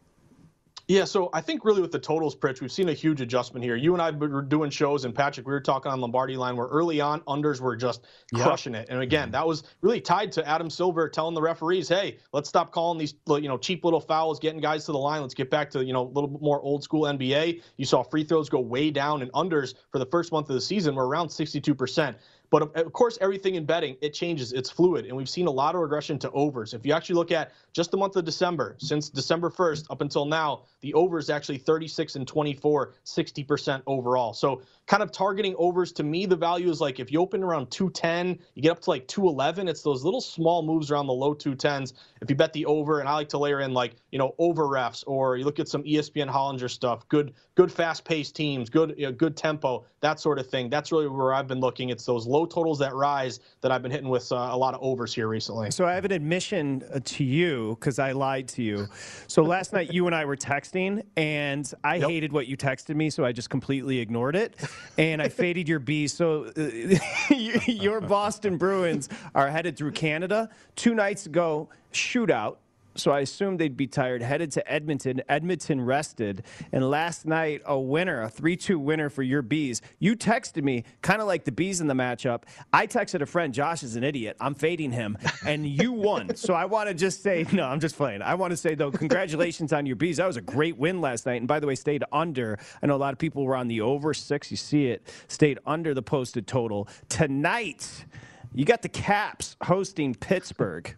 Yeah, 0.88 1.06
so 1.06 1.30
I 1.32 1.39
think 1.39 1.64
really 1.64 1.80
with 1.80 1.93
the 1.93 1.99
totals, 1.99 2.36
Pritch, 2.36 2.60
we've 2.60 2.72
seen 2.72 2.89
a 2.89 2.93
huge 2.93 3.22
adjustment 3.22 3.64
here. 3.64 3.78
You 3.78 3.93
and 3.93 4.01
I 4.01 4.12
were 4.12 4.41
doing 4.41 4.70
shows, 4.70 5.06
and 5.06 5.16
Patrick, 5.16 5.47
we 5.47 5.53
were 5.53 5.62
talking 5.62 5.89
on 5.89 6.01
Lombardi 6.01 6.36
line 6.36 6.58
where 6.58 6.68
early 6.68 6.99
on 6.99 7.22
unders 7.22 7.62
were 7.62 7.78
just 7.78 8.01
Yeah. 8.34 8.43
crushing 8.43 8.76
it. 8.76 8.89
And 8.89 8.99
again, 9.01 9.32
that 9.32 9.47
was 9.47 9.64
really 9.82 10.01
tied 10.01 10.34
to 10.34 10.45
Adam 10.45 10.70
Silver 10.70 11.08
telling 11.08 11.34
the 11.34 11.41
referees, 11.41 11.88
"Hey, 11.88 12.18
let's 12.34 12.49
stop 12.49 12.74
calling 12.74 12.97
these 12.97 13.14
you 13.30 13.47
know 13.47 13.58
cheap 13.58 13.86
little 13.86 14.01
fouls, 14.01 14.38
getting 14.39 14.60
guys 14.60 14.86
to 14.88 14.91
the 14.91 14.97
line. 14.97 15.22
Let's 15.22 15.36
get 15.36 15.49
back 15.49 15.70
to 15.72 15.86
you 15.86 15.93
know 15.93 16.08
a 16.08 16.12
little 16.12 16.28
bit 16.28 16.41
more 16.41 16.60
old 16.62 16.84
school 16.84 17.03
NBA." 17.03 17.62
You 17.78 17.86
saw 17.86 18.03
free 18.03 18.26
throws 18.26 18.49
go 18.49 18.60
way 18.60 18.91
down, 18.91 19.22
and 19.22 19.32
unders 19.32 19.76
for 19.93 19.99
the 19.99 20.08
first 20.08 20.34
month 20.34 20.49
of 20.49 20.56
the 20.56 20.62
season 20.62 20.95
were 20.95 21.08
around 21.08 21.30
62%. 21.30 22.18
But 22.52 22.64
of- 22.64 22.93
course, 22.93 23.18
everything 23.22 23.56
in 23.56 23.66
betting 23.66 23.97
it 24.02 24.14
changes. 24.14 24.54
It's 24.54 24.70
fluid, 24.70 25.06
and 25.06 25.18
we've 25.18 25.30
seen 25.30 25.47
a 25.47 25.52
lot 25.52 25.76
of 25.76 25.82
regression 25.82 26.20
to 26.20 26.32
overs. 26.32 26.74
If 26.76 26.86
you 26.86 26.93
actually 26.93 27.16
look 27.16 27.32
at 27.32 27.54
just 27.74 27.91
the 27.91 27.97
month 27.97 28.16
of 28.18 28.26
December, 28.26 28.76
since 28.80 29.10
December 29.10 29.49
1st 29.49 29.88
up 29.89 30.02
until 30.02 30.26
now, 30.26 30.64
the 30.82 30.93
over 30.93 31.18
is 31.18 31.30
actually 31.30 31.58
36 31.58 32.16
and 32.18 32.28
24, 32.28 32.93
60% 33.06 33.82
overall. 33.88 34.34
So 34.34 34.62
kind 34.88 35.02
of 35.02 35.12
targeting 35.12 35.56
overs 35.58 35.93
to 35.93 36.04
me, 36.04 36.26
the 36.26 36.36
value 36.36 36.70
is 36.70 36.82
like 36.82 36.99
if 36.99 37.12
you 37.12 37.22
open 37.22 37.43
around 37.43 37.72
210, 37.72 38.39
you 38.56 38.62
get 38.62 38.72
up 38.72 38.82
to 38.82 38.89
like 38.89 39.08
211. 39.08 39.68
It's 39.70 39.82
those 39.82 40.04
little 40.04 40.22
small 40.22 40.62
moves 40.62 40.91
around 40.91 41.08
the 41.08 41.14
low 41.14 41.34
210s. 41.34 41.93
If 42.22 42.30
you 42.30 42.36
bet 42.36 42.54
the 42.54 42.66
over, 42.66 42.99
and 42.99 43.10
I 43.10 43.14
like 43.14 43.30
to 43.30 43.38
layer 43.38 43.62
in 43.62 43.74
like 43.74 43.95
you 44.12 44.20
know 44.20 44.36
over 44.38 44.66
refs, 44.66 45.04
or 45.08 45.38
you 45.38 45.45
look 45.45 45.60
at 45.60 45.68
some 45.70 45.84
ESPN 45.84 46.30
Hollinger 46.30 46.70
stuff, 46.70 47.08
good 47.08 47.34
good 47.62 47.72
fast 47.72 48.03
paced 48.03 48.36
teams, 48.36 48.72
good 48.72 48.95
you 48.97 49.05
know, 49.05 49.12
good 49.12 49.38
tempo, 49.38 49.86
that 49.99 50.20
sort 50.20 50.39
of 50.39 50.47
thing. 50.47 50.68
That's 50.68 50.91
really 50.91 51.07
where 51.07 51.32
I've 51.32 51.47
been 51.47 51.59
looking. 51.59 51.89
It's 51.89 52.07
those 52.07 52.26
low 52.26 52.47
totals 52.47 52.80
that 52.80 52.95
rise 52.95 53.39
that 53.62 53.72
I've 53.72 53.84
been 53.84 53.91
hitting 53.91 54.09
with 54.09 54.32
uh, 54.32 54.49
a 54.51 54.57
lot 54.57 54.74
of 54.74 54.82
overs 54.82 55.14
here 55.14 55.28
recently. 55.28 55.70
So 55.70 55.86
I 55.86 55.93
have 55.93 56.03
an 56.03 56.12
admission 56.12 56.84
uh, 56.91 57.01
to 57.03 57.24
you 57.24 57.78
because 57.80 57.99
I 57.99 58.14
lied 58.14 58.47
to 58.47 58.64
you. 58.64 58.88
So 59.28 59.43
last 59.43 59.74
night 59.74 59.93
you 59.93 60.07
and 60.07 60.16
I 60.16 60.26
were 60.26 60.36
texting, 60.36 61.03
and 61.18 61.72
I 61.84 61.99
hated 61.99 62.34
what 62.34 62.47
you 62.47 62.57
texted 62.57 62.95
me, 62.95 63.12
so 63.12 63.24
I 63.24 63.32
just 63.32 63.51
completely 63.51 63.99
ignored 63.99 64.36
it, 64.36 64.55
and 64.97 65.22
I 65.22 65.30
faded 65.30 65.70
your 65.70 65.78
B. 65.78 66.07
So 66.07 66.51
uh, 66.57 67.30
your 67.68 68.01
Boston 68.01 68.57
Bruins 68.57 69.07
are 69.36 69.51
headed 69.51 69.78
through 69.78 69.91
Canada. 69.91 70.49
Two 70.76 70.95
nights 70.95 71.28
ago, 71.28 71.70
shootout. 71.93 72.55
So 72.96 73.12
I 73.12 73.22
assumed 73.22 73.60
they'd 73.60 73.78
be 73.78 73.88
tired. 73.88 74.22
Headed 74.22 74.52
to 74.52 74.72
Edmonton. 74.72 75.22
Edmonton 75.30 75.82
rested. 75.82 76.44
And 76.72 76.89
last 76.89 77.26
night, 77.26 77.62
a 77.66 77.80
winner, 77.80 78.24
a 78.24 78.30
3 78.30 78.56
2 78.58 78.78
winner 78.80 79.10
for 79.10 79.24
your 79.24 79.42
bees. 79.42 79.82
You 80.00 80.16
texted 80.16 80.64
me, 80.64 80.84
kind 81.02 81.22
of 81.22 81.28
like 81.28 81.46
the 81.46 81.52
bees 81.52 81.82
in 81.82 81.88
the 81.88 81.94
matchup. 81.94 82.44
I 82.74 82.88
texted 82.88 83.22
a 83.22 83.26
friend, 83.26 83.54
Josh 83.54 83.84
is 83.84 83.96
an 83.96 84.04
idiot. 84.04 84.36
I'm 84.39 84.56
fading 84.56 84.92
him. 84.92 85.18
And 85.46 85.66
you 85.66 85.92
won. 85.92 86.36
so 86.36 86.54
I 86.54 86.66
want 86.66 86.89
to 86.89 86.94
just 86.94 87.24
say, 87.24 87.46
no, 87.52 87.64
I'm 87.64 87.80
just 87.80 87.96
playing. 87.96 88.22
I 88.22 88.36
want 88.36 88.52
to 88.52 88.58
say, 88.58 88.76
though, 88.76 88.92
congratulations 88.92 89.74
on 89.74 89.86
your 89.86 89.96
bees. 89.96 90.18
That 90.18 90.28
was 90.28 90.38
a 90.38 90.42
great 90.42 90.78
win 90.78 91.02
last 91.02 91.26
night. 91.26 91.42
And 91.42 91.48
by 91.48 91.60
the 91.60 91.68
way, 91.68 91.76
stayed 91.76 92.04
under. 92.12 92.60
I 92.82 92.88
know 92.88 92.96
a 92.96 92.98
lot 92.98 93.14
of 93.14 93.20
people 93.20 93.46
were 93.46 93.56
on 93.56 93.68
the 93.68 93.82
over 93.82 94.14
six. 94.14 94.52
You 94.52 94.58
see 94.58 94.88
it. 94.88 95.08
Stayed 95.28 95.60
under 95.66 95.94
the 95.94 96.02
posted 96.02 96.48
total. 96.48 96.88
Tonight, 97.10 98.06
you 98.54 98.66
got 98.66 98.82
the 98.82 98.89
Caps 98.89 99.56
hosting 99.62 100.14
Pittsburgh. 100.14 100.96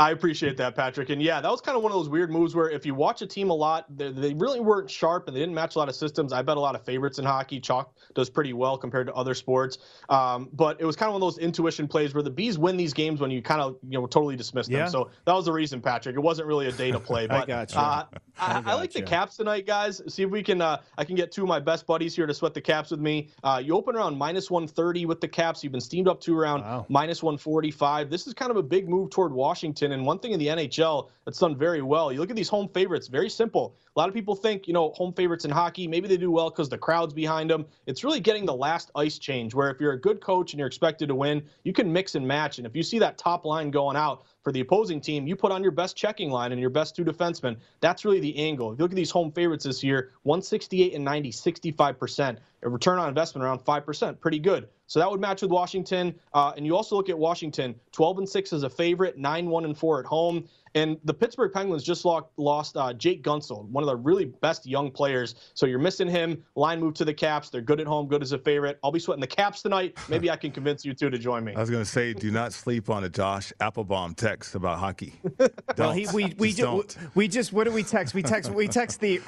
I 0.00 0.12
appreciate 0.12 0.56
that, 0.58 0.76
Patrick. 0.76 1.10
And 1.10 1.20
yeah, 1.20 1.40
that 1.40 1.50
was 1.50 1.60
kind 1.60 1.76
of 1.76 1.82
one 1.82 1.90
of 1.90 1.98
those 1.98 2.08
weird 2.08 2.30
moves 2.30 2.54
where 2.54 2.70
if 2.70 2.86
you 2.86 2.94
watch 2.94 3.20
a 3.20 3.26
team 3.26 3.50
a 3.50 3.54
lot, 3.54 3.84
they, 3.96 4.12
they 4.12 4.32
really 4.32 4.60
weren't 4.60 4.88
sharp 4.88 5.26
and 5.26 5.36
they 5.36 5.40
didn't 5.40 5.56
match 5.56 5.74
a 5.74 5.78
lot 5.78 5.88
of 5.88 5.96
systems. 5.96 6.32
I 6.32 6.40
bet 6.42 6.56
a 6.56 6.60
lot 6.60 6.76
of 6.76 6.84
favorites 6.84 7.18
in 7.18 7.24
hockey. 7.24 7.58
Chalk 7.58 7.92
does 8.14 8.30
pretty 8.30 8.52
well 8.52 8.78
compared 8.78 9.08
to 9.08 9.14
other 9.14 9.34
sports. 9.34 9.78
Um, 10.08 10.50
but 10.52 10.80
it 10.80 10.84
was 10.84 10.94
kind 10.94 11.08
of 11.08 11.14
one 11.14 11.22
of 11.22 11.34
those 11.34 11.38
intuition 11.42 11.88
plays 11.88 12.14
where 12.14 12.22
the 12.22 12.30
Bees 12.30 12.58
win 12.58 12.76
these 12.76 12.92
games 12.92 13.20
when 13.20 13.32
you 13.32 13.42
kind 13.42 13.60
of 13.60 13.76
you 13.88 13.98
know 13.98 14.06
totally 14.06 14.36
dismiss 14.36 14.68
them. 14.68 14.76
Yeah. 14.76 14.86
So 14.86 15.10
that 15.24 15.32
was 15.32 15.46
the 15.46 15.52
reason, 15.52 15.80
Patrick. 15.80 16.14
It 16.14 16.20
wasn't 16.20 16.46
really 16.46 16.68
a 16.68 16.72
data 16.72 17.00
play. 17.00 17.24
I 17.24 17.26
But 17.26 17.48
got 17.48 17.72
you. 17.72 17.78
Uh, 17.80 18.04
I, 18.38 18.58
I 18.58 18.62
I 18.66 18.74
like 18.74 18.92
the. 18.92 19.02
Caps 19.02 19.36
tonight, 19.36 19.66
guys. 19.66 20.00
See 20.06 20.22
if 20.22 20.30
we 20.30 20.44
can. 20.44 20.60
Uh, 20.62 20.80
I 20.96 21.04
can 21.04 21.16
get 21.16 21.32
two 21.32 21.42
of 21.42 21.48
my 21.48 21.58
best 21.58 21.86
buddies 21.86 22.14
here 22.14 22.26
to 22.26 22.34
sweat 22.34 22.54
the 22.54 22.60
Caps 22.60 22.92
with 22.92 23.00
me. 23.00 23.30
Uh, 23.42 23.60
you 23.64 23.74
open 23.74 23.96
around 23.96 24.16
minus 24.16 24.48
130 24.48 25.06
with 25.06 25.20
the 25.20 25.28
Caps. 25.28 25.64
You've 25.64 25.72
been 25.72 25.80
steamed 25.80 26.06
up 26.06 26.20
to 26.20 26.38
around 26.38 26.86
minus 26.88 27.20
145. 27.20 28.10
This 28.10 28.28
is 28.28 28.34
kind 28.34 28.52
of 28.52 28.56
a 28.56 28.62
big 28.62 28.88
move 28.88 29.10
toward 29.10 29.32
Washington. 29.32 29.87
And 29.92 30.06
one 30.06 30.18
thing 30.18 30.32
in 30.32 30.38
the 30.38 30.46
NHL 30.46 31.08
that's 31.24 31.38
done 31.38 31.56
very 31.56 31.82
well. 31.82 32.12
You 32.12 32.20
look 32.20 32.30
at 32.30 32.36
these 32.36 32.48
home 32.48 32.68
favorites. 32.68 33.08
Very 33.08 33.30
simple. 33.30 33.76
A 33.94 33.98
lot 33.98 34.08
of 34.08 34.14
people 34.14 34.34
think 34.34 34.66
you 34.66 34.72
know 34.72 34.90
home 34.92 35.12
favorites 35.12 35.44
in 35.44 35.50
hockey. 35.50 35.86
Maybe 35.86 36.08
they 36.08 36.16
do 36.16 36.30
well 36.30 36.50
because 36.50 36.68
the 36.68 36.78
crowd's 36.78 37.14
behind 37.14 37.50
them. 37.50 37.66
It's 37.86 38.04
really 38.04 38.20
getting 38.20 38.46
the 38.46 38.54
last 38.54 38.90
ice 38.94 39.18
change. 39.18 39.54
Where 39.54 39.70
if 39.70 39.80
you're 39.80 39.92
a 39.92 40.00
good 40.00 40.20
coach 40.20 40.52
and 40.52 40.58
you're 40.58 40.66
expected 40.66 41.08
to 41.08 41.14
win, 41.14 41.42
you 41.64 41.72
can 41.72 41.92
mix 41.92 42.14
and 42.14 42.26
match. 42.26 42.58
And 42.58 42.66
if 42.66 42.74
you 42.76 42.82
see 42.82 42.98
that 42.98 43.18
top 43.18 43.44
line 43.44 43.70
going 43.70 43.96
out 43.96 44.24
for 44.42 44.52
the 44.52 44.60
opposing 44.60 45.00
team, 45.00 45.26
you 45.26 45.36
put 45.36 45.52
on 45.52 45.62
your 45.62 45.72
best 45.72 45.96
checking 45.96 46.30
line 46.30 46.52
and 46.52 46.60
your 46.60 46.70
best 46.70 46.96
two 46.96 47.04
defensemen. 47.04 47.56
That's 47.80 48.04
really 48.04 48.20
the 48.20 48.36
angle. 48.36 48.72
If 48.72 48.78
you 48.78 48.84
look 48.84 48.92
at 48.92 48.96
these 48.96 49.10
home 49.10 49.32
favorites 49.32 49.64
this 49.64 49.82
year, 49.82 50.12
168 50.22 50.94
and 50.94 51.04
90, 51.04 51.32
65%. 51.32 52.38
A 52.62 52.68
return 52.68 52.98
on 52.98 53.08
investment 53.08 53.44
around 53.44 53.60
5%. 53.60 54.20
Pretty 54.20 54.38
good. 54.38 54.68
So 54.88 54.98
that 54.98 55.10
would 55.10 55.20
match 55.20 55.42
with 55.42 55.50
Washington. 55.50 56.18
Uh, 56.32 56.52
and 56.56 56.66
you 56.66 56.74
also 56.74 56.96
look 56.96 57.10
at 57.10 57.18
Washington, 57.18 57.74
12 57.92 58.18
and 58.18 58.28
6 58.28 58.52
as 58.54 58.62
a 58.62 58.70
favorite, 58.70 59.18
9 59.18 59.48
1 59.48 59.64
and 59.66 59.78
4 59.78 60.00
at 60.00 60.06
home. 60.06 60.48
And 60.74 60.98
the 61.04 61.14
Pittsburgh 61.14 61.52
Penguins 61.52 61.82
just 61.82 62.04
lost, 62.04 62.26
lost 62.36 62.76
uh, 62.76 62.92
Jake 62.92 63.22
Guentzel, 63.22 63.68
one 63.68 63.82
of 63.82 63.88
the 63.88 63.96
really 63.96 64.26
best 64.26 64.66
young 64.66 64.90
players. 64.90 65.34
So 65.54 65.66
you're 65.66 65.78
missing 65.78 66.08
him. 66.08 66.42
Line 66.56 66.80
move 66.80 66.94
to 66.94 67.04
the 67.04 67.14
Caps. 67.14 67.50
They're 67.50 67.60
good 67.60 67.80
at 67.80 67.86
home, 67.86 68.08
good 68.08 68.22
as 68.22 68.32
a 68.32 68.38
favorite. 68.38 68.78
I'll 68.84 68.92
be 68.92 68.98
sweating 69.00 69.20
the 69.20 69.26
Caps 69.26 69.62
tonight. 69.62 69.98
Maybe 70.08 70.30
I 70.30 70.36
can 70.36 70.50
convince 70.50 70.84
you 70.84 70.94
two 70.94 71.10
to 71.10 71.18
join 71.18 71.44
me. 71.44 71.54
I 71.54 71.60
was 71.60 71.70
going 71.70 71.82
to 71.82 71.88
say, 71.90 72.12
do 72.12 72.30
not 72.30 72.52
sleep 72.52 72.90
on 72.90 73.04
a 73.04 73.08
Josh 73.08 73.52
Appelbaum 73.60 74.16
text 74.16 74.54
about 74.54 74.78
hockey. 74.78 75.14
Well, 75.76 75.90
Don't. 75.90 75.96
he, 75.96 76.06
we 76.12 76.34
we 76.38 76.48
Just 76.48 76.58
don't. 76.58 76.96
we 77.14 77.28
just 77.28 77.52
what 77.52 77.64
do 77.64 77.70
we 77.72 77.84
text? 77.84 78.12
We 78.14 78.22
text 78.22 78.50
we 78.50 78.66
text 78.66 79.00
the 79.00 79.18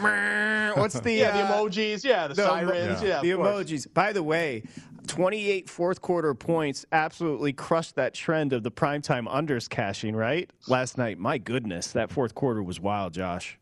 what's 0.75 0.99
the 0.99 1.13
Yeah, 1.13 1.33
the 1.33 1.43
uh, 1.45 1.53
emojis. 1.61 2.03
Yeah, 2.03 2.27
the 2.29 2.35
sirens, 2.35 3.03
yeah, 3.03 3.19
of 3.19 3.23
the 3.23 3.35
course. 3.35 3.67
emojis. 3.67 3.93
By 3.95 4.13
the 4.13 4.23
way, 4.23 4.65
28 5.07 5.69
fourth 5.69 6.01
quarter 6.01 6.35
points 6.35 6.87
absolutely 6.93 7.53
crushed 7.53 7.95
that 7.97 8.15
trend 8.15 8.53
of 8.53 8.63
the 8.63 8.71
primetime 8.71 9.29
unders 9.29 9.69
cashing. 9.69 10.17
Right 10.17 10.51
last 10.67 10.99
night. 10.99 11.19
My 11.19 11.30
goodness, 11.39 11.93
that 11.93 12.11
fourth 12.11 12.35
quarter 12.35 12.63
was 12.63 12.81
wild, 12.81 13.15
Josh. 13.15 13.59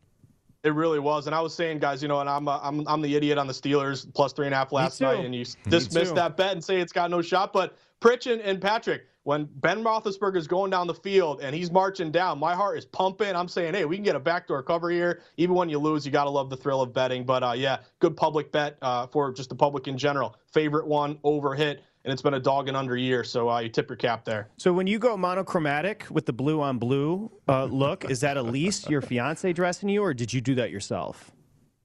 It 0.63 0.73
really 0.73 0.99
was, 0.99 1.25
and 1.25 1.33
I 1.33 1.39
was 1.39 1.55
saying, 1.55 1.79
guys, 1.79 2.01
you 2.01 2.09
know, 2.09 2.19
and 2.19 2.29
I'm 2.29 2.47
uh, 2.47 2.59
I'm 2.61 2.85
I'm 2.85 3.01
the 3.01 3.15
idiot 3.15 3.37
on 3.37 3.47
the 3.47 3.53
Steelers 3.53 4.13
plus 4.13 4.33
three 4.33 4.45
and 4.45 4.53
a 4.53 4.57
half 4.57 4.73
last 4.73 4.99
night, 4.99 5.23
and 5.23 5.33
you 5.33 5.45
Me 5.45 5.71
dismissed 5.71 6.15
that 6.15 6.35
bet 6.35 6.51
and 6.51 6.61
say 6.61 6.81
it's 6.81 6.91
got 6.91 7.09
no 7.09 7.21
shot. 7.21 7.53
But 7.53 7.77
Pritch 8.01 8.29
and, 8.29 8.41
and 8.41 8.61
Patrick, 8.61 9.03
when 9.23 9.47
Ben 9.55 9.83
Roethlisberger 9.83 10.37
is 10.37 10.47
going 10.47 10.71
down 10.71 10.87
the 10.87 10.93
field 10.93 11.41
and 11.41 11.55
he's 11.55 11.71
marching 11.71 12.11
down, 12.11 12.39
my 12.39 12.55
heart 12.55 12.77
is 12.77 12.85
pumping. 12.85 13.35
I'm 13.35 13.47
saying, 13.47 13.73
hey, 13.73 13.85
we 13.85 13.95
can 13.95 14.03
get 14.03 14.15
a 14.15 14.19
backdoor 14.19 14.63
cover 14.63 14.89
here. 14.89 15.21
Even 15.37 15.55
when 15.55 15.69
you 15.69 15.79
lose, 15.79 16.05
you 16.05 16.11
got 16.11 16.23
to 16.23 16.29
love 16.29 16.49
the 16.49 16.57
thrill 16.57 16.81
of 16.81 16.93
betting. 16.93 17.25
But 17.25 17.43
uh, 17.43 17.53
yeah, 17.55 17.79
good 17.99 18.17
public 18.17 18.51
bet 18.51 18.77
uh, 18.81 19.07
for 19.07 19.31
just 19.31 19.49
the 19.49 19.55
public 19.55 19.87
in 19.87 19.97
general. 19.97 20.35
Favorite 20.51 20.87
one, 20.87 21.19
over 21.23 21.53
hit, 21.55 21.83
and 22.05 22.13
it's 22.13 22.21
been 22.21 22.35
a 22.35 22.39
dog 22.39 22.67
and 22.67 22.77
under 22.77 22.95
year. 22.95 23.23
So 23.23 23.49
uh, 23.49 23.59
you 23.59 23.69
tip 23.69 23.89
your 23.89 23.97
cap 23.97 24.23
there. 24.25 24.49
So 24.57 24.71
when 24.71 24.87
you 24.87 24.99
go 24.99 25.17
monochromatic 25.17 26.05
with 26.09 26.25
the 26.25 26.33
blue 26.33 26.61
on 26.61 26.77
blue 26.77 27.31
uh, 27.47 27.65
look, 27.65 28.09
is 28.09 28.21
that 28.21 28.37
Elise, 28.37 28.87
your 28.89 29.01
fiance, 29.01 29.51
dressing 29.53 29.89
you, 29.89 30.01
or 30.03 30.13
did 30.13 30.33
you 30.33 30.41
do 30.41 30.55
that 30.55 30.71
yourself? 30.71 31.31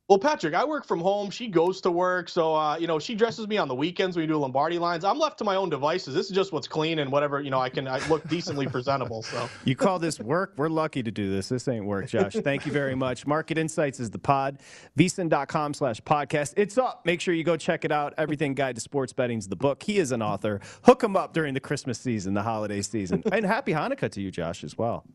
Well, 0.07 0.19
Patrick, 0.19 0.53
I 0.53 0.67
work 0.67 0.85
from 0.85 1.01
home. 1.01 1.31
She 1.31 1.49
goes 1.49 1.81
to 1.81 1.91
work, 1.91 2.29
so 2.29 2.55
uh, 2.55 2.77
you 2.77 2.87
know 2.87 2.99
she 2.99 3.15
dresses 3.15 3.49
me 3.49 3.57
on 3.57 3.69
the 3.69 3.75
weekends 3.75 4.19
we 4.19 4.27
do 4.27 4.37
Lombardi 4.37 4.79
lines. 4.79 5.03
I'm 5.03 5.19
left 5.19 5.39
to 5.39 5.45
my 5.45 5.57
own 5.57 5.71
devices. 5.71 6.13
This 6.13 6.27
is 6.27 6.33
just 6.33 6.53
what's 6.53 6.69
clean 6.69 6.99
and 6.99 7.11
whatever 7.11 7.41
you 7.41 7.49
know. 7.49 7.59
I 7.59 7.71
can 7.71 7.89
I 7.89 8.07
look 8.09 8.29
decently 8.29 8.67
presentable. 8.67 9.23
So 9.23 9.49
You 9.65 9.75
call 9.75 9.99
this 9.99 10.21
work? 10.21 10.53
We're 10.59 10.69
lucky 10.69 11.03
to 11.03 11.11
do 11.11 11.31
this. 11.31 11.49
This 11.49 11.67
ain't 11.69 11.87
work, 11.87 12.07
Josh. 12.09 12.35
Thank 12.35 12.67
you 12.67 12.73
very 12.73 12.95
much. 12.95 13.27
Market 13.27 13.57
Insights 13.57 13.99
is 13.99 14.11
the 14.11 14.19
pod. 14.19 14.59
VSIN.com 14.99 15.73
slash 15.73 16.03
podcast. 16.03 16.53
It's 16.59 16.77
up. 16.77 17.07
Make 17.07 17.23
sure 17.23 17.33
you 17.33 17.43
go 17.43 17.57
check 17.57 17.87
it 17.87 17.93
out. 17.93 18.13
Everything 18.19 18.53
Guide 18.53 18.75
to 18.75 18.83
Sports 18.83 19.15
Betting's 19.15 19.49
the 19.49 19.57
book. 19.57 19.83
He 19.83 19.97
is 19.97 20.13
an 20.13 20.21
author. 20.21 20.61
Hook 20.83 21.03
him 21.03 21.17
up 21.17 21.33
during 21.33 21.55
the 21.55 21.61
Christmas 21.61 21.99
season, 21.99 22.35
the 22.35 22.43
holiday 22.43 22.83
season. 22.83 23.23
And 23.33 23.47
happy 23.47 23.73
Hanukkah 23.73 24.11
to 24.11 24.21
you, 24.21 24.31
Josh, 24.31 24.65
as 24.65 24.77
well. 24.77 25.07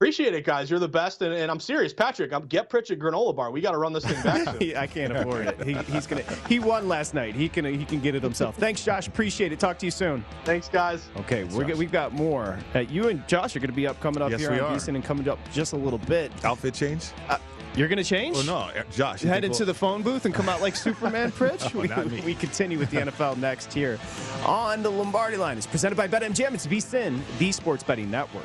Appreciate 0.00 0.32
it, 0.32 0.44
guys. 0.44 0.70
You're 0.70 0.78
the 0.78 0.86
best, 0.88 1.22
and, 1.22 1.34
and 1.34 1.50
I'm 1.50 1.58
serious, 1.58 1.92
Patrick. 1.92 2.32
I'm, 2.32 2.46
get 2.46 2.70
Pritchett 2.70 3.00
granola 3.00 3.34
bar. 3.34 3.50
We 3.50 3.60
got 3.60 3.72
to 3.72 3.78
run 3.78 3.92
this 3.92 4.04
thing 4.04 4.22
back 4.22 4.56
soon. 4.60 4.76
I 4.76 4.86
can't 4.86 5.12
afford 5.16 5.46
it. 5.48 5.62
He, 5.64 5.74
he's 5.92 6.06
gonna. 6.06 6.22
He 6.48 6.60
won 6.60 6.86
last 6.86 7.14
night. 7.14 7.34
He 7.34 7.48
can. 7.48 7.64
He 7.64 7.84
can 7.84 7.98
get 8.00 8.14
it 8.14 8.22
himself. 8.22 8.56
Thanks, 8.56 8.84
Josh. 8.84 9.08
Appreciate 9.08 9.52
it. 9.52 9.58
Talk 9.58 9.76
to 9.80 9.86
you 9.86 9.90
soon. 9.90 10.24
Thanks, 10.44 10.68
guys. 10.68 11.08
Okay, 11.16 11.42
we're, 11.44 11.64
g- 11.64 11.74
we've 11.74 11.90
got 11.90 12.12
more. 12.12 12.58
Uh, 12.76 12.80
you 12.80 13.08
and 13.08 13.26
Josh 13.26 13.56
are 13.56 13.58
going 13.60 13.70
to 13.70 13.76
be 13.76 13.88
up 13.88 13.98
coming 14.00 14.22
up 14.22 14.30
Yes, 14.30 14.38
here 14.40 14.52
we 14.52 14.60
on 14.60 14.78
are. 14.78 14.88
And 14.88 15.02
coming 15.04 15.28
up 15.28 15.38
just 15.52 15.72
a 15.72 15.76
little 15.76 15.98
bit. 15.98 16.30
Outfit 16.44 16.74
change? 16.74 17.06
Uh, 17.28 17.38
you're 17.74 17.88
going 17.88 17.98
to 17.98 18.04
change? 18.04 18.36
Well, 18.36 18.44
no, 18.44 18.56
uh, 18.80 18.84
Josh. 18.92 19.22
Head 19.22 19.42
into 19.44 19.58
we'll- 19.58 19.66
the 19.66 19.74
phone 19.74 20.02
booth 20.02 20.24
and 20.26 20.32
come 20.34 20.48
out 20.48 20.60
like 20.60 20.76
Superman, 20.76 21.32
Pritch? 21.32 21.74
No, 21.74 21.80
we, 21.80 21.88
not 21.88 22.06
me. 22.08 22.20
we 22.20 22.34
continue 22.36 22.78
with 22.78 22.90
the 22.90 22.98
NFL 22.98 23.36
next 23.38 23.72
here 23.72 23.98
on 24.46 24.82
the 24.84 24.90
Lombardi 24.90 25.36
line. 25.36 25.56
It's 25.58 25.66
presented 25.66 25.96
by 25.96 26.06
BetMGM. 26.06 26.54
It's 26.54 26.68
VSIN, 26.68 27.18
the 27.38 27.50
Sports 27.50 27.82
Betting 27.82 28.10
Network. 28.10 28.44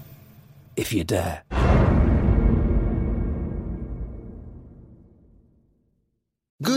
if 0.75 0.93
you 0.93 1.03
dare. 1.03 1.60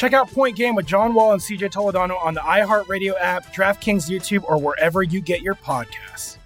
Check 0.00 0.14
out 0.14 0.30
Point 0.30 0.56
Game 0.56 0.74
with 0.74 0.86
John 0.86 1.12
Wall 1.12 1.34
and 1.34 1.42
CJ 1.42 1.72
Toledano 1.72 2.18
on 2.24 2.32
the 2.32 2.40
iHeartRadio 2.40 3.12
app, 3.20 3.52
DraftKings 3.54 4.08
YouTube, 4.08 4.42
or 4.44 4.58
wherever 4.58 5.02
you 5.02 5.20
get 5.20 5.42
your 5.42 5.54
podcasts. 5.54 6.38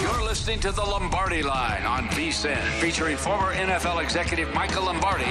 You're 0.00 0.24
listening 0.24 0.60
to 0.60 0.72
the 0.72 0.80
Lombardi 0.80 1.42
Line 1.42 1.82
on 1.82 2.04
VSIN, 2.08 2.56
featuring 2.80 3.18
former 3.18 3.52
NFL 3.52 4.02
executive 4.02 4.54
Michael 4.54 4.84
Lombardi. 4.84 5.26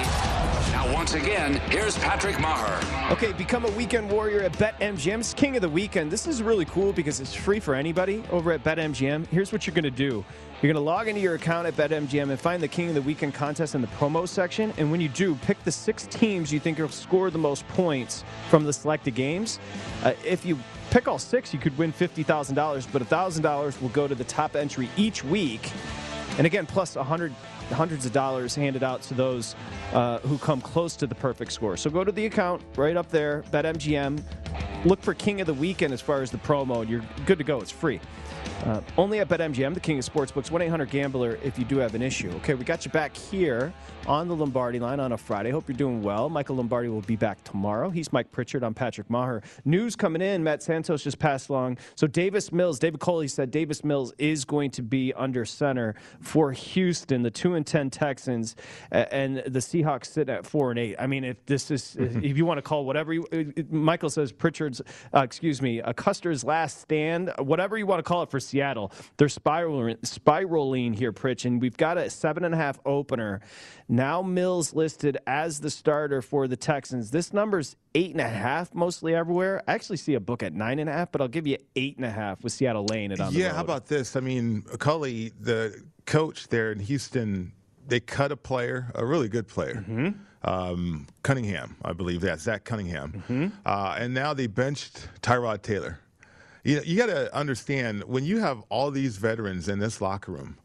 Now, 0.76 0.92
once 0.92 1.14
again, 1.14 1.54
here's 1.70 1.96
Patrick 1.96 2.38
Maher. 2.38 2.78
Okay, 3.10 3.32
become 3.32 3.64
a 3.64 3.70
weekend 3.70 4.10
warrior 4.10 4.42
at 4.42 4.52
BetMGM's 4.58 5.32
King 5.32 5.56
of 5.56 5.62
the 5.62 5.70
Weekend. 5.70 6.10
This 6.10 6.26
is 6.26 6.42
really 6.42 6.66
cool 6.66 6.92
because 6.92 7.18
it's 7.18 7.32
free 7.32 7.60
for 7.60 7.74
anybody 7.74 8.22
over 8.30 8.52
at 8.52 8.62
BetMGM. 8.62 9.26
Here's 9.28 9.52
what 9.52 9.66
you're 9.66 9.72
going 9.72 9.84
to 9.84 9.90
do. 9.90 10.22
You're 10.60 10.70
going 10.70 10.74
to 10.74 10.80
log 10.80 11.08
into 11.08 11.22
your 11.22 11.36
account 11.36 11.66
at 11.66 11.76
BetMGM 11.76 12.28
and 12.28 12.38
find 12.38 12.62
the 12.62 12.68
King 12.68 12.90
of 12.90 12.94
the 12.94 13.00
Weekend 13.00 13.32
contest 13.32 13.74
in 13.74 13.80
the 13.80 13.86
promo 13.86 14.28
section. 14.28 14.70
And 14.76 14.90
when 14.90 15.00
you 15.00 15.08
do, 15.08 15.34
pick 15.36 15.64
the 15.64 15.72
six 15.72 16.06
teams 16.08 16.52
you 16.52 16.60
think 16.60 16.78
will 16.78 16.90
score 16.90 17.30
the 17.30 17.38
most 17.38 17.66
points 17.68 18.22
from 18.50 18.64
the 18.64 18.72
selected 18.74 19.14
games. 19.14 19.58
Uh, 20.04 20.12
if 20.26 20.44
you 20.44 20.58
pick 20.90 21.08
all 21.08 21.18
six, 21.18 21.54
you 21.54 21.58
could 21.58 21.78
win 21.78 21.90
$50,000, 21.90 22.86
but 22.92 23.00
$1,000 23.00 23.80
will 23.80 23.88
go 23.88 24.06
to 24.06 24.14
the 24.14 24.24
top 24.24 24.54
entry 24.54 24.90
each 24.98 25.24
week. 25.24 25.72
And 26.36 26.46
again, 26.46 26.66
plus 26.66 26.96
100, 26.96 27.34
hundreds 27.70 28.06
of 28.06 28.12
dollars 28.12 28.54
handed 28.54 28.82
out 28.82 29.02
to 29.02 29.14
those 29.14 29.54
uh, 29.92 30.18
who 30.20 30.38
come 30.38 30.60
close 30.60 30.96
to 30.96 31.06
the 31.06 31.14
perfect 31.14 31.52
score. 31.52 31.76
So 31.76 31.90
go 31.90 32.04
to 32.04 32.12
the 32.12 32.26
account 32.26 32.62
right 32.76 32.96
up 32.96 33.10
there, 33.10 33.44
BetMGM. 33.50 34.22
Look 34.84 35.02
for 35.02 35.14
King 35.14 35.40
of 35.40 35.46
the 35.46 35.54
Weekend 35.54 35.92
as 35.92 36.00
far 36.00 36.22
as 36.22 36.30
the 36.30 36.38
promo, 36.38 36.82
and 36.82 36.90
you're 36.90 37.02
good 37.24 37.38
to 37.38 37.44
go. 37.44 37.60
It's 37.60 37.70
free. 37.70 38.00
Uh, 38.64 38.80
only 38.96 39.20
at 39.20 39.28
BetMGM, 39.28 39.74
the 39.74 39.80
king 39.80 39.98
of 39.98 40.04
sportsbooks. 40.04 40.50
1 40.50 40.62
800 40.62 40.90
Gambler 40.90 41.38
if 41.42 41.58
you 41.58 41.64
do 41.64 41.76
have 41.78 41.94
an 41.94 42.02
issue. 42.02 42.30
Okay, 42.36 42.54
we 42.54 42.64
got 42.64 42.84
you 42.84 42.90
back 42.90 43.16
here 43.16 43.72
on 44.06 44.28
the 44.28 44.36
Lombardi 44.36 44.78
line 44.78 45.00
on 45.00 45.12
a 45.12 45.16
Friday. 45.16 45.50
Hope 45.50 45.68
you're 45.68 45.76
doing 45.76 46.02
well. 46.02 46.28
Michael 46.28 46.56
Lombardi 46.56 46.88
will 46.88 47.00
be 47.02 47.16
back 47.16 47.42
tomorrow. 47.44 47.90
He's 47.90 48.12
Mike 48.12 48.30
Pritchard. 48.32 48.62
I'm 48.62 48.74
Patrick 48.74 49.10
Maher. 49.10 49.42
News 49.64 49.96
coming 49.96 50.22
in. 50.22 50.42
Matt 50.42 50.62
Santos 50.62 51.02
just 51.02 51.18
passed 51.18 51.48
along. 51.48 51.78
So 51.94 52.06
Davis 52.06 52.52
Mills, 52.52 52.78
David 52.78 53.00
Culley 53.00 53.28
said 53.28 53.50
Davis 53.50 53.84
Mills 53.84 54.12
is 54.18 54.44
going 54.44 54.70
to 54.72 54.82
be 54.82 55.12
under 55.14 55.44
center 55.44 55.94
for 56.20 56.52
Houston, 56.52 57.22
the 57.22 57.30
2 57.30 57.54
and 57.54 57.66
10 57.66 57.90
Texans, 57.90 58.56
and 58.90 59.38
the 59.38 59.58
Seahawks 59.58 60.06
sit 60.06 60.28
at 60.28 60.46
4 60.46 60.70
and 60.70 60.78
8. 60.78 60.96
I 60.98 61.06
mean, 61.06 61.24
if 61.24 61.44
this 61.46 61.70
is, 61.70 61.96
if 61.98 62.36
you 62.36 62.46
want 62.46 62.58
to 62.58 62.62
call 62.62 62.84
whatever 62.84 63.12
you, 63.12 63.26
Michael 63.70 64.10
says 64.10 64.32
Pritchard's, 64.32 64.80
uh, 65.14 65.20
excuse 65.20 65.60
me, 65.60 65.80
uh, 65.80 65.92
Custer's 65.92 66.44
last 66.44 66.80
stand, 66.80 67.32
whatever 67.38 67.76
you 67.76 67.86
want 67.86 67.98
to 67.98 68.02
call 68.02 68.22
it 68.22 68.30
for 68.30 68.35
Seattle, 68.40 68.92
they're 69.16 69.28
spiraling, 69.28 69.96
spiraling 70.02 70.92
here, 70.92 71.12
Pritch, 71.12 71.44
and 71.44 71.60
we've 71.60 71.76
got 71.76 71.98
a 71.98 72.10
seven 72.10 72.44
and 72.44 72.54
a 72.54 72.56
half 72.58 72.78
opener. 72.86 73.40
Now 73.88 74.22
Mills 74.22 74.74
listed 74.74 75.18
as 75.26 75.60
the 75.60 75.70
starter 75.70 76.20
for 76.22 76.48
the 76.48 76.56
Texans. 76.56 77.10
This 77.10 77.32
number's 77.32 77.76
eight 77.94 78.10
and 78.12 78.20
a 78.20 78.28
half 78.28 78.74
mostly 78.74 79.14
everywhere. 79.14 79.62
I 79.68 79.74
actually 79.74 79.96
see 79.98 80.14
a 80.14 80.20
book 80.20 80.42
at 80.42 80.52
nine 80.52 80.78
and 80.78 80.88
a 80.90 80.92
half, 80.92 81.12
but 81.12 81.20
I'll 81.20 81.28
give 81.28 81.46
you 81.46 81.58
eight 81.76 81.96
and 81.96 82.04
a 82.04 82.10
half 82.10 82.42
with 82.42 82.52
Seattle 82.52 82.84
laying 82.86 83.12
it 83.12 83.20
on 83.20 83.32
the 83.32 83.38
yeah, 83.38 83.52
how 83.54 83.60
about 83.60 83.86
this? 83.86 84.16
I 84.16 84.20
mean, 84.20 84.62
Culley, 84.78 85.32
the 85.40 85.82
coach 86.06 86.48
there 86.48 86.72
in 86.72 86.80
Houston, 86.80 87.52
they 87.86 88.00
cut 88.00 88.32
a 88.32 88.36
player, 88.36 88.90
a 88.94 89.04
really 89.04 89.28
good 89.28 89.46
player. 89.46 89.84
Mm-hmm. 89.88 90.08
Um, 90.48 91.06
Cunningham, 91.22 91.76
I 91.84 91.92
believe 91.92 92.20
that 92.20 92.40
Zach 92.40 92.64
Cunningham, 92.64 93.12
Mm-hmm. 93.28 93.46
uh, 93.64 93.96
and 93.98 94.14
now 94.14 94.32
they 94.34 94.46
benched 94.46 95.08
Tyrod 95.22 95.62
Taylor. 95.62 95.98
You, 96.66 96.82
you 96.84 96.96
got 96.98 97.06
to 97.06 97.34
understand 97.34 98.04
when 98.04 98.24
you 98.24 98.40
have 98.40 98.62
all 98.70 98.90
these 98.90 99.16
veterans 99.18 99.68
in 99.68 99.78
this 99.78 100.00
locker 100.00 100.32
room, 100.32 100.58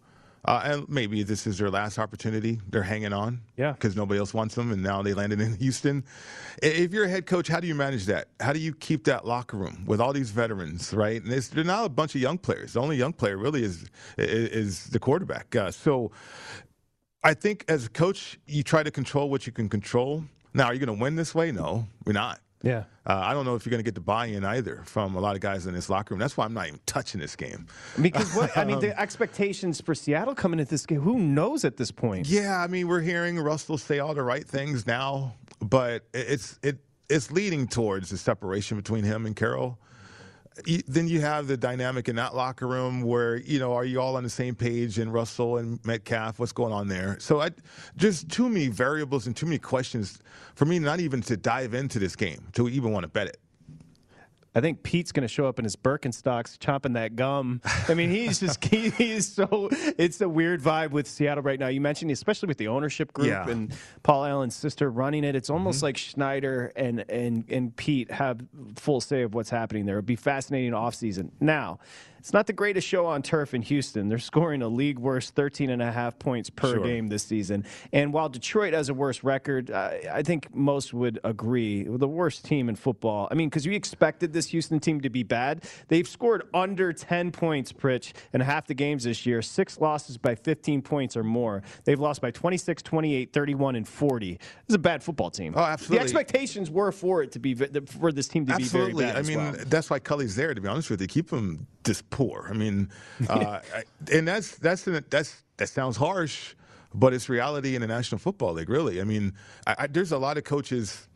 Uh, 0.46 0.62
and 0.66 0.90
maybe 0.90 1.24
this 1.24 1.46
is 1.48 1.60
their 1.60 1.70
last 1.70 2.00
opportunity. 2.00 2.60
They're 2.70 2.82
hanging 2.96 3.14
on. 3.14 3.42
Yeah. 3.58 3.74
Because 3.74 3.96
nobody 3.96 4.20
else 4.20 4.34
wants 4.34 4.56
them, 4.56 4.72
and 4.72 4.82
now 4.82 5.04
they 5.04 5.14
landed 5.14 5.40
in 5.40 5.56
Houston. 5.66 6.04
If 6.64 6.94
you're 6.94 7.06
a 7.06 7.10
head 7.10 7.28
coach, 7.28 7.48
how 7.48 7.60
do 7.60 7.68
you 7.68 7.76
manage 7.76 8.06
that? 8.08 8.30
How 8.40 8.54
do 8.54 8.60
you 8.60 8.74
keep 8.74 9.04
that 9.06 9.26
locker 9.28 9.58
room 9.58 9.84
with 9.86 10.02
all 10.02 10.14
these 10.14 10.32
veterans, 10.32 10.94
right? 10.94 11.22
And 11.24 11.32
it's, 11.32 11.50
they're 11.50 11.64
not 11.64 11.86
a 11.86 11.90
bunch 11.90 12.16
of 12.16 12.22
young 12.22 12.40
players. 12.40 12.74
The 12.74 12.82
only 12.82 12.98
young 12.98 13.14
player 13.14 13.38
really 13.38 13.64
is 13.64 13.86
is, 14.18 14.50
is 14.50 14.84
the 14.90 15.00
quarterback. 15.00 15.56
Uh, 15.56 15.72
so 15.72 16.12
I 17.24 17.36
think 17.36 17.66
as 17.68 17.86
a 17.86 17.90
coach, 17.90 18.40
you 18.48 18.64
try 18.64 18.84
to 18.84 18.92
control 18.92 19.30
what 19.30 19.46
you 19.48 19.54
can 19.54 19.70
control. 19.70 20.24
Now, 20.56 20.66
are 20.66 20.74
you 20.74 20.80
going 20.86 20.98
to 20.98 21.02
win 21.04 21.16
this 21.16 21.36
way? 21.36 21.52
No, 21.52 21.88
we're 22.06 22.14
not. 22.14 22.40
Yeah. 22.64 22.84
Uh, 23.06 23.20
I 23.24 23.34
don't 23.34 23.46
know 23.46 23.56
if 23.56 23.66
you're 23.66 23.72
going 23.72 23.84
to 23.84 23.88
get 23.88 23.96
the 23.96 24.02
buy-in 24.02 24.46
either 24.46 24.84
from 24.86 25.16
a 25.16 25.20
lot 25.20 25.36
of 25.36 25.42
guys 25.42 25.66
in 25.66 25.74
this 25.74 25.90
locker 25.90 26.14
room. 26.14 26.20
That's 26.20 26.38
why 26.38 26.46
I'm 26.46 26.54
not 26.54 26.68
even 26.68 26.80
touching 26.86 27.20
this 27.20 27.36
game. 27.36 27.66
Because 28.00 28.34
what 28.36 28.56
I 28.56 28.64
mean, 28.64 28.80
the 28.82 29.00
expectations 29.00 29.82
for 29.82 29.96
Seattle 29.96 30.36
coming 30.36 30.60
into 30.60 30.70
this 30.70 30.86
game, 30.86 31.02
who 31.02 31.18
knows 31.18 31.66
at 31.66 31.78
this 31.78 31.92
point? 31.92 32.28
Yeah, 32.28 32.62
I 32.62 32.68
mean, 32.68 32.88
we're 32.88 33.02
hearing 33.02 33.40
Russell 33.40 33.78
say 33.78 34.00
all 34.00 34.14
the 34.14 34.24
right 34.24 34.48
things 34.48 34.86
now, 34.86 35.34
but 35.60 36.04
it's 36.14 36.60
it 36.62 36.78
it's 37.10 37.32
leading 37.32 37.68
towards 37.68 38.10
the 38.10 38.18
separation 38.18 38.78
between 38.78 39.04
him 39.04 39.26
and 39.26 39.36
Carroll. 39.36 39.80
Then 40.88 41.08
you 41.08 41.22
have 41.22 41.48
the 41.48 41.56
dynamic 41.56 42.10
in 42.10 42.16
that 42.18 42.36
locker 42.36 42.68
room 42.68 43.02
where 43.02 43.38
you 43.38 43.58
know 43.60 43.74
are 43.74 43.86
you 43.86 44.02
all 44.02 44.18
on 44.18 44.24
the 44.24 44.30
same 44.30 44.54
page? 44.54 45.00
And 45.00 45.14
Russell 45.14 45.58
and 45.58 45.84
Metcalf, 45.86 46.40
what's 46.40 46.52
going 46.52 46.74
on 46.74 46.88
there? 46.88 47.18
So 47.20 47.42
I 47.42 47.52
just 47.98 48.30
too 48.30 48.50
many 48.50 48.68
variables 48.68 49.28
and 49.28 49.36
too 49.36 49.46
many 49.46 49.60
questions 49.60 50.20
for 50.56 50.66
me 50.66 50.78
not 50.80 51.00
even 51.00 51.22
to 51.22 51.38
dive 51.38 51.74
into 51.74 52.00
this 52.00 52.16
game 52.16 52.48
to 52.54 52.68
even 52.68 52.92
want 52.92 53.04
to 53.04 53.08
bet 53.08 53.28
it. 53.28 53.38
I 54.54 54.60
think 54.60 54.84
Pete's 54.84 55.12
going 55.14 55.22
to 55.22 55.28
show 55.30 55.46
up 55.48 55.60
in 55.60 55.64
his 55.64 55.78
Birkenstocks, 55.78 56.58
chomping 56.58 56.94
that 56.96 57.16
gum. 57.16 57.62
I 57.88 57.94
mean, 57.94 58.10
he's 58.10 58.40
just 58.42 58.64
he, 58.66 58.90
he's 58.90 59.28
so. 59.32 59.70
It's 59.98 60.20
a 60.20 60.28
weird 60.28 60.62
vibe 60.62 60.92
with 60.92 61.08
Seattle 61.08 61.42
right 61.44 61.58
now. 61.60 61.68
You 61.70 61.80
mentioned, 61.80 62.12
especially 62.12 62.48
with 62.48 62.58
the 62.58 62.68
ownership 62.68 63.14
group 63.14 63.30
Yeah. 63.30 63.48
and 63.50 63.74
Paul 64.04 64.26
Allen's 64.26 64.56
sister 64.56 64.90
running 64.92 65.24
it. 65.24 65.36
It's 65.36 65.50
almost 65.50 65.78
Mm-hmm. 65.78 65.86
like 65.86 65.98
Schneider 65.98 66.74
and 66.76 67.06
and 67.10 67.46
and 67.50 67.76
Pete 67.76 68.12
have 68.12 68.42
full 68.76 69.00
say 69.00 69.22
of 69.22 69.34
what's 69.34 69.50
happening 69.50 69.86
there. 69.86 69.96
It'd 69.96 70.06
be 70.06 70.18
fascinating 70.18 70.72
offseason. 70.74 71.30
Now, 71.40 71.80
it's 72.22 72.34
not 72.34 72.46
the 72.46 72.54
greatest 72.54 72.88
show 72.88 73.08
on 73.08 73.24
turf 73.24 73.56
in 73.56 73.64
Houston. 73.64 74.08
They're 74.08 74.20
scoring 74.20 74.62
a 74.62 74.68
league 74.68 75.00
worst 75.00 75.34
13 75.34 75.72
and 75.72 75.82
a 75.82 75.92
half 75.92 76.20
points 76.20 76.52
per 76.52 76.76
Sure. 76.76 76.84
game 76.84 77.08
this 77.08 77.24
season. 77.24 77.66
And 77.92 78.14
while 78.14 78.30
Detroit 78.30 78.74
has 78.76 78.90
a 78.90 78.94
worse 78.94 79.24
record, 79.24 79.72
I, 79.72 80.04
I 80.14 80.22
think 80.22 80.54
most 80.54 80.94
would 80.94 81.18
agree 81.24 81.84
the 81.84 82.08
worst 82.08 82.46
team 82.46 82.70
in 82.70 82.76
football. 82.76 83.28
I 83.32 83.34
mean, 83.34 83.50
because 83.50 83.68
we 83.68 83.76
expected 83.76 84.34
this 84.34 84.46
Houston 84.50 84.80
team 84.80 85.02
to 85.02 85.10
be 85.10 85.24
bad. 85.24 85.64
They've 85.88 86.08
scored 86.08 86.44
under 86.54 86.94
10 86.94 87.32
points, 87.32 87.74
Pritch, 87.74 88.14
in 88.34 88.42
half 88.42 88.68
the 88.68 88.76
games 88.76 89.04
this 89.06 89.26
year, 89.26 89.42
six 89.42 89.80
losses 89.82 90.20
by 90.20 90.36
15 90.36 90.84
points 90.84 91.18
or 91.18 91.24
more. 91.24 91.64
They've 91.86 92.00
lost 92.00 92.22
by 92.22 92.30
26, 92.30 92.84
28, 92.84 93.34
31, 93.34 93.76
and 93.76 93.88
40. 93.88 94.34
This 94.34 94.40
is 94.70 94.76
a 94.76 94.78
bad 94.78 95.02
football 95.02 95.32
team. 95.32 95.56
Oh, 95.58 95.64
absolutely. 95.64 95.98
The 95.98 96.04
expectations 96.04 96.70
were 96.70 96.92
for 96.92 97.24
it 97.24 97.32
to 97.32 97.40
be 97.40 97.56
for 97.56 98.12
this 98.12 98.28
team 98.28 98.46
to 98.46 98.54
Absolutely. 98.54 98.94
be 98.94 99.10
very 99.10 99.14
bad. 99.14 99.18
I 99.18 99.28
mean, 99.28 99.38
well. 99.40 99.66
that's 99.66 99.90
why 99.90 99.98
Culley's 99.98 100.36
there. 100.36 100.54
To 100.54 100.62
be 100.62 100.68
honest 100.68 100.92
with 100.92 101.02
you, 101.02 101.08
keep 101.08 101.32
him 101.32 101.66
this 101.84 102.02
poor. 102.02 102.48
I 102.50 102.54
mean, 102.54 102.90
uh, 103.30 103.60
I- 103.76 103.84
and 104.12 104.28
that's 104.28 104.56
that's 104.58 104.84
that's 105.10 105.44
that 105.58 105.68
sounds 105.70 105.98
harsh, 105.98 106.56
but 106.94 107.14
it's 107.14 107.30
reality 107.30 107.76
in 107.76 107.82
the 107.82 107.88
National 107.88 108.20
Football 108.20 108.54
League. 108.54 108.70
Really, 108.70 109.02
I 109.02 109.04
mean, 109.04 109.34
I, 109.68 109.76
I, 109.80 109.88
there's 109.88 110.12
a 110.12 110.18
lot 110.18 110.38
of 110.38 110.44
coaches 110.44 111.08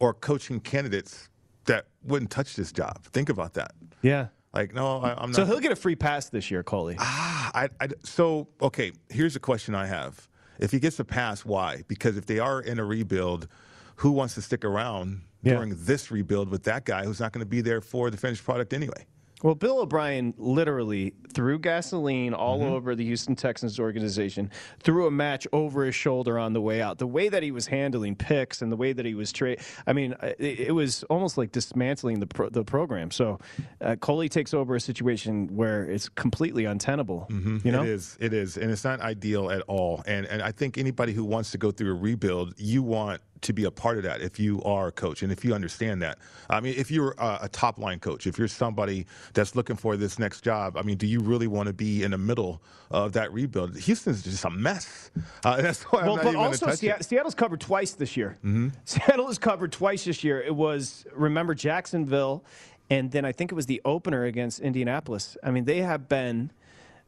or 0.00 0.14
coaching 0.14 0.60
candidates 0.60 1.28
that 1.66 1.86
wouldn't 2.04 2.30
touch 2.30 2.56
this 2.56 2.72
job. 2.72 3.04
Think 3.04 3.28
about 3.28 3.54
that. 3.54 3.72
yeah. 4.02 4.28
Like, 4.54 4.74
no, 4.74 5.00
I, 5.00 5.14
I'm 5.14 5.30
not. 5.30 5.36
So 5.36 5.46
he'll 5.46 5.60
get 5.60 5.72
a 5.72 5.76
free 5.76 5.96
pass 5.96 6.28
this 6.28 6.50
year, 6.50 6.62
Culley. 6.62 6.96
I, 6.98 7.70
I, 7.80 7.88
so 8.02 8.48
okay, 8.60 8.92
here's 9.08 9.34
a 9.34 9.40
question 9.40 9.74
I 9.74 9.86
have: 9.86 10.28
If 10.58 10.70
he 10.72 10.78
gets 10.78 11.00
a 11.00 11.04
pass, 11.04 11.42
why? 11.42 11.84
Because 11.88 12.18
if 12.18 12.26
they 12.26 12.38
are 12.38 12.60
in 12.60 12.78
a 12.78 12.84
rebuild, 12.84 13.48
who 13.96 14.10
wants 14.10 14.34
to 14.34 14.42
stick 14.42 14.62
around 14.66 15.22
Yeah. 15.42 15.54
during 15.54 15.74
this 15.84 16.10
rebuild 16.10 16.50
with 16.50 16.64
that 16.64 16.84
guy 16.84 17.04
who's 17.04 17.18
not 17.18 17.32
going 17.32 17.40
to 17.40 17.48
be 17.48 17.62
there 17.62 17.80
for 17.80 18.10
the 18.10 18.18
finished 18.18 18.44
product 18.44 18.74
anyway? 18.74 19.06
Well, 19.42 19.54
Bill 19.54 19.80
O'Brien 19.80 20.34
literally 20.38 21.14
threw 21.34 21.58
gasoline 21.58 22.34
all 22.34 22.60
Mm-hmm. 22.60 22.72
over 22.74 22.94
the 22.94 23.04
Houston 23.04 23.34
Texans 23.34 23.80
organization, 23.80 24.50
threw 24.82 25.06
a 25.06 25.10
match 25.10 25.46
over 25.52 25.84
his 25.84 25.94
shoulder 25.94 26.38
on 26.38 26.52
the 26.52 26.60
way 26.60 26.80
out. 26.82 26.98
The 26.98 27.06
way 27.06 27.28
that 27.28 27.42
he 27.42 27.50
was 27.50 27.66
handling 27.66 28.14
picks 28.14 28.62
and 28.62 28.70
the 28.70 28.76
way 28.76 28.92
that 28.92 29.04
he 29.06 29.14
was 29.14 29.32
trade, 29.32 29.60
I 29.86 29.92
mean, 29.94 30.12
uh, 30.14 30.32
it, 30.38 30.60
it 30.60 30.74
was 30.74 31.02
almost 31.04 31.38
like 31.38 31.50
dismantling 31.50 32.20
the 32.20 32.26
pro- 32.26 32.50
the 32.50 32.62
program. 32.62 33.10
So, 33.10 33.38
uh, 33.80 33.96
Culley 34.00 34.28
takes 34.28 34.52
over 34.54 34.76
a 34.76 34.80
situation 34.80 35.56
where 35.56 35.84
it's 35.84 36.08
completely 36.08 36.66
untenable. 36.66 37.26
You 37.30 37.72
know, 37.72 37.82
It 37.82 37.88
is. 37.88 38.16
It 38.20 38.32
is, 38.32 38.56
and 38.58 38.70
it's 38.70 38.84
not 38.84 39.00
ideal 39.00 39.50
at 39.50 39.62
all. 39.62 40.02
And 40.06 40.26
and 40.26 40.42
I 40.42 40.52
think 40.52 40.78
anybody 40.78 41.12
who 41.14 41.24
wants 41.24 41.50
to 41.52 41.58
go 41.58 41.70
through 41.70 41.90
a 41.92 41.94
rebuild, 41.98 42.54
you 42.58 42.82
want 42.82 43.20
to 43.42 43.52
be 43.52 43.64
a 43.64 43.70
part 43.70 43.98
of 43.98 44.04
that 44.04 44.20
if 44.20 44.38
you 44.38 44.62
are 44.62 44.88
a 44.88 44.92
coach 44.92 45.22
and 45.22 45.30
if 45.30 45.44
you 45.44 45.54
understand 45.54 46.00
that. 46.02 46.18
I 46.48 46.60
mean, 46.60 46.74
if 46.76 46.90
you're 46.90 47.14
a, 47.18 47.40
a 47.42 47.48
top 47.48 47.78
line 47.78 47.98
coach, 47.98 48.26
if 48.26 48.38
you're 48.38 48.48
somebody 48.48 49.06
that's 49.34 49.54
looking 49.54 49.76
for 49.76 49.96
this 49.96 50.18
next 50.18 50.42
job, 50.42 50.76
I 50.76 50.82
mean, 50.82 50.96
do 50.96 51.06
you 51.06 51.20
really 51.20 51.46
want 51.46 51.66
to 51.66 51.72
be 51.72 52.02
in 52.02 52.12
the 52.12 52.18
middle 52.18 52.62
of 52.90 53.12
that 53.12 53.32
rebuild? 53.32 53.76
Houston's 53.76 54.22
just 54.22 54.44
a 54.44 54.50
mess. 54.50 55.10
Uh, 55.44 55.56
that's 55.62 55.82
why 55.84 56.02
well, 56.02 56.12
I'm 56.12 56.16
not 56.16 56.24
but 56.24 56.28
even 56.30 56.32
going 56.34 56.44
to 56.44 56.48
also 56.48 56.66
touch 56.66 56.78
Seattle, 56.78 57.00
it. 57.00 57.04
Seattle's 57.04 57.34
covered 57.34 57.60
twice 57.60 57.92
this 57.92 58.16
year. 58.16 58.38
Mm-hmm. 58.44 58.68
Seattle 58.84 59.28
is 59.28 59.38
covered 59.38 59.72
twice 59.72 60.04
this 60.04 60.24
year. 60.24 60.40
It 60.40 60.54
was 60.54 61.04
remember 61.14 61.54
Jacksonville, 61.54 62.44
and 62.90 63.10
then 63.10 63.24
I 63.24 63.32
think 63.32 63.52
it 63.52 63.54
was 63.54 63.66
the 63.66 63.80
opener 63.84 64.24
against 64.24 64.60
Indianapolis. 64.60 65.36
I 65.42 65.50
mean, 65.50 65.64
they 65.64 65.78
have 65.78 66.08
been. 66.08 66.52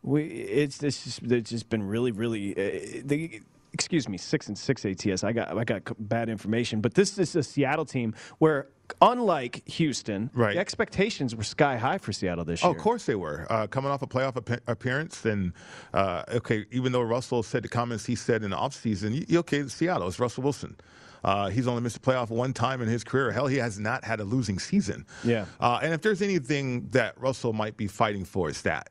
We 0.02 0.24
it's 0.24 0.82
it's 0.82 1.04
just, 1.04 1.22
it's 1.22 1.50
just 1.50 1.70
been 1.70 1.82
really 1.82 2.10
really. 2.12 2.52
Uh, 2.52 3.02
they, 3.04 3.40
excuse 3.74 4.08
me, 4.08 4.16
six 4.16 4.46
and 4.48 4.56
six 4.56 4.86
ATS. 4.86 5.22
I 5.24 5.32
got 5.32 5.54
I 5.58 5.64
got 5.64 5.82
bad 5.98 6.30
information, 6.30 6.80
but 6.80 6.94
this 6.94 7.18
is 7.18 7.36
a 7.36 7.42
Seattle 7.42 7.84
team 7.84 8.14
where. 8.38 8.68
Unlike 9.00 9.66
Houston, 9.66 10.28
Right. 10.34 10.52
the 10.56 10.60
expectations 10.60 11.34
were 11.34 11.42
sky 11.42 11.78
high 11.78 11.96
for 11.96 12.12
Seattle 12.12 12.44
this 12.44 12.60
year. 12.62 12.68
Oh, 12.68 12.72
year. 12.72 12.76
of 12.76 12.82
course 12.82 13.06
they 13.06 13.14
were. 13.14 13.46
Uh, 13.48 13.66
coming 13.66 13.90
off 13.90 14.02
a 14.02 14.06
playoff 14.06 14.36
ap- 14.36 14.60
appearance, 14.68 15.24
and 15.24 15.54
uh, 15.94 16.22
okay, 16.28 16.66
even 16.70 16.92
though 16.92 17.00
Russell 17.00 17.42
said 17.42 17.62
the 17.64 17.68
comments 17.68 18.04
he 18.04 18.14
said 18.14 18.42
in 18.44 18.50
the 18.50 18.58
offseason, 18.58 19.26
you, 19.26 19.38
okay, 19.38 19.66
Seattle, 19.68 20.06
it's 20.06 20.18
Russell 20.18 20.42
Wilson. 20.42 20.76
Uh, 21.24 21.48
he's 21.48 21.66
only 21.66 21.80
missed 21.80 21.96
a 21.96 22.00
playoff 22.00 22.28
one 22.28 22.52
time 22.52 22.82
in 22.82 22.88
his 22.88 23.04
career. 23.04 23.32
Hell, 23.32 23.46
he 23.46 23.56
has 23.56 23.78
not 23.78 24.04
had 24.04 24.20
a 24.20 24.24
losing 24.24 24.58
season. 24.58 25.06
Yeah. 25.24 25.46
Uh, 25.58 25.80
and 25.82 25.94
if 25.94 26.02
there's 26.02 26.20
anything 26.20 26.88
that 26.90 27.18
Russell 27.18 27.54
might 27.54 27.78
be 27.78 27.86
fighting 27.86 28.26
for, 28.26 28.50
it's 28.50 28.60
that, 28.62 28.90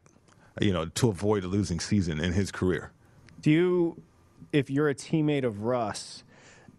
you 0.59 0.73
know, 0.73 0.85
to 0.85 1.09
avoid 1.09 1.43
a 1.43 1.47
losing 1.47 1.79
season 1.79 2.19
in 2.19 2.33
his 2.33 2.51
career. 2.51 2.91
Do 3.41 3.51
you, 3.51 4.01
if 4.53 4.69
you're 4.69 4.87
a 4.87 4.95
teammate 4.95 5.43
of 5.43 5.63
Russ, 5.63 6.23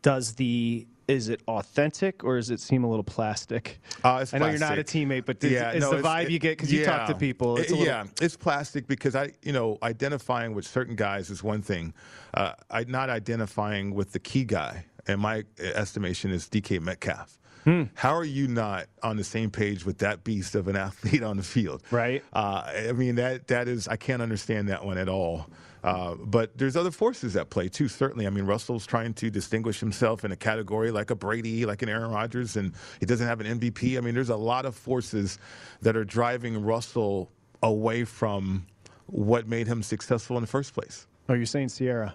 does 0.00 0.34
the 0.34 0.86
is 1.06 1.28
it 1.28 1.42
authentic 1.46 2.24
or 2.24 2.36
does 2.36 2.50
it 2.50 2.60
seem 2.60 2.82
a 2.82 2.88
little 2.88 3.04
plastic? 3.04 3.78
Uh, 4.02 4.20
it's 4.22 4.32
I 4.32 4.38
know 4.38 4.48
you're 4.48 4.58
not 4.58 4.78
a 4.78 4.84
teammate, 4.84 5.26
but 5.26 5.38
does, 5.38 5.52
is 5.52 5.82
no, 5.82 5.90
the 5.96 6.02
vibe 6.02 6.24
it- 6.24 6.30
you 6.30 6.38
get 6.38 6.56
because 6.56 6.72
you 6.72 6.82
talk 6.84 7.08
to 7.08 7.14
people? 7.14 7.58
It's 7.58 7.70
little, 7.70 7.84
yeah, 7.84 8.04
it's 8.22 8.36
plastic 8.36 8.86
because 8.86 9.14
I, 9.14 9.32
you 9.42 9.52
know, 9.52 9.76
identifying 9.82 10.54
with 10.54 10.66
certain 10.66 10.96
guys 10.96 11.28
is 11.28 11.42
one 11.42 11.60
thing. 11.60 11.92
Uh, 12.32 12.52
I 12.70 12.84
not 12.84 13.10
identifying 13.10 13.94
with 13.94 14.12
the 14.12 14.18
key 14.18 14.44
guy, 14.44 14.86
and 15.06 15.20
my 15.20 15.44
estimation 15.58 16.30
is 16.30 16.48
DK 16.48 16.80
Metcalf. 16.80 17.38
Hmm. 17.64 17.84
How 17.94 18.14
are 18.14 18.24
you 18.24 18.46
not 18.46 18.86
on 19.02 19.16
the 19.16 19.24
same 19.24 19.50
page 19.50 19.86
with 19.86 19.98
that 19.98 20.22
beast 20.22 20.54
of 20.54 20.68
an 20.68 20.76
athlete 20.86 21.22
on 21.22 21.36
the 21.36 21.42
field? 21.42 21.82
Right. 21.90 22.22
Uh, 22.32 22.62
I 22.88 22.92
mean 22.92 23.16
that 23.16 23.48
that 23.48 23.68
is 23.68 23.88
I 23.88 23.96
can't 23.96 24.22
understand 24.22 24.68
that 24.68 24.84
one 24.84 24.96
at 24.98 25.08
all. 25.08 25.46
Uh, 25.84 26.14
but 26.14 26.56
there's 26.56 26.76
other 26.76 26.90
forces 26.90 27.36
at 27.36 27.50
play 27.50 27.68
too. 27.68 27.88
Certainly, 27.88 28.26
I 28.26 28.30
mean 28.30 28.46
Russell's 28.46 28.86
trying 28.86 29.12
to 29.14 29.30
distinguish 29.30 29.80
himself 29.80 30.24
in 30.24 30.32
a 30.32 30.36
category 30.36 30.90
like 30.90 31.10
a 31.10 31.14
Brady, 31.14 31.66
like 31.66 31.82
an 31.82 31.90
Aaron 31.90 32.10
Rodgers, 32.10 32.56
and 32.56 32.72
he 33.00 33.06
doesn't 33.06 33.26
have 33.26 33.40
an 33.40 33.60
MVP. 33.60 33.98
I 33.98 34.00
mean, 34.00 34.14
there's 34.14 34.30
a 34.30 34.36
lot 34.36 34.64
of 34.64 34.74
forces 34.74 35.38
that 35.82 35.94
are 35.94 36.04
driving 36.04 36.64
Russell 36.64 37.30
away 37.62 38.04
from 38.04 38.66
what 39.06 39.46
made 39.46 39.66
him 39.66 39.82
successful 39.82 40.38
in 40.38 40.40
the 40.40 40.46
first 40.46 40.72
place. 40.72 41.06
Oh, 41.28 41.34
you're 41.34 41.44
saying 41.44 41.68
Ciara? 41.68 42.14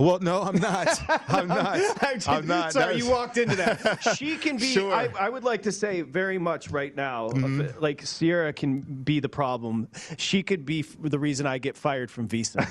Well, 0.00 0.18
no, 0.20 0.42
I'm 0.42 0.56
not. 0.58 0.88
I'm 1.28 1.46
not. 1.46 1.78
I'm 2.28 2.46
not. 2.46 2.72
Sorry, 2.72 2.96
you 2.96 3.08
walked 3.10 3.36
into 3.36 3.54
that. 3.56 3.98
She 4.16 4.36
can 4.36 4.56
be. 4.56 4.72
Sure. 4.72 4.92
I, 4.92 5.08
I 5.18 5.28
would 5.28 5.44
like 5.44 5.62
to 5.62 5.72
say 5.72 6.00
very 6.02 6.38
much 6.38 6.70
right 6.70 6.94
now, 6.96 7.28
Mm-hmm. 7.30 7.60
uh, 7.60 7.80
like 7.80 8.04
Ciara 8.04 8.52
can 8.52 8.80
be 8.80 9.20
the 9.20 9.28
problem. 9.28 9.88
She 10.16 10.42
could 10.42 10.64
be 10.64 10.82
the 11.00 11.18
reason 11.18 11.46
I 11.46 11.58
get 11.58 11.76
fired 11.76 12.10
from 12.10 12.28
VSIN. 12.28 12.64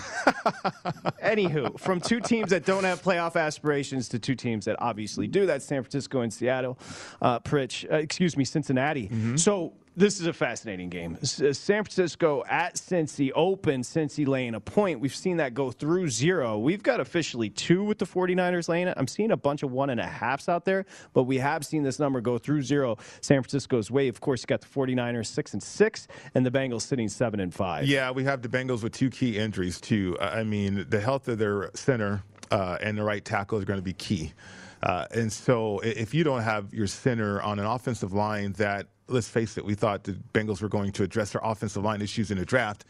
Anywho, 1.23 1.80
from 1.80 1.99
two 2.01 2.19
teams 2.19 2.49
that 2.49 2.65
don't 2.65 2.84
have 2.84 3.01
playoff 3.01 3.36
aspirations 3.39 4.09
to 4.09 4.19
two 4.19 4.36
teams 4.36 4.65
that 4.65 4.75
obviously 4.80 5.27
do. 5.27 5.45
That's 5.45 5.65
San 5.65 5.84
Francisco 5.84 6.21
and 6.21 6.34
Seattle. 6.34 6.77
Uh, 7.21 7.39
Pritch, 7.39 7.89
uh, 7.91 7.97
excuse 7.97 8.36
me, 8.36 8.43
Cincinnati. 8.43 9.07
Mm-hmm. 9.07 9.36
So 9.38 9.73
This 9.95 10.21
is 10.21 10.27
a 10.27 10.33
fascinating 10.33 10.89
game. 10.89 11.17
Uh, 11.21 11.25
San 11.25 11.83
Francisco 11.83 12.43
at 12.49 12.75
Cincy, 12.75 13.31
open 13.35 13.81
Cincy 13.81 14.25
laying 14.27 14.55
a 14.55 14.59
point. 14.59 14.99
We've 14.99 15.13
seen 15.13 15.37
that 15.37 15.53
go 15.53 15.71
through 15.71 16.09
zero. 16.09 16.57
We've 16.57 16.81
got 16.81 16.99
officially 16.99 17.49
two 17.49 17.83
with 17.83 17.97
the 17.97 18.05
49ers 18.05 18.69
laying 18.69 18.87
it. 18.87 18.93
I'm 18.97 19.07
seeing 19.07 19.31
a 19.31 19.37
bunch 19.37 19.63
of 19.63 19.71
one 19.71 19.89
and 19.89 19.99
a 19.99 20.05
halves 20.05 20.47
out 20.47 20.63
there, 20.63 20.85
but 21.13 21.23
we 21.23 21.37
have 21.39 21.65
seen 21.65 21.83
this 21.83 21.99
number 21.99 22.21
go 22.21 22.37
through 22.37 22.61
zero 22.61 22.97
San 23.21 23.41
Francisco's 23.41 23.91
way. 23.91 24.07
Of 24.07 24.21
course, 24.21 24.41
you 24.41 24.47
got 24.47 24.61
the 24.61 24.67
49ers 24.67 25.27
six 25.27 25.53
and 25.53 25.61
six, 25.61 26.07
and 26.33 26.45
the 26.45 26.51
Bengals 26.51 26.83
sitting 26.83 27.09
seven 27.09 27.39
and 27.39 27.53
five. 27.53 27.85
Yeah, 27.85 28.11
we 28.11 28.23
have 28.23 28.41
the 28.41 28.49
Bengals 28.49 28.83
with 28.83 28.93
two 28.93 29.09
key 29.09 29.37
injuries 29.37 29.81
too. 29.81 30.15
I 30.21 30.43
mean, 30.43 30.85
the 30.87 31.01
health 31.01 31.27
of 31.27 31.39
their 31.39 31.71
center 31.73 32.23
uh, 32.51 32.77
and 32.81 32.97
the 32.97 33.03
right 33.03 33.23
tackle 33.23 33.57
is 33.57 33.65
going 33.65 33.79
to 33.79 33.83
be 33.83 33.93
key. 33.93 34.33
Uh, 34.81 35.05
and 35.11 35.31
so, 35.31 35.79
if 35.79 36.13
you 36.13 36.23
don't 36.23 36.41
have 36.41 36.73
your 36.73 36.87
center 36.87 37.41
on 37.41 37.59
an 37.59 37.65
offensive 37.65 38.13
line 38.13 38.53
that, 38.53 38.87
let's 39.10 39.28
face 39.28 39.57
it, 39.57 39.66
we 39.66 39.76
thought 39.76 40.03
the 40.03 40.14
Bengals 40.34 40.62
were 40.62 40.70
going 40.70 40.91
to 40.93 41.03
address 41.03 41.32
their 41.32 41.41
offensive 41.43 41.84
line 41.84 42.01
issues 42.01 42.32
in 42.32 42.38
the 42.38 42.45
draft, 42.45 42.86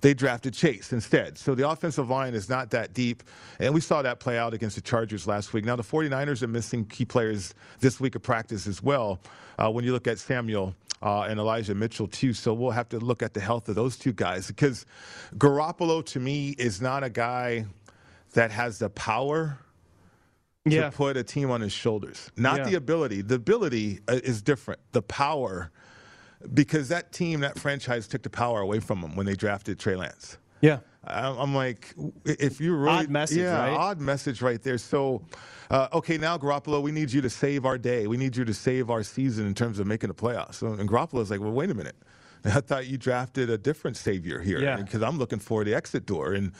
they 0.00 0.12
drafted 0.12 0.52
Chase 0.52 0.92
instead. 0.92 1.38
So 1.38 1.54
the 1.54 1.68
offensive 1.68 2.10
line 2.10 2.34
is 2.34 2.48
not 2.48 2.70
that 2.70 2.92
deep. 2.92 3.22
And 3.58 3.72
we 3.72 3.80
saw 3.80 4.02
that 4.02 4.20
play 4.20 4.36
out 4.38 4.52
against 4.52 4.76
the 4.76 4.82
Chargers 4.82 5.26
last 5.26 5.52
week. 5.52 5.64
Now, 5.64 5.76
the 5.76 5.82
49ers 5.82 6.42
are 6.42 6.48
missing 6.48 6.84
key 6.84 7.04
players 7.06 7.54
this 7.80 8.00
week 8.00 8.14
of 8.14 8.22
practice 8.22 8.66
as 8.66 8.82
well. 8.82 9.18
Uh, 9.58 9.70
when 9.70 9.84
you 9.84 9.92
look 9.92 10.06
at 10.06 10.18
Samuel 10.18 10.74
uh, 11.02 11.22
and 11.22 11.38
Elijah 11.40 11.74
Mitchell, 11.74 12.08
too. 12.08 12.34
So 12.34 12.52
we'll 12.52 12.72
have 12.72 12.88
to 12.90 12.98
look 12.98 13.22
at 13.22 13.34
the 13.34 13.40
health 13.40 13.68
of 13.68 13.76
those 13.76 13.96
two 13.96 14.12
guys 14.12 14.48
because 14.48 14.84
Garoppolo, 15.36 16.04
to 16.06 16.20
me, 16.20 16.50
is 16.58 16.82
not 16.82 17.02
a 17.02 17.10
guy 17.10 17.66
that 18.34 18.50
has 18.50 18.78
the 18.80 18.90
power 18.90 19.58
Yeah. 20.64 20.88
to 20.90 20.96
put 20.96 21.16
a 21.16 21.22
team 21.22 21.50
on 21.50 21.60
his 21.60 21.72
shoulders. 21.72 22.30
Not 22.36 22.58
Yeah. 22.58 22.64
the 22.64 22.74
ability. 22.76 23.22
The 23.22 23.34
ability 23.34 24.00
uh, 24.08 24.20
is 24.24 24.40
different. 24.42 24.80
The 24.92 25.02
power, 25.02 25.70
because 26.54 26.88
that 26.88 27.12
team, 27.12 27.40
that 27.40 27.58
franchise 27.58 28.06
took 28.08 28.22
the 28.22 28.30
power 28.30 28.60
away 28.60 28.80
from 28.80 29.00
him 29.00 29.14
when 29.14 29.26
they 29.26 29.34
drafted 29.34 29.78
Trey 29.78 29.96
Lance. 29.96 30.38
Yeah. 30.62 30.78
I'm 31.06 31.54
like, 31.54 31.94
if 32.24 32.62
you 32.62 32.74
really 32.74 33.00
Odd 33.00 33.10
message, 33.10 33.36
yeah, 33.36 33.58
right? 33.58 33.76
odd 33.76 34.00
message 34.00 34.40
right 34.40 34.62
there. 34.62 34.78
So, 34.78 35.20
uh, 35.70 35.88
okay, 35.92 36.16
now 36.16 36.38
Garoppolo, 36.38 36.80
we 36.80 36.92
need 36.92 37.12
you 37.12 37.20
to 37.20 37.28
save 37.28 37.66
our 37.66 37.76
day. 37.76 38.06
We 38.06 38.16
need 38.16 38.34
you 38.34 38.46
to 38.46 38.54
save 38.54 38.88
our 38.88 39.02
season 39.02 39.46
in 39.46 39.52
terms 39.52 39.78
of 39.78 39.86
making 39.86 40.08
the 40.08 40.14
playoffs. 40.14 40.62
And 40.62 40.88
Garoppolo's 40.88 41.30
like, 41.30 41.40
well, 41.40 41.52
wait 41.52 41.68
a 41.68 41.74
minute. 41.74 41.96
I 42.56 42.60
thought 42.60 42.86
you 42.86 42.98
drafted 42.98 43.48
a 43.50 43.56
different 43.58 43.96
savior 43.96 44.38
here 44.40 44.60
Yeah. 44.60 44.76
because 44.76 45.02
I'm 45.02 45.18
looking 45.18 45.38
for 45.38 45.64
the 45.64 45.74
exit 45.74 46.04
door. 46.06 46.34
And 46.34 46.52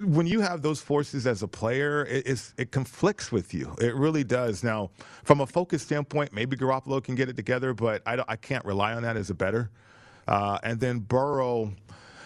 when 0.00 0.26
you 0.26 0.40
have 0.40 0.62
those 0.62 0.80
forces 0.80 1.26
as 1.26 1.42
a 1.42 1.48
player, 1.48 2.04
it, 2.06 2.52
it 2.56 2.70
conflicts 2.70 3.32
with 3.32 3.52
you. 3.52 3.74
It 3.80 3.94
really 3.96 4.22
does. 4.24 4.62
Now, 4.62 4.90
from 5.24 5.40
a 5.40 5.46
focus 5.46 5.82
standpoint, 5.82 6.32
maybe 6.32 6.56
Garoppolo 6.56 7.02
can 7.02 7.14
get 7.16 7.28
it 7.28 7.36
together, 7.36 7.74
but 7.74 8.02
I, 8.06 8.16
don't- 8.16 8.30
I 8.30 8.36
can't 8.36 8.64
rely 8.64 8.94
on 8.94 9.02
that 9.02 9.16
as 9.16 9.30
a 9.30 9.34
bettor. 9.34 9.70
Uh, 10.28 10.58
and 10.62 10.78
then 10.80 11.00
Burrow, 11.00 11.72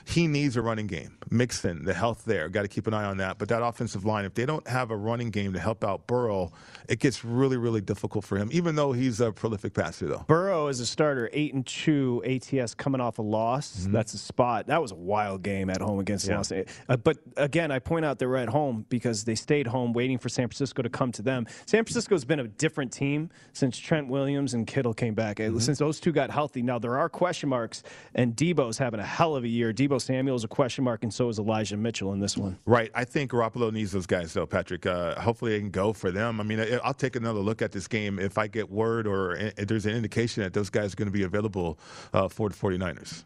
he 0.04 0.26
needs 0.26 0.56
a 0.56 0.62
running 0.62 0.86
game. 0.86 1.16
Mixon, 1.30 1.84
the 1.84 1.94
health 1.94 2.24
there, 2.24 2.48
got 2.48 2.62
to 2.62 2.68
keep 2.68 2.86
an 2.86 2.94
eye 2.94 3.04
on 3.04 3.18
that. 3.18 3.38
But 3.38 3.48
that 3.50 3.62
offensive 3.62 4.04
line, 4.04 4.24
if 4.24 4.34
they 4.34 4.46
don't 4.46 4.66
have 4.66 4.90
a 4.90 4.96
running 4.96 5.30
game 5.30 5.52
to 5.52 5.58
help 5.60 5.84
out 5.84 6.06
Burrow, 6.06 6.52
it 6.88 6.98
gets 6.98 7.24
really, 7.24 7.56
really 7.56 7.80
difficult 7.80 8.24
for 8.24 8.36
him. 8.36 8.48
Even 8.52 8.74
though 8.74 8.92
he's 8.92 9.20
a 9.20 9.30
prolific 9.32 9.74
passer, 9.74 10.06
though. 10.06 10.24
Burrow 10.26 10.68
is 10.68 10.80
a 10.80 10.86
starter, 10.86 11.28
eight 11.32 11.54
and 11.54 11.64
two 11.66 12.22
ATS 12.26 12.74
coming 12.74 13.00
off 13.00 13.18
a 13.18 13.22
loss. 13.22 13.86
That's 13.90 14.14
a 14.14 14.18
spot. 14.18 14.66
That 14.66 14.82
was 14.82 14.92
a 14.92 14.96
wild 14.96 15.42
game 15.42 15.70
at 15.70 15.80
home 15.80 15.98
against 16.00 16.24
Mm-hmm. 16.26 16.32
Yeah. 16.32 16.36
Los 16.36 16.52
Angeles. 16.52 16.76
Uh, 16.88 16.96
but 16.96 17.18
again, 17.36 17.70
I 17.70 17.78
point 17.78 18.04
out 18.04 18.18
they 18.18 18.26
were 18.26 18.36
at 18.36 18.48
home 18.48 18.84
because 18.88 19.24
they 19.24 19.34
stayed 19.34 19.66
home 19.66 19.92
waiting 19.92 20.18
for 20.18 20.28
San 20.28 20.48
Francisco 20.48 20.82
to 20.82 20.90
come 20.90 21.12
to 21.12 21.22
them. 21.22 21.46
San 21.66 21.84
Francisco's 21.84 22.24
been 22.24 22.40
a 22.40 22.48
different 22.48 22.92
team 22.92 23.30
since 23.52 23.78
Trent 23.78 24.08
Williams 24.08 24.54
and 24.54 24.66
Kittle 24.66 24.94
came 24.94 25.14
back. 25.14 25.38
Uh, 25.40 25.44
Mm-hmm. 25.50 25.58
Since 25.58 25.78
those 25.78 25.98
two 26.00 26.12
got 26.12 26.30
healthy, 26.30 26.62
now 26.62 26.78
there 26.78 26.96
are 26.98 27.08
question 27.08 27.48
marks, 27.48 27.82
and 28.14 28.36
Deebo's 28.36 28.78
having 28.78 29.00
a 29.00 29.04
hell 29.04 29.34
of 29.36 29.44
a 29.44 29.48
year. 29.48 29.72
Debo 29.72 29.89
Samuel's 29.98 30.44
a 30.44 30.48
question 30.48 30.84
mark, 30.84 31.02
and 31.02 31.12
so 31.12 31.28
is 31.28 31.38
Elijah 31.38 31.76
Mitchell 31.76 32.12
in 32.12 32.20
this 32.20 32.36
one. 32.36 32.58
Right. 32.66 32.90
I 32.94 33.04
think 33.04 33.30
Garoppolo 33.30 33.72
needs 33.72 33.92
those 33.92 34.06
guys, 34.06 34.32
though, 34.32 34.46
Patrick. 34.46 34.86
Uh, 34.86 35.20
hopefully, 35.20 35.52
they 35.52 35.60
can 35.60 35.70
go 35.70 35.92
for 35.92 36.10
them. 36.10 36.40
I 36.40 36.44
mean, 36.44 36.64
I'll 36.84 36.94
take 36.94 37.16
another 37.16 37.40
look 37.40 37.62
at 37.62 37.72
this 37.72 37.88
game 37.88 38.18
if 38.18 38.38
I 38.38 38.46
get 38.46 38.70
word 38.70 39.06
or 39.06 39.34
if 39.34 39.66
there's 39.66 39.86
an 39.86 39.94
indication 39.94 40.42
that 40.42 40.52
those 40.52 40.70
guys 40.70 40.92
are 40.92 40.96
going 40.96 41.08
to 41.08 41.12
be 41.12 41.22
available 41.24 41.78
uh, 42.12 42.28
for 42.28 42.48
the 42.48 42.54
49ers. 42.54 43.24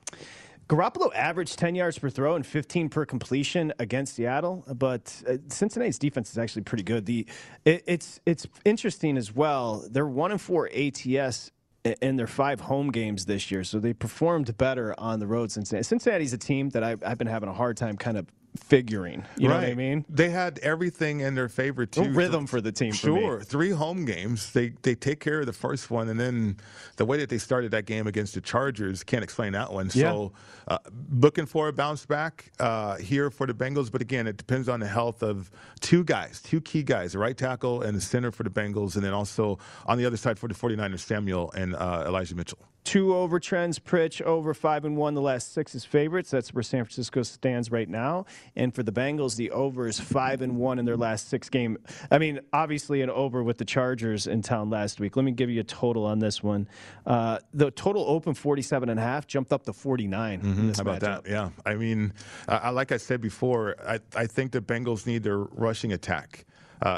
Garoppolo 0.68 1.14
averaged 1.14 1.58
10 1.58 1.74
yards 1.74 1.98
per 1.98 2.08
throw 2.08 2.36
and 2.36 2.46
15 2.46 2.88
per 2.88 3.04
completion 3.04 3.72
against 3.78 4.14
Seattle, 4.14 4.64
but 4.74 5.22
uh, 5.28 5.36
Cincinnati's 5.48 5.98
defense 5.98 6.30
is 6.30 6.38
actually 6.38 6.62
pretty 6.62 6.84
good. 6.84 7.04
The 7.04 7.26
it, 7.66 7.84
it's 7.86 8.20
it's 8.24 8.46
interesting 8.64 9.18
as 9.18 9.34
well. 9.34 9.86
They're 9.90 10.06
one 10.06 10.30
and 10.30 10.40
four 10.40 10.70
ATS 10.74 11.50
in 11.84 12.16
their 12.16 12.26
five 12.26 12.60
home 12.60 12.90
games 12.90 13.26
this 13.26 13.50
year, 13.50 13.62
so 13.62 13.78
they 13.78 13.92
performed 13.92 14.56
better 14.56 14.94
on 14.98 15.20
the 15.20 15.26
road. 15.26 15.52
Cincinnati. 15.52 15.84
Cincinnati's 15.84 16.32
a 16.32 16.38
team 16.38 16.70
that 16.70 16.82
I, 16.82 16.96
I've 17.04 17.18
been 17.18 17.26
having 17.26 17.48
a 17.48 17.52
hard 17.52 17.76
time 17.76 17.96
kind 17.96 18.16
of 18.16 18.26
figuring. 18.56 19.24
You 19.36 19.48
know 19.48 19.56
what 19.56 19.64
I 19.64 19.74
mean? 19.74 20.04
They 20.08 20.30
had 20.30 20.58
everything 20.60 21.20
in 21.20 21.34
their 21.34 21.48
favor 21.48 21.86
too. 21.86 22.04
Rhythm 22.04 22.46
for 22.46 22.60
the 22.60 22.72
team. 22.72 22.92
for 22.92 23.10
me. 23.10 23.20
Sure, 23.20 23.40
three 23.40 23.70
home 23.70 24.04
games. 24.04 24.52
They 24.52 24.70
they 24.82 24.94
take 24.94 25.20
care 25.20 25.40
of 25.40 25.46
the 25.46 25.52
first 25.52 25.90
one, 25.90 26.08
and 26.08 26.18
then 26.18 26.56
the 26.96 27.04
way 27.04 27.18
that 27.18 27.28
they 27.28 27.38
started 27.38 27.70
that 27.72 27.86
game 27.86 28.06
against 28.06 28.34
the 28.34 28.40
Chargers 28.40 29.02
can't 29.02 29.24
explain 29.24 29.52
that 29.52 29.72
one. 29.72 29.90
So, 29.90 30.32
uh, 30.68 30.78
looking 31.10 31.46
for 31.46 31.68
a 31.68 31.72
bounce 31.72 32.06
back 32.06 32.52
uh, 32.60 32.96
here 32.96 33.30
for 33.30 33.46
the 33.46 33.54
Bengals, 33.54 33.90
but 33.90 34.00
again, 34.00 34.26
it 34.26 34.36
depends 34.36 34.68
on 34.68 34.80
the 34.80 34.88
health 34.88 35.22
of 35.22 35.50
two 35.80 36.04
guys, 36.04 36.40
two 36.40 36.60
key 36.60 36.82
guys, 36.82 37.12
the 37.12 37.18
right 37.18 37.36
tackle 37.36 37.82
and 37.82 37.96
the 37.96 38.00
center 38.00 38.30
for 38.30 38.44
the 38.44 38.50
Bengals, 38.50 38.94
and 38.94 39.04
then 39.04 39.12
also 39.12 39.58
on 39.86 39.98
the 39.98 40.06
other 40.06 40.16
side 40.16 40.38
for 40.38 40.48
the 40.48 40.54
49ers, 40.54 41.00
Samuel 41.00 41.50
and 41.52 41.74
uh, 41.74 42.04
Elijah 42.06 42.34
Mitchell. 42.34 42.58
Two 42.84 43.14
over 43.16 43.40
trends, 43.40 43.78
Pritch 43.78 44.20
over 44.20 44.52
five 44.52 44.84
and 44.84 44.94
one. 44.94 45.14
The 45.14 45.22
last 45.22 45.54
six 45.54 45.74
is 45.74 45.86
favorites. 45.86 46.30
That's 46.30 46.52
where 46.52 46.62
San 46.62 46.84
Francisco 46.84 47.22
stands 47.22 47.70
right 47.72 47.88
now. 47.88 48.26
And 48.56 48.74
for 48.74 48.82
the 48.82 48.92
Bengals, 48.92 49.36
the 49.36 49.50
over 49.52 49.88
is 49.88 49.98
five 49.98 50.42
and 50.42 50.56
one 50.58 50.78
in 50.78 50.84
their 50.84 50.96
last 50.98 51.30
six 51.30 51.48
game. 51.48 51.78
I 52.10 52.18
mean, 52.18 52.40
obviously 52.52 53.00
an 53.00 53.08
over 53.08 53.42
with 53.42 53.56
the 53.56 53.64
Chargers 53.64 54.26
in 54.26 54.42
town 54.42 54.68
last 54.68 55.00
week. 55.00 55.16
Let 55.16 55.24
me 55.24 55.32
give 55.32 55.48
you 55.48 55.60
a 55.60 55.64
total 55.64 56.04
on 56.04 56.18
this 56.18 56.42
one. 56.42 56.68
Uh, 57.06 57.38
the 57.54 57.70
total 57.70 58.04
open 58.06 58.34
47 58.34 58.90
and 58.90 59.00
a 59.00 59.02
half 59.02 59.26
jumped 59.26 59.54
up 59.54 59.62
to 59.64 59.72
49. 59.72 60.40
in 60.40 60.66
this 60.68 60.76
How 60.76 60.82
about 60.82 61.00
matchup. 61.00 61.24
that? 61.24 61.30
Yeah. 61.30 61.50
I 61.64 61.76
mean, 61.76 62.12
uh, 62.48 62.70
like 62.70 62.92
I 62.92 62.98
said 62.98 63.22
before, 63.22 63.76
I, 63.86 63.98
I 64.14 64.26
think 64.26 64.52
the 64.52 64.60
Bengals 64.60 65.06
need 65.06 65.22
their 65.22 65.38
rushing 65.38 65.94
attack. 65.94 66.44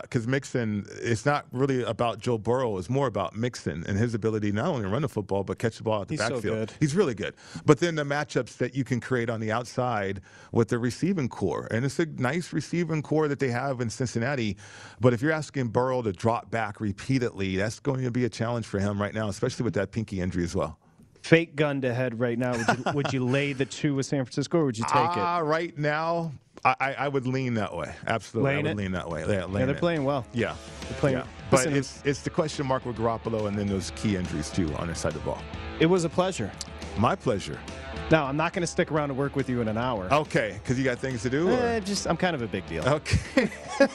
Because 0.03 0.27
Mixon, 0.27 0.85
it's 1.01 1.25
not 1.25 1.47
really 1.53 1.85
about 1.85 2.19
Joe 2.19 2.39
Burrow. 2.39 2.77
It's 2.79 2.91
more 2.91 3.07
about 3.07 3.37
Mixon 3.37 3.85
and 3.87 3.97
his 3.97 4.15
ability 4.15 4.51
not 4.51 4.67
only 4.67 4.83
to 4.83 4.89
run 4.89 5.03
the 5.03 5.09
football, 5.09 5.45
but 5.45 5.59
catch 5.59 5.77
the 5.77 5.85
ball 5.85 6.03
at 6.03 6.09
the 6.09 6.15
He's 6.15 6.21
so 6.21 6.31
backfield. 6.31 6.59
good. 6.59 6.73
He's 6.81 6.97
really 6.97 7.15
good. 7.15 7.35
But 7.65 7.79
then 7.79 7.95
the 7.95 8.03
matchups 8.03 8.57
that 8.57 8.75
you 8.75 8.83
can 8.83 8.99
create 9.01 9.31
on 9.31 9.39
the 9.39 9.53
outside 9.53 10.23
with 10.51 10.69
the 10.69 10.79
receiving 10.81 11.29
corps. 11.29 11.69
And 11.71 11.85
it's 11.85 12.01
a 12.01 12.07
nice 12.07 12.53
receiving 12.53 13.01
corps 13.01 13.29
that 13.29 13.39
they 13.39 13.51
have 13.51 13.81
in 13.81 13.89
Cincinnati. 13.89 14.57
But 15.01 15.13
if 15.15 15.23
you're 15.23 15.31
asking 15.31 15.69
Burrow 15.69 16.03
to 16.03 16.13
drop 16.13 16.51
back 16.51 16.81
repeatedly, 16.81 17.57
that's 17.57 17.79
going 17.79 18.03
to 18.03 18.11
be 18.11 18.25
a 18.25 18.29
challenge 18.29 18.67
for 18.67 18.81
him 18.81 19.01
right 19.01 19.15
now, 19.15 19.29
especially 19.29 19.63
with 19.63 19.75
that 19.75 19.93
pinky 19.93 20.21
injury 20.21 20.43
as 20.43 20.57
well. 20.57 20.79
Fake 21.23 21.55
gun 21.55 21.81
to 21.81 21.95
head 21.95 22.19
right 22.19 22.39
now. 22.39 22.53
Would 22.57 22.79
you, 22.79 22.93
would 22.93 23.13
you 23.13 23.25
lay 23.25 23.53
the 23.53 23.67
two 23.67 23.95
with 23.95 24.07
San 24.07 24.25
Francisco 24.25 24.59
or 24.59 24.65
would 24.67 24.79
you 24.79 24.85
take 24.85 24.95
it? 24.95 25.19
Ah, 25.19 25.39
right 25.39 25.77
now, 25.79 26.33
I, 26.81 26.95
I, 26.99 27.09
would 27.09 27.27
lean 27.27 27.55
that 27.55 27.75
way. 27.75 27.95
Absolutely, 28.07 28.51
Laying 28.55 28.67
I 28.67 28.71
would 28.71 28.79
it? 28.79 28.83
lean 28.83 28.93
that 28.93 29.09
way. 29.09 29.21
Yeah, 29.21 29.47
Yeah, 29.47 29.47
they're 29.67 29.71
it. 29.71 29.79
playing 29.79 30.05
well. 30.05 30.27
Yeah, 30.33 30.55
They're 30.89 30.99
playing. 30.99 31.19
yeah. 31.19 31.25
But 31.51 31.59
Listen, 31.59 31.77
it's 31.77 32.03
it's 32.05 32.23
the 32.23 32.31
question 32.31 32.67
mark 32.67 32.85
with 32.85 32.97
Garoppolo 32.97 33.47
and 33.47 33.57
then 33.57 33.67
those 33.69 33.93
key 33.95 34.17
injuries 34.17 34.51
too 34.51 34.75
on 34.77 34.87
their 34.87 34.97
side 34.97 35.15
of 35.15 35.21
the 35.23 35.27
ball. 35.31 35.41
it 35.79 35.87
was 35.87 36.05
a 36.05 36.09
pleasure. 36.09 36.51
My 36.99 37.15
pleasure. 37.15 37.59
Now, 38.11 38.25
I'm 38.27 38.37
not 38.37 38.53
going 38.53 38.63
to 38.63 38.67
stick 38.67 38.91
around 38.93 39.09
to 39.09 39.15
work 39.15 39.37
with 39.37 39.49
you 39.51 39.61
in 39.61 39.69
an 39.69 39.77
hour. 39.77 40.09
Okay, 40.13 40.59
because 40.63 40.79
you 40.79 40.85
got 40.85 40.99
things 40.99 41.23
to 41.23 41.31
do. 41.31 41.51
Eh, 41.51 41.81
just 41.81 42.07
I'm 42.07 42.17
kind 42.17 42.35
of 42.35 42.41
a 42.43 42.47
big 42.47 42.67
deal. 42.69 42.85
Okay. 42.89 43.51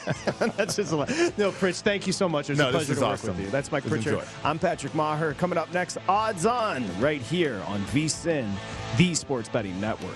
That's 0.55 0.75
just 0.75 0.91
a 0.91 0.95
lot. 0.97 1.09
No, 1.37 1.51
Pritch, 1.51 1.81
thank 1.81 2.05
you 2.07 2.13
so 2.13 2.27
much. 2.29 2.49
It 2.49 2.53
was 2.53 2.59
No, 2.59 2.69
a 2.69 2.71
this 2.73 2.85
pleasure 2.85 2.95
to 2.99 3.01
work 3.01 3.13
awesome. 3.13 3.35
with 3.37 3.45
you. 3.45 3.51
That's 3.51 3.71
Mike 3.71 3.83
Pritchard. 3.85 4.13
enjoy. 4.13 4.25
I'm 4.43 4.59
Patrick 4.59 4.93
Maher. 4.93 5.33
Coming 5.33 5.57
up 5.57 5.73
next, 5.73 5.97
Odds 6.07 6.45
On, 6.45 6.83
right 7.01 7.21
here 7.21 7.61
on 7.67 7.79
VSIN, 7.85 8.49
the 8.97 9.15
Sports 9.15 9.49
Betting 9.49 9.79
Network. 9.81 10.15